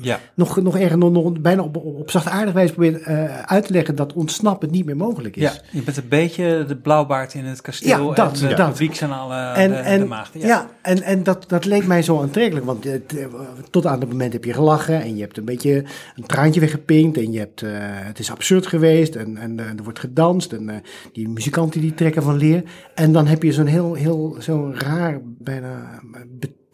Ja. 0.00 0.20
nog, 0.34 0.62
nog 0.62 0.76
erger, 0.78 0.98
nog, 0.98 1.12
nog 1.12 1.40
bijna 1.40 1.62
op, 1.62 1.76
op, 1.76 1.84
op 1.98 2.10
zachtaardig 2.10 2.54
wijze 2.54 2.72
proberen 2.72 3.04
eh, 3.04 3.42
uit 3.42 3.66
te 3.66 3.72
leggen 3.72 3.94
dat 3.94 4.12
ontsnappen 4.12 4.70
niet 4.70 4.84
meer 4.84 4.96
mogelijk 4.96 5.36
is. 5.36 5.42
ja, 5.42 5.52
je 5.70 5.82
bent 5.82 5.96
een 5.96 6.08
beetje 6.08 6.64
de 6.68 6.76
blauwbaard 6.76 7.34
in 7.34 7.44
het 7.44 7.60
kasteel 7.60 8.08
Ja, 8.08 8.14
dat, 8.14 8.40
en 8.40 8.48
de 8.48 8.54
dat. 8.54 8.70
publiek 8.70 8.94
zijn 8.94 9.12
alle 9.12 9.52
En, 9.52 9.70
de, 9.70 9.76
en, 9.76 10.00
de 10.00 10.06
maagden. 10.06 10.40
ja. 10.40 10.66
en, 10.82 11.02
en 11.02 11.22
dat, 11.22 11.44
dat 11.48 11.64
leek 11.64 11.86
mij 11.86 12.02
zo 12.02 12.20
aantrekkelijk, 12.20 12.66
want 12.66 12.84
het, 12.84 13.16
eh, 13.16 13.26
tot 13.70 13.86
aan 13.86 14.00
het 14.00 14.08
moment 14.08 14.32
heb 14.32 14.44
je 14.44 14.52
gelachen 14.52 15.02
en 15.02 15.14
je 15.16 15.20
hebt 15.22 15.36
een 15.38 15.44
beetje 15.44 15.84
een 16.16 16.26
traantje 16.26 16.60
weggepinkt 16.60 17.16
en 17.16 17.32
je 17.32 17.38
hebt, 17.38 17.62
eh, 17.62 17.70
het 17.80 18.18
is 18.18 18.30
absurd 18.30 18.66
geweest 18.66 19.14
en, 19.14 19.36
en 19.36 19.60
eh, 19.60 19.66
er 19.66 19.82
wordt 19.82 19.98
gedanst 19.98 20.52
en 20.52 20.68
eh, 20.68 20.76
die 21.12 21.28
muzikanten 21.28 21.80
die 21.80 21.94
trekken 21.94 22.22
van 22.22 22.36
leer. 22.36 22.62
En 22.94 23.12
dan 23.12 23.26
heb 23.26 23.42
je 23.42 23.52
zo'n 23.52 23.66
heel, 23.66 23.94
heel 23.94 24.36
zo'n 24.38 24.78
raar, 24.78 25.20
bijna 25.38 26.00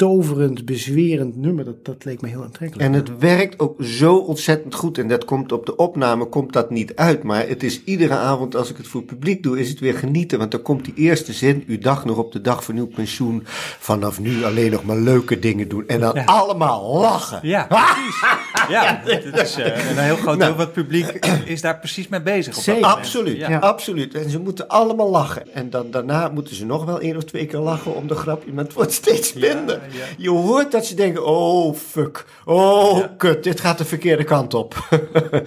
betoverend, 0.06 0.64
bezwerend 0.64 1.36
nummer, 1.36 1.64
dat, 1.64 1.84
dat 1.84 2.04
leek 2.04 2.20
me 2.20 2.28
heel 2.28 2.42
aantrekkelijk. 2.42 2.88
En 2.88 2.92
het 2.94 3.18
werkt 3.18 3.58
ook 3.58 3.82
zo 3.84 4.16
ontzettend 4.16 4.74
goed. 4.74 4.98
En 4.98 5.08
dat 5.08 5.24
komt 5.24 5.52
op 5.52 5.66
de 5.66 5.76
opname 5.76 6.24
komt 6.24 6.52
dat 6.52 6.70
niet 6.70 6.96
uit. 6.96 7.22
Maar 7.22 7.48
het 7.48 7.62
is 7.62 7.84
iedere 7.84 8.14
avond 8.14 8.56
als 8.56 8.70
ik 8.70 8.76
het 8.76 8.86
voor 8.86 9.02
publiek 9.02 9.42
doe, 9.42 9.60
is 9.60 9.68
het 9.68 9.80
weer 9.80 9.94
genieten. 9.94 10.38
Want 10.38 10.50
dan 10.50 10.62
komt 10.62 10.84
die 10.84 10.94
eerste 10.94 11.32
zin, 11.32 11.64
u 11.66 11.78
dacht 11.78 12.04
nog 12.04 12.16
op 12.16 12.32
de 12.32 12.40
dag 12.40 12.64
van 12.64 12.76
uw 12.76 12.86
pensioen. 12.86 13.42
Vanaf 13.78 14.20
nu 14.20 14.44
alleen 14.44 14.70
nog 14.70 14.84
maar 14.84 14.96
leuke 14.98 15.38
dingen 15.38 15.68
doen. 15.68 15.84
En 15.86 16.00
dan 16.00 16.14
Ja. 16.14 16.24
allemaal 16.24 16.98
lachen. 17.00 17.40
Ja, 17.42 17.66
precies. 17.68 18.20
Ja, 18.68 19.02
dit 19.04 19.24
is 19.40 19.56
eh, 19.56 19.90
een 19.90 19.98
heel 19.98 20.16
groot 20.16 20.38
Nou. 20.38 20.38
deel 20.38 20.48
van 20.54 20.60
het 20.64 20.72
publiek 20.72 21.06
is 21.44 21.60
daar 21.60 21.78
precies 21.78 22.08
mee 22.08 22.22
bezig. 22.22 22.56
Op 22.56 22.62
Zeker. 22.62 22.84
Absoluut, 22.86 23.36
Ja. 23.36 23.58
absoluut. 23.58 24.14
En 24.14 24.30
ze 24.30 24.38
moeten 24.40 24.68
allemaal 24.68 25.10
lachen. 25.10 25.54
En 25.54 25.70
dan, 25.70 25.90
daarna 25.90 26.28
moeten 26.28 26.54
ze 26.54 26.66
nog 26.66 26.84
wel 26.84 27.00
één 27.00 27.16
of 27.16 27.24
twee 27.24 27.46
keer 27.46 27.58
lachen 27.58 27.94
om 27.96 28.06
de 28.06 28.14
grapje. 28.14 28.52
Maar 28.52 28.64
het 28.64 28.72
wordt 28.72 28.92
steeds 28.92 29.32
minder. 29.32 29.80
Je 30.16 30.30
hoort 30.30 30.72
dat 30.72 30.86
ze 30.86 30.94
denken, 30.94 31.26
oh 31.26 31.74
fuck, 31.74 32.24
oh 32.44 33.04
kut, 33.16 33.44
dit 33.44 33.60
gaat 33.60 33.78
de 33.78 33.84
verkeerde 33.84 34.24
kant 34.24 34.54
op. 34.54 34.88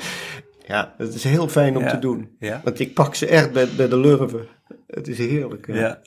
ja, 0.67 0.93
het 0.97 1.13
is 1.13 1.23
heel 1.23 1.47
fijn 1.47 1.77
om 1.77 1.87
te 1.87 1.99
doen. 1.99 2.35
Ja. 2.39 2.61
Want 2.63 2.79
ik 2.79 2.93
pak 2.93 3.15
ze 3.15 3.27
echt 3.27 3.51
bij, 3.51 3.67
bij 3.77 3.87
de 3.87 3.97
lurven. 3.97 4.47
Het 4.87 5.07
is 5.07 5.17
heerlijk. 5.17 5.67
ja. 5.67 5.99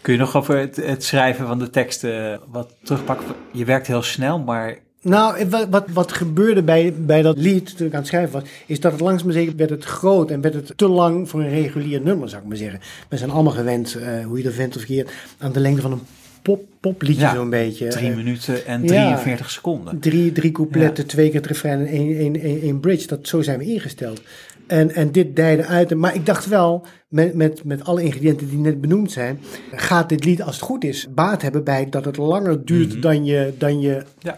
Kun 0.00 0.12
je 0.12 0.18
nog 0.18 0.36
over 0.36 0.58
het, 0.58 0.76
het 0.76 1.04
schrijven 1.04 1.46
van 1.46 1.58
de 1.58 1.70
teksten 1.70 2.40
wat 2.48 2.74
terugpakken? 2.82 3.26
Je 3.52 3.64
werkt 3.64 3.86
heel 3.86 4.02
snel, 4.02 4.38
maar 4.38 4.78
Nou, 5.02 5.48
wat, 5.48 5.66
wat, 5.70 5.84
wat 5.92 6.12
gebeurde 6.12 6.62
bij, 6.62 6.94
bij 6.96 7.22
dat 7.22 7.38
lied 7.38 7.76
toen 7.76 7.86
ik 7.86 7.92
aan 7.92 7.98
het 7.98 8.08
schrijven 8.08 8.32
was, 8.32 8.50
is 8.66 8.80
dat 8.80 8.92
het 8.92 9.00
langzaam 9.00 9.26
maar 9.26 9.36
zeker 9.36 9.56
werd 9.56 9.70
het 9.70 9.84
groot 9.84 10.30
en 10.30 10.40
werd 10.40 10.54
het 10.54 10.72
te 10.76 10.88
lang 10.88 11.28
voor 11.28 11.40
een 11.40 11.48
regulier 11.48 12.00
nummer, 12.00 12.28
zou 12.28 12.42
ik 12.42 12.48
maar 12.48 12.56
zeggen. 12.56 12.80
We 13.08 13.16
zijn 13.16 13.30
allemaal 13.30 13.52
gewend, 13.52 13.94
eh, 13.94 14.24
hoe 14.24 14.36
je 14.36 14.44
dat 14.44 14.52
vindt 14.52 14.76
of 14.76 14.82
verkeerd, 14.82 15.10
aan 15.38 15.52
de 15.52 15.60
lengte 15.60 15.82
van 15.82 15.92
een 15.92 16.06
pop, 16.42 16.64
popliedje 16.80 17.22
Ja, 17.22 17.34
zo'n 17.34 17.50
beetje. 17.50 17.88
drie 17.88 18.10
Eh, 18.10 18.16
minuten 18.16 18.66
en 18.66 18.82
ja. 18.82 18.86
43 18.86 19.50
seconden. 19.50 19.98
Drie, 20.00 20.32
drie 20.32 20.52
coupletten, 20.52 21.06
twee 21.06 21.26
keer 21.26 21.40
het 21.40 21.46
refrein 21.46 21.78
en 21.78 21.86
één, 21.86 22.16
één, 22.16 22.40
één, 22.40 22.60
één 22.60 22.80
bridge. 22.80 23.06
Dat, 23.06 23.28
zo 23.28 23.42
zijn 23.42 23.58
we 23.58 23.64
ingesteld. 23.64 24.22
En, 24.66 24.90
en 24.94 25.12
dit 25.12 25.36
dijde 25.36 25.66
uit. 25.66 25.94
Maar 25.94 26.14
ik 26.14 26.26
dacht 26.26 26.46
wel, 26.46 26.86
met, 27.08 27.34
met, 27.34 27.64
met 27.64 27.84
alle 27.84 28.02
ingrediënten 28.02 28.48
die 28.48 28.58
net 28.58 28.80
benoemd 28.80 29.12
zijn, 29.12 29.40
gaat 29.72 30.08
dit 30.08 30.24
lied, 30.24 30.42
als 30.42 30.54
het 30.54 30.64
goed 30.64 30.84
is, 30.84 31.06
baat 31.14 31.42
hebben 31.42 31.64
bij 31.64 31.88
dat 31.88 32.04
het 32.04 32.16
langer 32.16 32.64
duurt 32.64 33.02
dan, 33.02 33.24
je, 33.24 33.52
dan, 33.58 33.80
je, 33.80 34.02
Ja. 34.18 34.36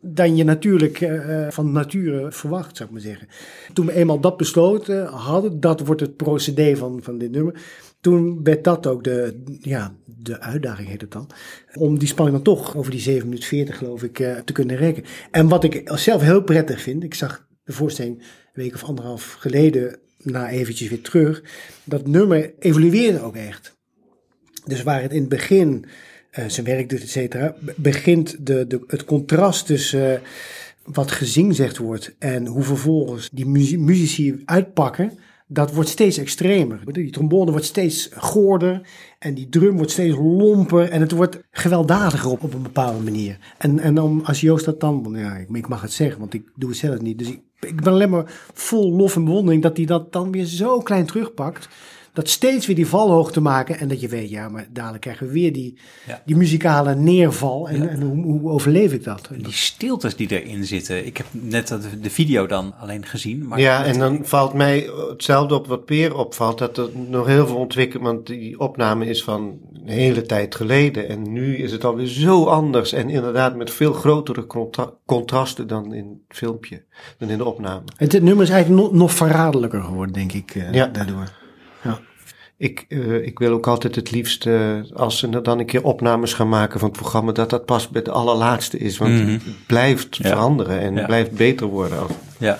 dan 0.00 0.36
je 0.36 0.44
natuurlijk 0.44 1.00
eh, 1.00 1.46
van 1.48 1.72
nature 1.72 2.32
verwacht, 2.32 2.76
zou 2.76 2.88
ik 2.88 2.94
maar 2.94 3.04
zeggen. 3.04 3.28
Toen 3.72 3.86
we 3.86 3.92
eenmaal 3.92 4.20
dat 4.20 4.36
besloten 4.36 5.06
hadden, 5.06 5.60
dat 5.60 5.80
wordt 5.80 6.00
het 6.00 6.16
procedé 6.16 6.76
van, 6.76 6.98
van 7.02 7.18
dit 7.18 7.30
nummer. 7.30 7.54
Toen 8.00 8.40
werd 8.42 8.64
dat 8.64 8.86
ook 8.86 9.04
de, 9.04 9.42
ja, 9.60 9.94
de 10.24 10.40
uitdaging, 10.40 10.88
heet 10.88 11.00
het 11.00 11.10
dan. 11.12 11.30
Om 11.74 11.98
die 11.98 12.08
spanning 12.08 12.36
dan 12.42 12.54
toch 12.54 12.76
over 12.76 12.90
die 12.90 13.00
7 13.00 13.24
minuten 13.28 13.48
40, 13.48 13.78
geloof 13.78 14.02
ik, 14.02 14.18
eh, 14.20 14.36
te 14.38 14.52
kunnen 14.52 14.76
rekken. 14.76 15.04
En 15.30 15.48
wat 15.48 15.64
ik 15.64 15.90
zelf 15.94 16.22
heel 16.22 16.42
prettig 16.42 16.80
vind, 16.80 17.02
ik 17.02 17.14
zag 17.14 17.46
de 17.64 17.72
voorstelling 17.72 18.18
een 18.18 18.24
week 18.62 18.74
of 18.74 18.84
anderhalf 18.84 19.32
geleden 19.32 19.98
na 20.18 20.50
eventjes 20.50 20.88
weer 20.88 21.00
terug. 21.00 21.42
Dat 21.84 22.06
nummer 22.06 22.52
evolueerde 22.58 23.20
ook 23.20 23.36
echt. 23.36 23.76
Dus 24.64 24.82
waar 24.82 25.02
het 25.02 25.12
in 25.12 25.20
het 25.20 25.28
begin 25.28 25.84
eh, 26.30 26.44
zijn 26.48 26.66
werk 26.66 26.88
doet, 26.88 27.02
et 27.02 27.10
cetera, 27.10 27.54
be- 27.60 27.74
begint 27.76 28.46
de, 28.46 28.66
de, 28.66 28.84
het 28.86 29.04
contrast 29.04 29.66
tussen 29.66 30.14
eh, 30.14 30.20
wat 30.84 31.10
gezingzegd 31.10 31.76
wordt 31.76 32.14
en 32.18 32.46
hoe 32.46 32.62
vervolgens 32.62 33.28
die 33.32 33.46
muzici 33.78 34.42
uitpakken, 34.44 35.18
dat 35.54 35.72
wordt 35.72 35.88
steeds 35.88 36.18
extremer. 36.18 36.92
Die 36.92 37.10
trombone 37.10 37.50
wordt 37.50 37.66
steeds 37.66 38.08
goorder 38.16 38.80
en 39.18 39.34
die 39.34 39.48
drum 39.48 39.76
wordt 39.76 39.90
steeds 39.90 40.16
lomper 40.16 40.90
en 40.90 41.00
het 41.00 41.12
wordt 41.12 41.38
gewelddadiger 41.50 42.30
op, 42.30 42.42
op 42.42 42.54
een 42.54 42.62
bepaalde 42.62 43.02
manier. 43.02 43.38
En, 43.58 43.78
en 43.78 44.00
om, 44.00 44.20
als 44.24 44.40
Joost 44.40 44.64
dat 44.64 44.80
dan, 44.80 45.14
ja, 45.16 45.36
ik, 45.36 45.48
ik 45.52 45.68
mag 45.68 45.82
het 45.82 45.92
zeggen, 45.92 46.20
want 46.20 46.34
ik 46.34 46.42
doe 46.54 46.68
het 46.68 46.78
zelf 46.78 47.00
niet. 47.00 47.18
Dus 47.18 47.28
ik, 47.28 47.40
ik 47.60 47.82
ben 47.82 47.92
alleen 47.92 48.10
maar 48.10 48.32
vol 48.54 48.92
lof 48.92 49.16
en 49.16 49.24
bewondering 49.24 49.62
dat 49.62 49.76
hij 49.76 49.86
dat 49.86 50.12
dan 50.12 50.32
weer 50.32 50.44
zo 50.44 50.78
klein 50.78 51.06
terugpakt. 51.06 51.68
Dat 52.14 52.28
steeds 52.28 52.66
weer 52.66 52.76
die 52.76 52.86
valhoogte 52.86 53.40
maken 53.40 53.78
en 53.78 53.88
dat 53.88 54.00
je 54.00 54.08
weet, 54.08 54.30
ja, 54.30 54.48
maar 54.48 54.66
dadelijk 54.70 55.00
krijgen 55.02 55.26
we 55.26 55.32
weer 55.32 55.52
die, 55.52 55.78
Ja. 56.06 56.22
die 56.26 56.36
muzikale 56.36 56.94
neerval. 56.94 57.68
En, 57.68 57.88
en 57.88 58.02
hoe, 58.02 58.24
hoe 58.24 58.50
overleef 58.50 58.92
ik 58.92 59.04
dat? 59.04 59.28
Die 59.36 59.52
stiltes 59.52 60.16
die 60.16 60.40
erin 60.42 60.64
zitten. 60.64 61.06
Ik 61.06 61.16
heb 61.16 61.26
net 61.30 61.68
dat- 61.68 61.86
de 62.00 62.10
video 62.10 62.46
dan 62.46 62.74
alleen 62.78 63.06
gezien. 63.06 63.46
Maar 63.48 63.60
Ja, 63.60 63.84
en 63.84 63.98
dan 63.98 64.18
valt 64.22 64.52
mij 64.54 64.90
hetzelfde 65.08 65.54
op 65.54 65.66
wat 65.66 65.84
Peer 65.84 66.16
opvalt, 66.16 66.58
dat 66.58 66.78
er 66.78 66.88
nog 67.08 67.26
heel 67.26 67.46
veel 67.46 67.56
ontwikkelt, 67.56 68.02
want 68.02 68.26
die 68.26 68.60
opname 68.60 69.06
is 69.06 69.24
van 69.24 69.58
een 69.72 69.88
hele 69.88 70.22
tijd 70.22 70.54
geleden. 70.54 71.08
En 71.08 71.32
nu 71.32 71.56
is 71.56 71.72
het 71.72 71.84
alweer 71.84 72.06
zo 72.06 72.44
anders 72.44 72.92
en 72.92 73.08
inderdaad 73.10 73.56
met 73.56 73.70
veel 73.70 73.92
grotere 73.92 74.46
contra- 74.46 74.92
contrasten 75.06 75.66
dan 75.66 75.94
in 75.94 76.22
het 76.28 76.36
filmpje, 76.36 76.82
dan 77.18 77.28
in 77.28 77.38
de 77.38 77.44
opname. 77.44 77.82
Het, 77.96 78.12
het 78.12 78.22
nummer 78.22 78.44
is 78.44 78.50
eigenlijk 78.50 78.82
nog, 78.82 78.92
nog 78.92 79.12
verraderlijker 79.12 79.82
geworden, 79.82 80.14
denk 80.14 80.32
ik, 80.32 80.54
eh, 80.54 80.72
Ja. 80.72 80.86
daardoor. 80.86 81.42
Ik, 82.64 82.84
eh, 82.88 83.26
ik 83.26 83.38
wil 83.38 83.52
ook 83.52 83.66
altijd 83.66 83.94
het 83.94 84.10
liefst, 84.10 84.46
als 84.94 85.18
ze 85.18 85.40
dan 85.42 85.58
een 85.58 85.66
keer 85.66 85.84
opnames 85.84 86.32
gaan 86.32 86.48
maken 86.48 86.80
van 86.80 86.88
het 86.88 86.98
programma, 86.98 87.32
dat 87.32 87.50
dat 87.50 87.64
pas 87.64 87.88
bij 87.88 88.02
de 88.02 88.10
allerlaatste 88.10 88.78
is. 88.78 88.98
Want 88.98 89.12
Mhm. 89.12 89.30
het 89.32 89.42
blijft 89.66 90.16
Ja. 90.16 90.28
veranderen 90.28 90.80
en 90.80 90.94
Ja. 90.94 91.06
blijft 91.06 91.30
beter 91.30 91.66
worden, 91.66 91.98
als, 91.98 92.10
ja. 92.38 92.58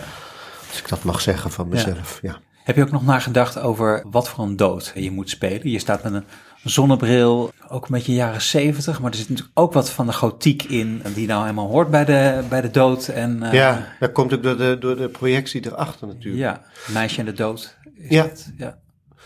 als 0.69 0.79
ik 0.79 0.89
dat 0.89 1.05
mag 1.05 1.21
zeggen 1.21 1.51
van 1.51 1.69
mezelf. 1.69 2.19
Ja. 2.23 2.39
Heb 2.65 2.77
je 2.77 2.83
ook 2.83 2.91
nog 2.91 3.05
nagedacht 3.05 3.59
over 3.59 4.05
wat 4.11 4.29
voor 4.29 4.45
een 4.45 4.57
dood 4.57 4.93
je 4.95 5.11
moet 5.11 5.31
spelen? 5.31 5.71
Je 5.71 5.79
staat 5.79 6.03
met 6.03 6.13
een 6.13 6.25
zonnebril, 6.65 7.51
ook 7.69 7.83
een 7.85 7.95
beetje 7.95 8.15
jaren 8.15 8.43
zeventig, 8.43 9.01
maar 9.01 9.11
er 9.11 9.17
zit 9.17 9.29
natuurlijk 9.29 9.59
ook 9.59 9.73
wat 9.73 9.91
van 9.91 10.07
de 10.07 10.13
gotiek 10.13 10.63
in, 10.63 11.03
die 11.15 11.27
nou 11.27 11.41
helemaal 11.43 11.69
hoort 11.69 11.91
bij 11.91 12.05
de, 12.05 12.43
bij 12.49 12.61
de 12.61 12.71
dood. 12.71 13.09
En, 13.09 13.43
eh, 13.43 13.53
ja, 13.53 13.87
dat 14.01 14.13
komt 14.13 14.33
ook 14.35 14.43
door 14.43 14.57
de, 14.57 14.77
door 14.81 14.97
de 14.97 15.09
projectie 15.09 15.67
erachter 15.67 16.07
natuurlijk. 16.07 16.43
Ja, 16.43 16.63
Meisje 16.93 17.19
en 17.21 17.25
de 17.27 17.33
Dood. 17.33 17.77
Is 17.97 18.09
Ja. 18.09 18.27
ja. 18.57 18.79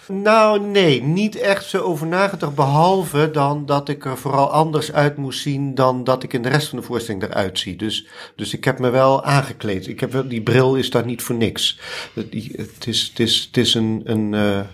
Nou, 0.08 0.60
nee, 0.60 1.02
niet 1.02 1.36
echt 1.36 1.64
zo 1.64 1.82
over 1.82 2.06
nagedacht. 2.06 2.54
Behalve 2.54 3.30
dan 3.30 3.66
dat 3.66 3.88
ik 3.88 4.04
er 4.04 4.18
vooral 4.18 4.52
anders 4.52 4.92
uit 4.92 5.16
moest 5.16 5.40
zien 5.40 5.74
dan 5.74 6.04
dat 6.04 6.22
ik 6.22 6.32
in 6.32 6.42
de 6.42 6.48
rest 6.48 6.68
van 6.68 6.78
de 6.78 6.84
voorstelling 6.84 7.22
eruit 7.22 7.58
zie. 7.58 7.76
Dus, 7.76 8.06
dus 8.36 8.54
ik 8.54 8.64
heb 8.64 8.78
me 8.78 8.90
wel 8.90 9.24
aangekleed. 9.24 9.86
Ik 9.86 10.00
heb 10.00 10.12
wel, 10.12 10.28
die 10.28 10.42
bril 10.42 10.74
is 10.74 10.90
daar 10.90 11.04
niet 11.04 11.22
voor 11.22 11.36
niks. 11.36 11.80
Het, 12.14 12.34
het 12.56 12.86
is, 12.86 13.08
het 13.08 13.18
is, 13.18 13.44
het 13.46 13.56
is 13.56 13.74
een, 13.74 14.02
een, 14.04 14.34
eh, 14.34 14.66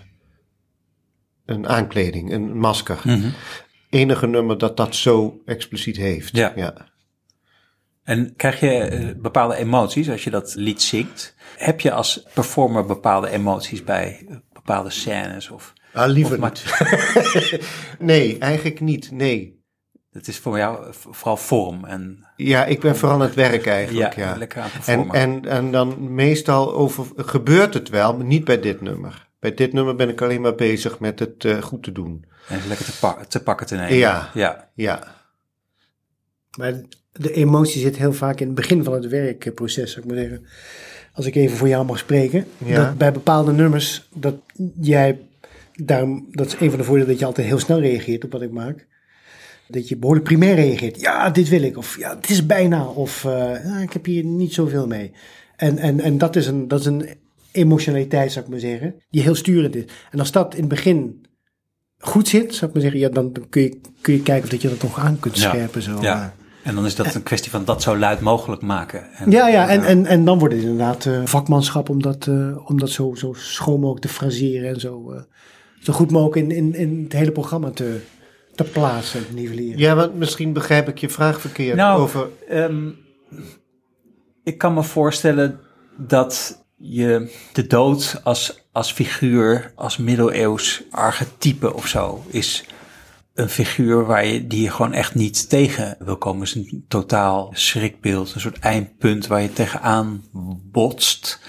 een 1.45 1.67
aankleding, 1.67 2.31
een 2.31 2.57
masker. 2.57 2.99
Mhm. 3.03 3.29
Enige 3.89 4.27
nummer 4.27 4.57
dat 4.57 4.77
dat 4.77 4.95
zo 4.95 5.41
expliciet 5.45 5.97
heeft. 5.97 6.35
Ja. 6.35 6.53
ja. 6.55 6.93
En 8.03 8.33
krijg 8.35 8.59
je 8.59 8.77
eh, 8.77 9.09
bepaalde 9.17 9.55
emoties 9.55 10.09
als 10.09 10.23
je 10.23 10.29
dat 10.29 10.55
lied 10.55 10.81
zingt? 10.81 11.35
Heb 11.57 11.81
je 11.81 11.91
als 11.91 12.25
performer 12.33 12.85
bepaalde 12.85 13.29
emoties 13.29 13.83
bij 13.83 14.25
bepaalde 14.65 14.89
scènes? 14.89 15.49
Of, 15.49 15.73
Ah, 15.93 16.09
liever 16.11 16.41
Of 16.43 16.49
niet. 16.49 17.59
nee, 17.99 18.37
eigenlijk 18.37 18.79
niet. 18.79 19.11
Nee. 19.11 19.63
het 20.11 20.27
is 20.27 20.37
voor 20.37 20.57
jou 20.57 20.85
vooral 20.91 21.37
vorm 21.37 21.85
en 21.85 22.27
Ja, 22.35 22.65
ik 22.65 22.79
ben 22.79 22.95
vooral 22.95 23.17
aan 23.17 23.25
het 23.25 23.35
werk 23.35 23.65
eigenlijk. 23.65 24.15
ja, 24.15 24.29
Ja, 24.31 24.37
lekker 24.37 24.61
aan 24.61 24.69
het 24.71 24.87
En, 24.87 25.09
en, 25.11 25.45
en 25.45 25.71
dan 25.71 26.13
meestal 26.13 26.73
over, 26.73 27.05
gebeurt 27.15 27.73
het 27.73 27.89
wel, 27.89 28.15
maar 28.17 28.25
niet 28.25 28.43
bij 28.45 28.59
dit 28.59 28.81
nummer. 28.81 29.27
Bij 29.39 29.53
dit 29.53 29.73
nummer 29.73 29.95
ben 29.95 30.09
ik 30.09 30.21
alleen 30.21 30.41
maar 30.41 30.55
bezig 30.55 30.99
met 30.99 31.19
het 31.19 31.45
eh, 31.45 31.61
goed 31.61 31.83
te 31.83 31.91
doen. 31.91 32.25
En 32.47 32.55
het 32.57 32.65
lekker 32.67 32.85
te, 32.85 32.97
pa- 32.99 33.25
te 33.27 33.43
pakken 33.43 33.67
te 33.67 33.75
nemen. 33.75 33.95
Ja. 33.97 34.29
ja. 34.33 34.69
Ja, 34.75 35.15
Maar 36.57 36.73
de 37.11 37.31
emotie 37.31 37.81
zit 37.81 37.97
heel 37.97 38.13
vaak 38.13 38.39
in 38.39 38.45
het 38.45 38.55
begin 38.55 38.83
van 38.83 38.93
het 38.93 39.07
werkproces, 39.07 39.91
zou 39.91 40.05
ik 40.05 40.11
maar 40.11 40.21
zeggen. 40.21 40.45
Als 41.15 41.25
ik 41.25 41.35
even 41.35 41.57
voor 41.57 41.67
jou 41.67 41.85
mag 41.85 41.97
spreken. 41.97 42.45
Ja. 42.65 42.75
Dat 42.85 42.97
bij 42.97 43.11
bepaalde 43.11 43.51
nummers, 43.51 44.09
dat 44.13 44.35
jij, 44.79 45.19
daarom, 45.73 46.27
dat 46.31 46.45
is 46.47 46.55
een 46.59 46.69
van 46.69 46.79
de 46.79 46.85
voordelen 46.85 47.09
dat 47.09 47.19
je 47.19 47.25
altijd 47.25 47.47
heel 47.47 47.59
snel 47.59 47.79
reageert 47.79 48.23
op 48.23 48.31
wat 48.31 48.41
ik 48.41 48.51
maak. 48.51 48.87
Dat 49.67 49.89
je 49.89 49.97
behoorlijk 49.97 50.25
primair 50.25 50.55
reageert. 50.55 51.01
Ja, 51.01 51.29
dit 51.29 51.49
wil 51.49 51.61
ik. 51.61 51.77
Of 51.77 51.97
ja, 51.97 52.15
het 52.15 52.29
is 52.29 52.45
bijna. 52.45 52.85
Of 52.85 53.25
eh, 53.25 53.81
ik 53.81 53.93
heb 53.93 54.05
hier 54.05 54.23
niet 54.23 54.53
zoveel 54.53 54.87
mee. 54.87 55.11
En, 55.55 55.77
en, 55.77 55.99
en 55.99 56.17
dat, 56.17 56.35
is 56.35 56.47
een, 56.47 56.67
dat 56.67 56.79
is 56.79 56.85
een 56.85 57.07
emotionaliteit, 57.51 58.31
zou 58.31 58.45
ik 58.45 58.51
maar 58.51 58.59
zeggen, 58.59 58.95
die 59.09 59.21
heel 59.21 59.35
sturend 59.35 59.75
is. 59.75 59.83
En 60.11 60.19
als 60.19 60.31
dat 60.31 60.53
in 60.53 60.59
het 60.59 60.69
begin 60.69 61.25
goed 61.97 62.27
zit, 62.27 62.55
zou 62.55 62.65
ik 62.65 62.73
maar 62.73 62.81
zeggen, 62.81 62.99
ja, 62.99 63.09
dan 63.09 63.35
kun 63.49 63.61
je, 63.61 63.79
kun 64.01 64.13
je 64.13 64.21
kijken 64.21 64.43
of 64.43 64.49
dat 64.49 64.61
je 64.61 64.69
dat 64.69 64.81
nog 64.81 64.99
aan 64.99 65.19
kunt 65.19 65.37
Ja. 65.39 65.49
scherpen. 65.49 65.81
Zo. 65.81 66.01
Ja. 66.01 66.33
Eh. 66.65 66.69
En 66.69 66.75
dan 66.75 66.85
is 66.85 66.95
dat 66.95 67.15
een 67.15 67.23
kwestie 67.23 67.51
van 67.51 67.65
dat 67.65 67.81
zo 67.81 67.97
luid 67.97 68.19
mogelijk 68.19 68.61
maken. 68.61 69.13
En, 69.13 69.31
Ja, 69.31 69.47
ja, 69.47 69.67
en, 69.69 69.83
en, 69.83 70.05
en 70.05 70.25
dan 70.25 70.39
wordt 70.39 70.53
het 70.53 70.63
inderdaad 70.63 71.05
eh, 71.05 71.21
vakmanschap 71.25 71.89
om 71.89 72.01
dat, 72.01 72.27
eh, 72.27 72.69
om 72.69 72.79
dat 72.79 72.89
zo, 72.89 73.15
zo 73.15 73.33
schoon 73.33 73.79
mogelijk 73.79 74.05
te 74.05 74.13
fraseren 74.13 74.69
en 74.69 74.79
zo, 74.79 75.11
eh, 75.11 75.21
zo 75.79 75.93
goed 75.93 76.11
mogelijk 76.11 76.35
in, 76.35 76.51
in, 76.51 76.75
in 76.75 77.03
het 77.03 77.13
hele 77.13 77.31
programma 77.31 77.69
te, 77.69 77.99
te 78.55 78.63
plaatsen 78.63 79.23
nivelleren. 79.33 79.79
ja 79.79 79.95
want 79.95 80.15
misschien 80.15 80.53
begrijp 80.53 80.87
ik 80.87 80.97
je 80.97 81.09
vraag 81.09 81.41
verkeerd 81.41 81.75
Nou, 81.75 82.01
over... 82.01 82.29
Ehm, 82.49 82.89
ik 84.43 84.57
kan 84.57 84.73
me 84.73 84.83
voorstellen 84.83 85.59
dat 85.97 86.63
je 86.75 87.31
de 87.53 87.67
dood 87.67 88.21
als, 88.23 88.67
als 88.71 88.91
figuur, 88.91 89.71
als 89.75 89.97
middeleeuws 89.97 90.83
archetype 90.91 91.73
of 91.73 91.87
zo, 91.87 92.23
is 92.27 92.65
een 93.35 93.49
figuur 93.49 94.05
waar 94.05 94.25
je, 94.25 94.47
die 94.47 94.61
je 94.61 94.71
gewoon 94.71 94.93
echt 94.93 95.15
niet 95.15 95.49
tegen 95.49 95.95
wil 95.99 96.17
komen. 96.17 96.39
Het 96.39 96.55
is 96.55 96.55
een 96.55 96.85
totaal 96.87 97.51
schrikbeeld, 97.53 98.33
een 98.33 98.41
soort 98.41 98.59
eindpunt 98.59 99.27
waar 99.27 99.41
je 99.41 99.53
tegenaan 99.53 100.23
botst. 100.71 101.39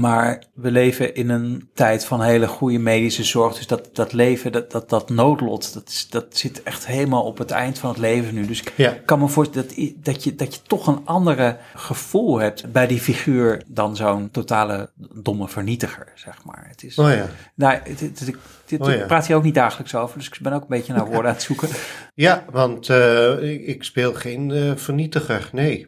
Maar 0.00 0.42
we 0.54 0.70
leven 0.70 1.14
in 1.14 1.28
een 1.28 1.68
tijd 1.74 2.04
van 2.04 2.22
hele 2.22 2.46
goede 2.46 2.78
medische 2.78 3.24
zorg. 3.24 3.56
Dus 3.56 3.66
dat, 3.66 3.88
dat 3.92 4.12
leven, 4.12 4.52
dat, 4.52 4.70
dat, 4.70 4.88
dat 4.88 5.10
noodlot, 5.10 5.74
dat, 5.74 5.88
is, 5.88 6.08
dat 6.08 6.26
zit 6.36 6.62
echt 6.62 6.86
helemaal 6.86 7.22
op 7.24 7.38
het 7.38 7.50
eind 7.50 7.78
van 7.78 7.90
het 7.90 7.98
leven 7.98 8.34
nu. 8.34 8.46
Dus 8.46 8.60
ik 8.60 8.72
Ja. 8.76 8.96
kan 9.04 9.18
me 9.18 9.28
voorstellen 9.28 9.68
dat, 9.68 9.90
dat, 9.96 10.24
je, 10.24 10.34
dat 10.34 10.54
je 10.54 10.60
toch 10.66 10.86
een 10.86 11.00
andere 11.06 11.56
gevoel 11.74 12.38
hebt 12.38 12.72
bij 12.72 12.86
die 12.86 13.00
figuur 13.00 13.62
dan 13.66 13.96
zo'n 13.96 14.30
totale 14.30 14.90
domme 15.14 15.48
vernietiger, 15.48 16.12
zeg 16.14 16.44
maar. 16.44 16.64
Het 16.68 16.82
is, 16.84 16.98
Oh 16.98 17.10
ja. 17.10 17.26
nou, 17.54 17.78
het, 17.84 18.00
het- 18.00 18.18
het- 18.18 18.28
ik- 18.28 18.38
dit, 18.66 18.80
Oh 18.80 18.88
ja. 18.88 18.94
ik 18.94 19.06
praat 19.06 19.26
hier 19.26 19.36
ook 19.36 19.42
niet 19.42 19.54
dagelijks 19.54 19.94
over, 19.94 20.18
dus 20.18 20.26
ik 20.28 20.38
ben 20.42 20.52
ook 20.52 20.62
een 20.62 20.66
beetje 20.68 20.92
naar 20.92 21.06
woorden 21.10 21.26
aan 21.30 21.36
het 21.36 21.42
zoeken. 21.42 21.68
Ja, 22.14 22.44
want 22.50 22.88
eh, 22.88 23.52
ik, 23.52 23.66
ik 23.66 23.82
speel 23.84 24.14
geen 24.14 24.50
eh, 24.50 24.72
vernietiger, 24.76 25.48
nee. 25.52 25.86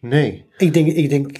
Nee. 0.00 0.46
Ik 0.56 0.72
denk, 0.74 0.86
ik 0.86 1.08
denk, 1.10 1.30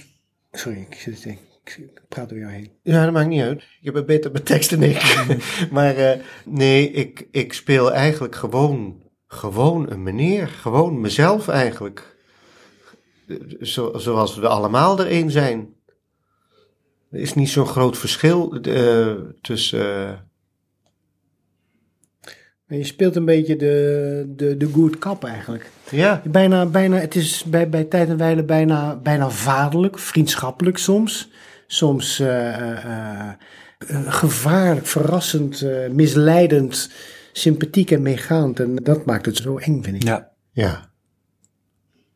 sorry, 0.52 0.86
ik, 0.90 0.94
zit, 0.94 1.24
ik, 1.24 1.38
ik 1.76 2.02
praat 2.08 2.28
door 2.28 2.38
jou 2.38 2.52
heen. 2.52 2.70
Ja, 2.82 3.04
dat 3.04 3.12
maakt 3.12 3.28
niet 3.28 3.42
uit. 3.42 3.64
Je 3.80 3.92
bent 3.92 4.06
beter 4.06 4.32
met 4.32 4.46
tekst 4.46 4.70
dan 4.70 4.82
ik. 4.82 5.26
maar 5.70 5.96
eh, 5.96 6.20
nee, 6.44 6.90
ik, 6.90 7.26
ik 7.30 7.52
speel 7.52 7.92
eigenlijk 7.92 8.34
gewoon, 8.34 9.02
gewoon 9.26 9.90
een 9.90 10.02
meneer. 10.02 10.48
Gewoon 10.48 11.00
mezelf 11.00 11.48
eigenlijk. 11.48 12.16
Zo, 13.60 13.98
zoals 13.98 14.36
we 14.36 14.48
allemaal 14.48 14.98
er 15.00 15.12
een 15.12 15.30
zijn. 15.30 15.68
Er 17.10 17.20
is 17.20 17.34
niet 17.34 17.48
zo'n 17.48 17.66
groot 17.66 17.98
verschil 17.98 18.60
eh, 18.60 19.14
tussen... 19.40 20.08
eh, 22.66 22.78
je 22.78 22.84
speelt 22.84 23.16
een 23.16 23.24
beetje 23.24 23.56
de, 23.56 24.32
de, 24.36 24.56
de 24.56 24.66
good 24.66 24.98
cop 24.98 25.24
eigenlijk. 25.24 25.70
ja, 25.90 26.22
Bijna, 26.24 26.66
bijna, 26.66 26.96
het 26.96 27.14
is 27.14 27.44
bij, 27.44 27.68
bij 27.68 27.84
tijd 27.84 28.08
en 28.08 28.16
wijle 28.16 28.42
bijna, 28.42 28.96
bijna 28.96 29.30
vaderlijk, 29.30 29.98
vriendschappelijk 29.98 30.78
soms. 30.78 31.30
Soms 31.72 32.20
eh, 32.20 32.54
eh, 32.84 33.28
eh, 33.28 34.12
gevaarlijk, 34.12 34.86
verrassend, 34.86 35.62
eh, 35.62 35.88
misleidend, 35.90 36.90
sympathiek 37.32 37.90
en 37.90 38.02
meegaand. 38.02 38.60
En 38.60 38.76
dat 38.76 39.04
maakt 39.06 39.26
het 39.26 39.36
zo 39.36 39.56
eng, 39.58 39.82
vind 39.82 39.96
ik. 39.96 40.02
Ja, 40.02 40.30
ja. 40.52 40.90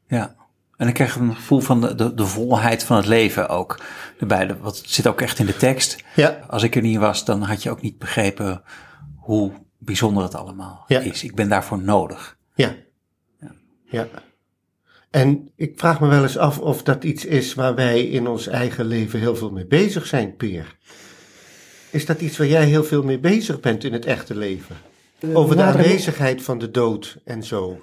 ja. 0.07 0.35
En 0.77 0.89
ik 0.89 0.95
krijg 0.95 1.17
een 1.17 1.35
gevoel 1.35 1.61
van 1.61 1.81
de, 1.81 1.95
de, 1.95 2.15
de 2.15 2.27
volheid 2.27 2.85
van 2.85 2.97
het 2.97 3.07
leven 3.07 3.49
ook 3.49 3.81
erbij. 4.19 4.57
Het 4.63 4.83
zit 4.85 5.07
ook 5.07 5.21
echt 5.21 5.39
in 5.39 5.47
de 5.47 5.57
tekst. 5.57 6.05
Ja, 6.15 6.45
Als 6.49 6.63
ik 6.63 6.75
er 6.77 6.83
niet 6.83 6.99
was, 6.99 7.25
dan 7.25 7.43
had 7.43 7.63
je 7.63 7.71
ook 7.71 7.81
niet 7.83 7.99
begrepen 7.99 8.63
hoe 9.17 9.53
bijzonder 9.79 10.23
het 10.23 10.35
allemaal 10.35 10.85
Ja. 10.87 11.01
is. 11.01 11.25
Ik 11.25 11.35
ben 11.35 11.49
daarvoor 11.49 11.83
nodig. 11.83 12.37
ja. 12.55 12.75
Ja. 13.91 14.09
En 15.15 15.51
ik 15.57 15.73
vraag 15.77 16.01
me 16.01 16.09
wel 16.09 16.23
eens 16.23 16.39
af 16.39 16.59
of 16.59 16.83
dat 16.83 17.05
iets 17.05 17.25
is 17.25 17.55
waar 17.55 17.75
wij 17.75 18.03
in 18.07 18.27
ons 18.27 18.47
eigen 18.47 18.85
leven 18.85 19.21
heel 19.21 19.37
veel 19.37 19.51
mee 19.51 19.67
bezig 19.67 20.07
zijn, 20.07 20.37
Peer. 20.37 20.77
Is 21.91 22.07
dat 22.07 22.21
iets 22.21 22.37
waar 22.37 22.47
jij 22.47 22.65
heel 22.65 22.85
veel 22.85 23.03
mee 23.03 23.19
bezig 23.19 23.61
bent 23.61 23.85
in 23.85 23.93
het 23.93 24.05
echte 24.05 24.37
leven? 24.37 24.77
Over 25.33 25.57
de 25.57 25.63
nadere- 25.63 25.85
aanwezigheid 25.85 26.43
van 26.43 26.59
de 26.59 26.71
dood 26.71 27.17
en 27.25 27.43
zo. 27.43 27.81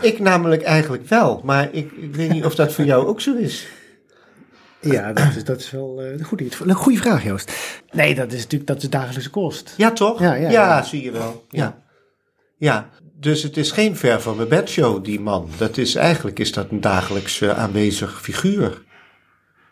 Ik 0.00 0.18
namelijk 0.18 0.62
eigenlijk 0.62 1.06
wel, 1.06 1.40
maar 1.44 1.68
ik, 1.72 1.92
ik 1.92 2.14
weet 2.14 2.30
niet 2.30 2.44
of 2.44 2.54
dat 2.54 2.72
voor 2.72 2.84
jou 2.84 3.06
ook 3.06 3.20
zo 3.20 3.34
is. 3.36 3.66
Ja, 4.80 5.12
dat 5.12 5.36
is, 5.36 5.44
dat 5.44 5.60
is 5.60 5.70
wel 5.70 6.02
eh, 6.02 6.10
een, 6.10 6.24
goede, 6.24 6.48
een 6.64 6.74
goede 6.74 6.98
vraag, 6.98 7.24
Joost. 7.24 7.52
Nee, 7.92 8.14
dat 8.14 8.32
is 8.32 8.42
natuurlijk 8.42 8.70
dat 8.70 8.82
is 8.82 8.90
dagelijkse 8.90 9.30
kost. 9.30 9.74
Ja, 9.76 9.92
toch? 9.92 10.20
Ja, 10.20 10.34
ja, 10.34 10.50
ja. 10.50 10.82
zie 10.82 11.02
je 11.02 11.10
wel. 11.10 11.44
Ja. 11.48 11.82
ja. 12.56 12.90
Dus 13.20 13.42
het 13.42 13.56
is 13.56 13.70
geen 13.70 13.96
ver 13.96 14.20
van 14.20 14.36
mijn 14.36 14.48
bedshow, 14.48 15.04
die 15.04 15.20
man. 15.20 15.48
Dat 15.56 15.76
is 15.76 15.94
eigenlijk 15.94 16.38
is 16.38 16.52
dat 16.52 16.70
een 16.70 16.80
dagelijks 16.80 17.40
eh, 17.40 17.58
aanwezig 17.58 18.20
figuur. 18.22 18.82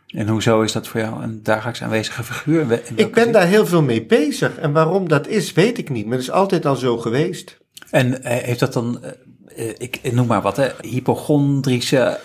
En 0.06 0.28
hoezo 0.28 0.62
is 0.62 0.72
dat 0.72 0.88
voor 0.88 1.00
jou 1.00 1.22
een 1.22 1.42
dagelijks 1.42 1.82
aanwezige 1.82 2.24
figuur? 2.24 2.82
Ik 2.94 3.12
ben 3.12 3.32
daar 3.32 3.46
heel 3.46 3.66
veel 3.66 3.82
mee 3.82 4.06
bezig. 4.06 4.58
En 4.58 4.72
waarom 4.72 5.08
dat 5.08 5.26
is, 5.26 5.52
weet 5.52 5.78
ik 5.78 5.90
niet. 5.90 6.04
Maar 6.04 6.14
het 6.14 6.22
is 6.22 6.30
altijd 6.30 6.66
al 6.66 6.76
zo 6.76 6.98
geweest. 6.98 7.58
En 7.90 8.22
eh, 8.22 8.36
heeft 8.44 8.60
dat 8.60 8.72
dan, 8.72 9.00
eh, 9.56 9.68
ik, 9.78 10.12
noem 10.12 10.26
maar 10.26 10.42
wat, 10.42 10.56
hè, 10.56 10.68
hypochondrische 10.80 12.18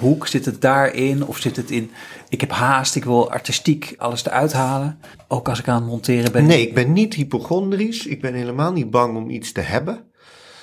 hoek, 0.00 0.26
zit 0.26 0.44
het 0.44 0.60
daarin? 0.60 1.26
Of 1.26 1.38
zit 1.38 1.56
het 1.56 1.70
in, 1.70 1.90
ik 2.28 2.40
heb 2.40 2.50
haast, 2.50 2.94
ik 2.94 3.04
wil 3.04 3.30
artistiek 3.30 3.94
alles 3.98 4.24
eruit 4.24 4.52
halen? 4.52 4.98
Ook 5.28 5.48
als 5.48 5.58
ik 5.58 5.68
aan 5.68 5.80
het 5.80 5.90
monteren 5.90 6.32
ben. 6.32 6.46
Nee, 6.46 6.66
ik 6.66 6.74
ben 6.74 6.92
niet 6.92 7.14
hypochondrisch. 7.14 8.06
Ik 8.06 8.20
ben 8.20 8.34
helemaal 8.34 8.72
niet 8.72 8.90
bang 8.90 9.16
om 9.16 9.30
iets 9.30 9.52
te 9.52 9.60
hebben. 9.60 10.07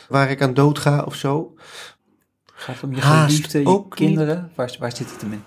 Waar 0.07 0.29
ik 0.29 0.41
aan 0.41 0.53
dood 0.53 0.79
ga 0.79 1.03
of 1.03 1.15
zo. 1.15 1.53
Gaat 2.45 2.75
het 2.75 2.83
om 2.83 2.95
je 2.95 3.01
geliefde, 3.01 3.59
je 3.59 3.65
ook 3.65 3.95
kinderen? 3.95 4.51
Waar, 4.55 4.75
waar 4.79 4.95
zit 4.95 5.11
het 5.11 5.21
hem 5.21 5.33
in? 5.33 5.43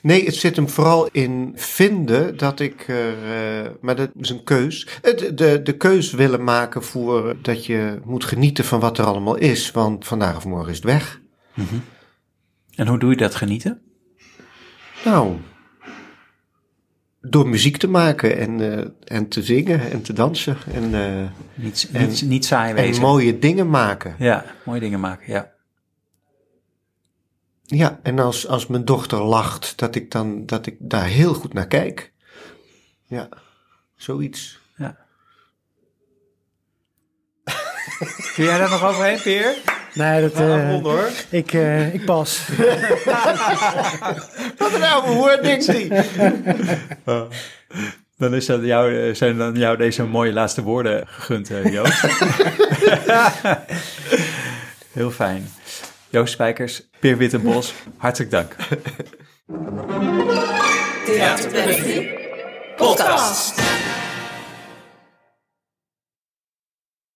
Nee, 0.00 0.24
het 0.24 0.34
zit 0.34 0.56
hem 0.56 0.68
vooral 0.68 1.08
in 1.12 1.52
vinden 1.54 2.36
dat 2.36 2.60
ik 2.60 2.88
er, 2.88 3.14
eh, 3.22 3.70
maar 3.80 3.96
dat 3.96 4.10
is 4.20 4.30
een 4.30 4.44
keus, 4.44 4.88
de, 5.02 5.34
de, 5.34 5.62
de 5.62 5.76
keus 5.76 6.10
willen 6.10 6.44
maken 6.44 6.82
voor 6.82 7.36
dat 7.42 7.66
je 7.66 8.00
moet 8.04 8.24
genieten 8.24 8.64
van 8.64 8.80
wat 8.80 8.98
er 8.98 9.04
allemaal 9.04 9.36
is, 9.36 9.70
want 9.70 10.06
vandaag 10.06 10.36
of 10.36 10.44
morgen 10.44 10.70
is 10.70 10.76
het 10.76 10.84
weg. 10.84 11.20
En 12.74 12.86
hoe 12.86 12.98
doe 12.98 13.10
je 13.10 13.16
dat 13.16 13.34
genieten? 13.34 13.82
Nou, 15.04 15.36
door 17.26 17.48
muziek 17.48 17.76
te 17.76 17.88
maken 17.88 18.36
en, 18.36 18.60
eh, 18.78 19.16
en 19.16 19.28
te 19.28 19.42
zingen 19.42 19.90
en 19.90 20.02
te 20.02 20.12
dansen 20.12 20.56
en, 20.72 20.94
eh, 20.94 21.30
Niet, 21.54 21.88
En- 21.92 22.08
niet, 22.08 22.22
niet 22.22 22.44
saai 22.44 22.68
en 22.70 22.74
wezen. 22.76 23.02
mooie 23.02 23.38
dingen 23.38 23.70
maken. 23.70 24.14
Ja, 24.18 24.44
mooie 24.64 24.80
dingen 24.80 25.00
maken, 25.00 25.32
ja. 25.32 25.52
Ja, 27.66 28.00
en 28.02 28.18
als, 28.18 28.48
als 28.48 28.66
mijn 28.66 28.84
dochter 28.84 29.22
lacht, 29.22 29.78
dat 29.78 29.94
ik 29.94 30.10
dan 30.10 30.46
dat 30.46 30.66
ik 30.66 30.76
daar 30.78 31.04
heel 31.06 31.34
goed 31.34 31.52
naar 31.52 31.66
kijk. 31.66 32.12
Ja, 33.06 33.28
zoiets. 33.96 34.60
ja. 34.76 34.96
Kun 38.34 38.44
jij 38.44 38.58
daar 38.58 38.70
nog 38.70 38.84
overheen, 38.84 39.20
Peer? 39.22 39.54
Nee, 39.94 40.20
dat, 40.20 40.32
eh, 40.32 40.82
hoor. 40.82 41.10
ik, 41.28 41.52
eh, 41.52 41.94
ik 41.94 42.04
pas. 42.04 42.48
Wat 44.58 44.74
een 44.74 44.82
oude 44.82 45.12
woord, 45.12 45.42
denkt 45.42 45.66
hij. 45.66 46.04
Dan 48.16 48.34
is 48.34 48.46
dat 48.46 48.64
jou, 48.64 49.08
eh, 49.08 49.14
zijn 49.14 49.38
dan 49.38 49.54
jou 49.54 49.76
deze 49.76 50.04
mooie 50.04 50.32
laatste 50.32 50.62
woorden 50.62 51.04
gegund, 51.06 51.50
eh, 51.50 51.72
Joost. 51.72 52.02
Heel 54.92 55.10
fijn. 55.10 55.48
Joost 56.08 56.32
Spijkers, 56.32 56.82
Peer 57.00 57.16
Wittenbos, 57.16 57.74
hartelijk 57.96 58.30
dank. 58.30 58.56
Theater 61.06 61.50
Bellevue 61.50 62.18
podcast. 62.76 63.60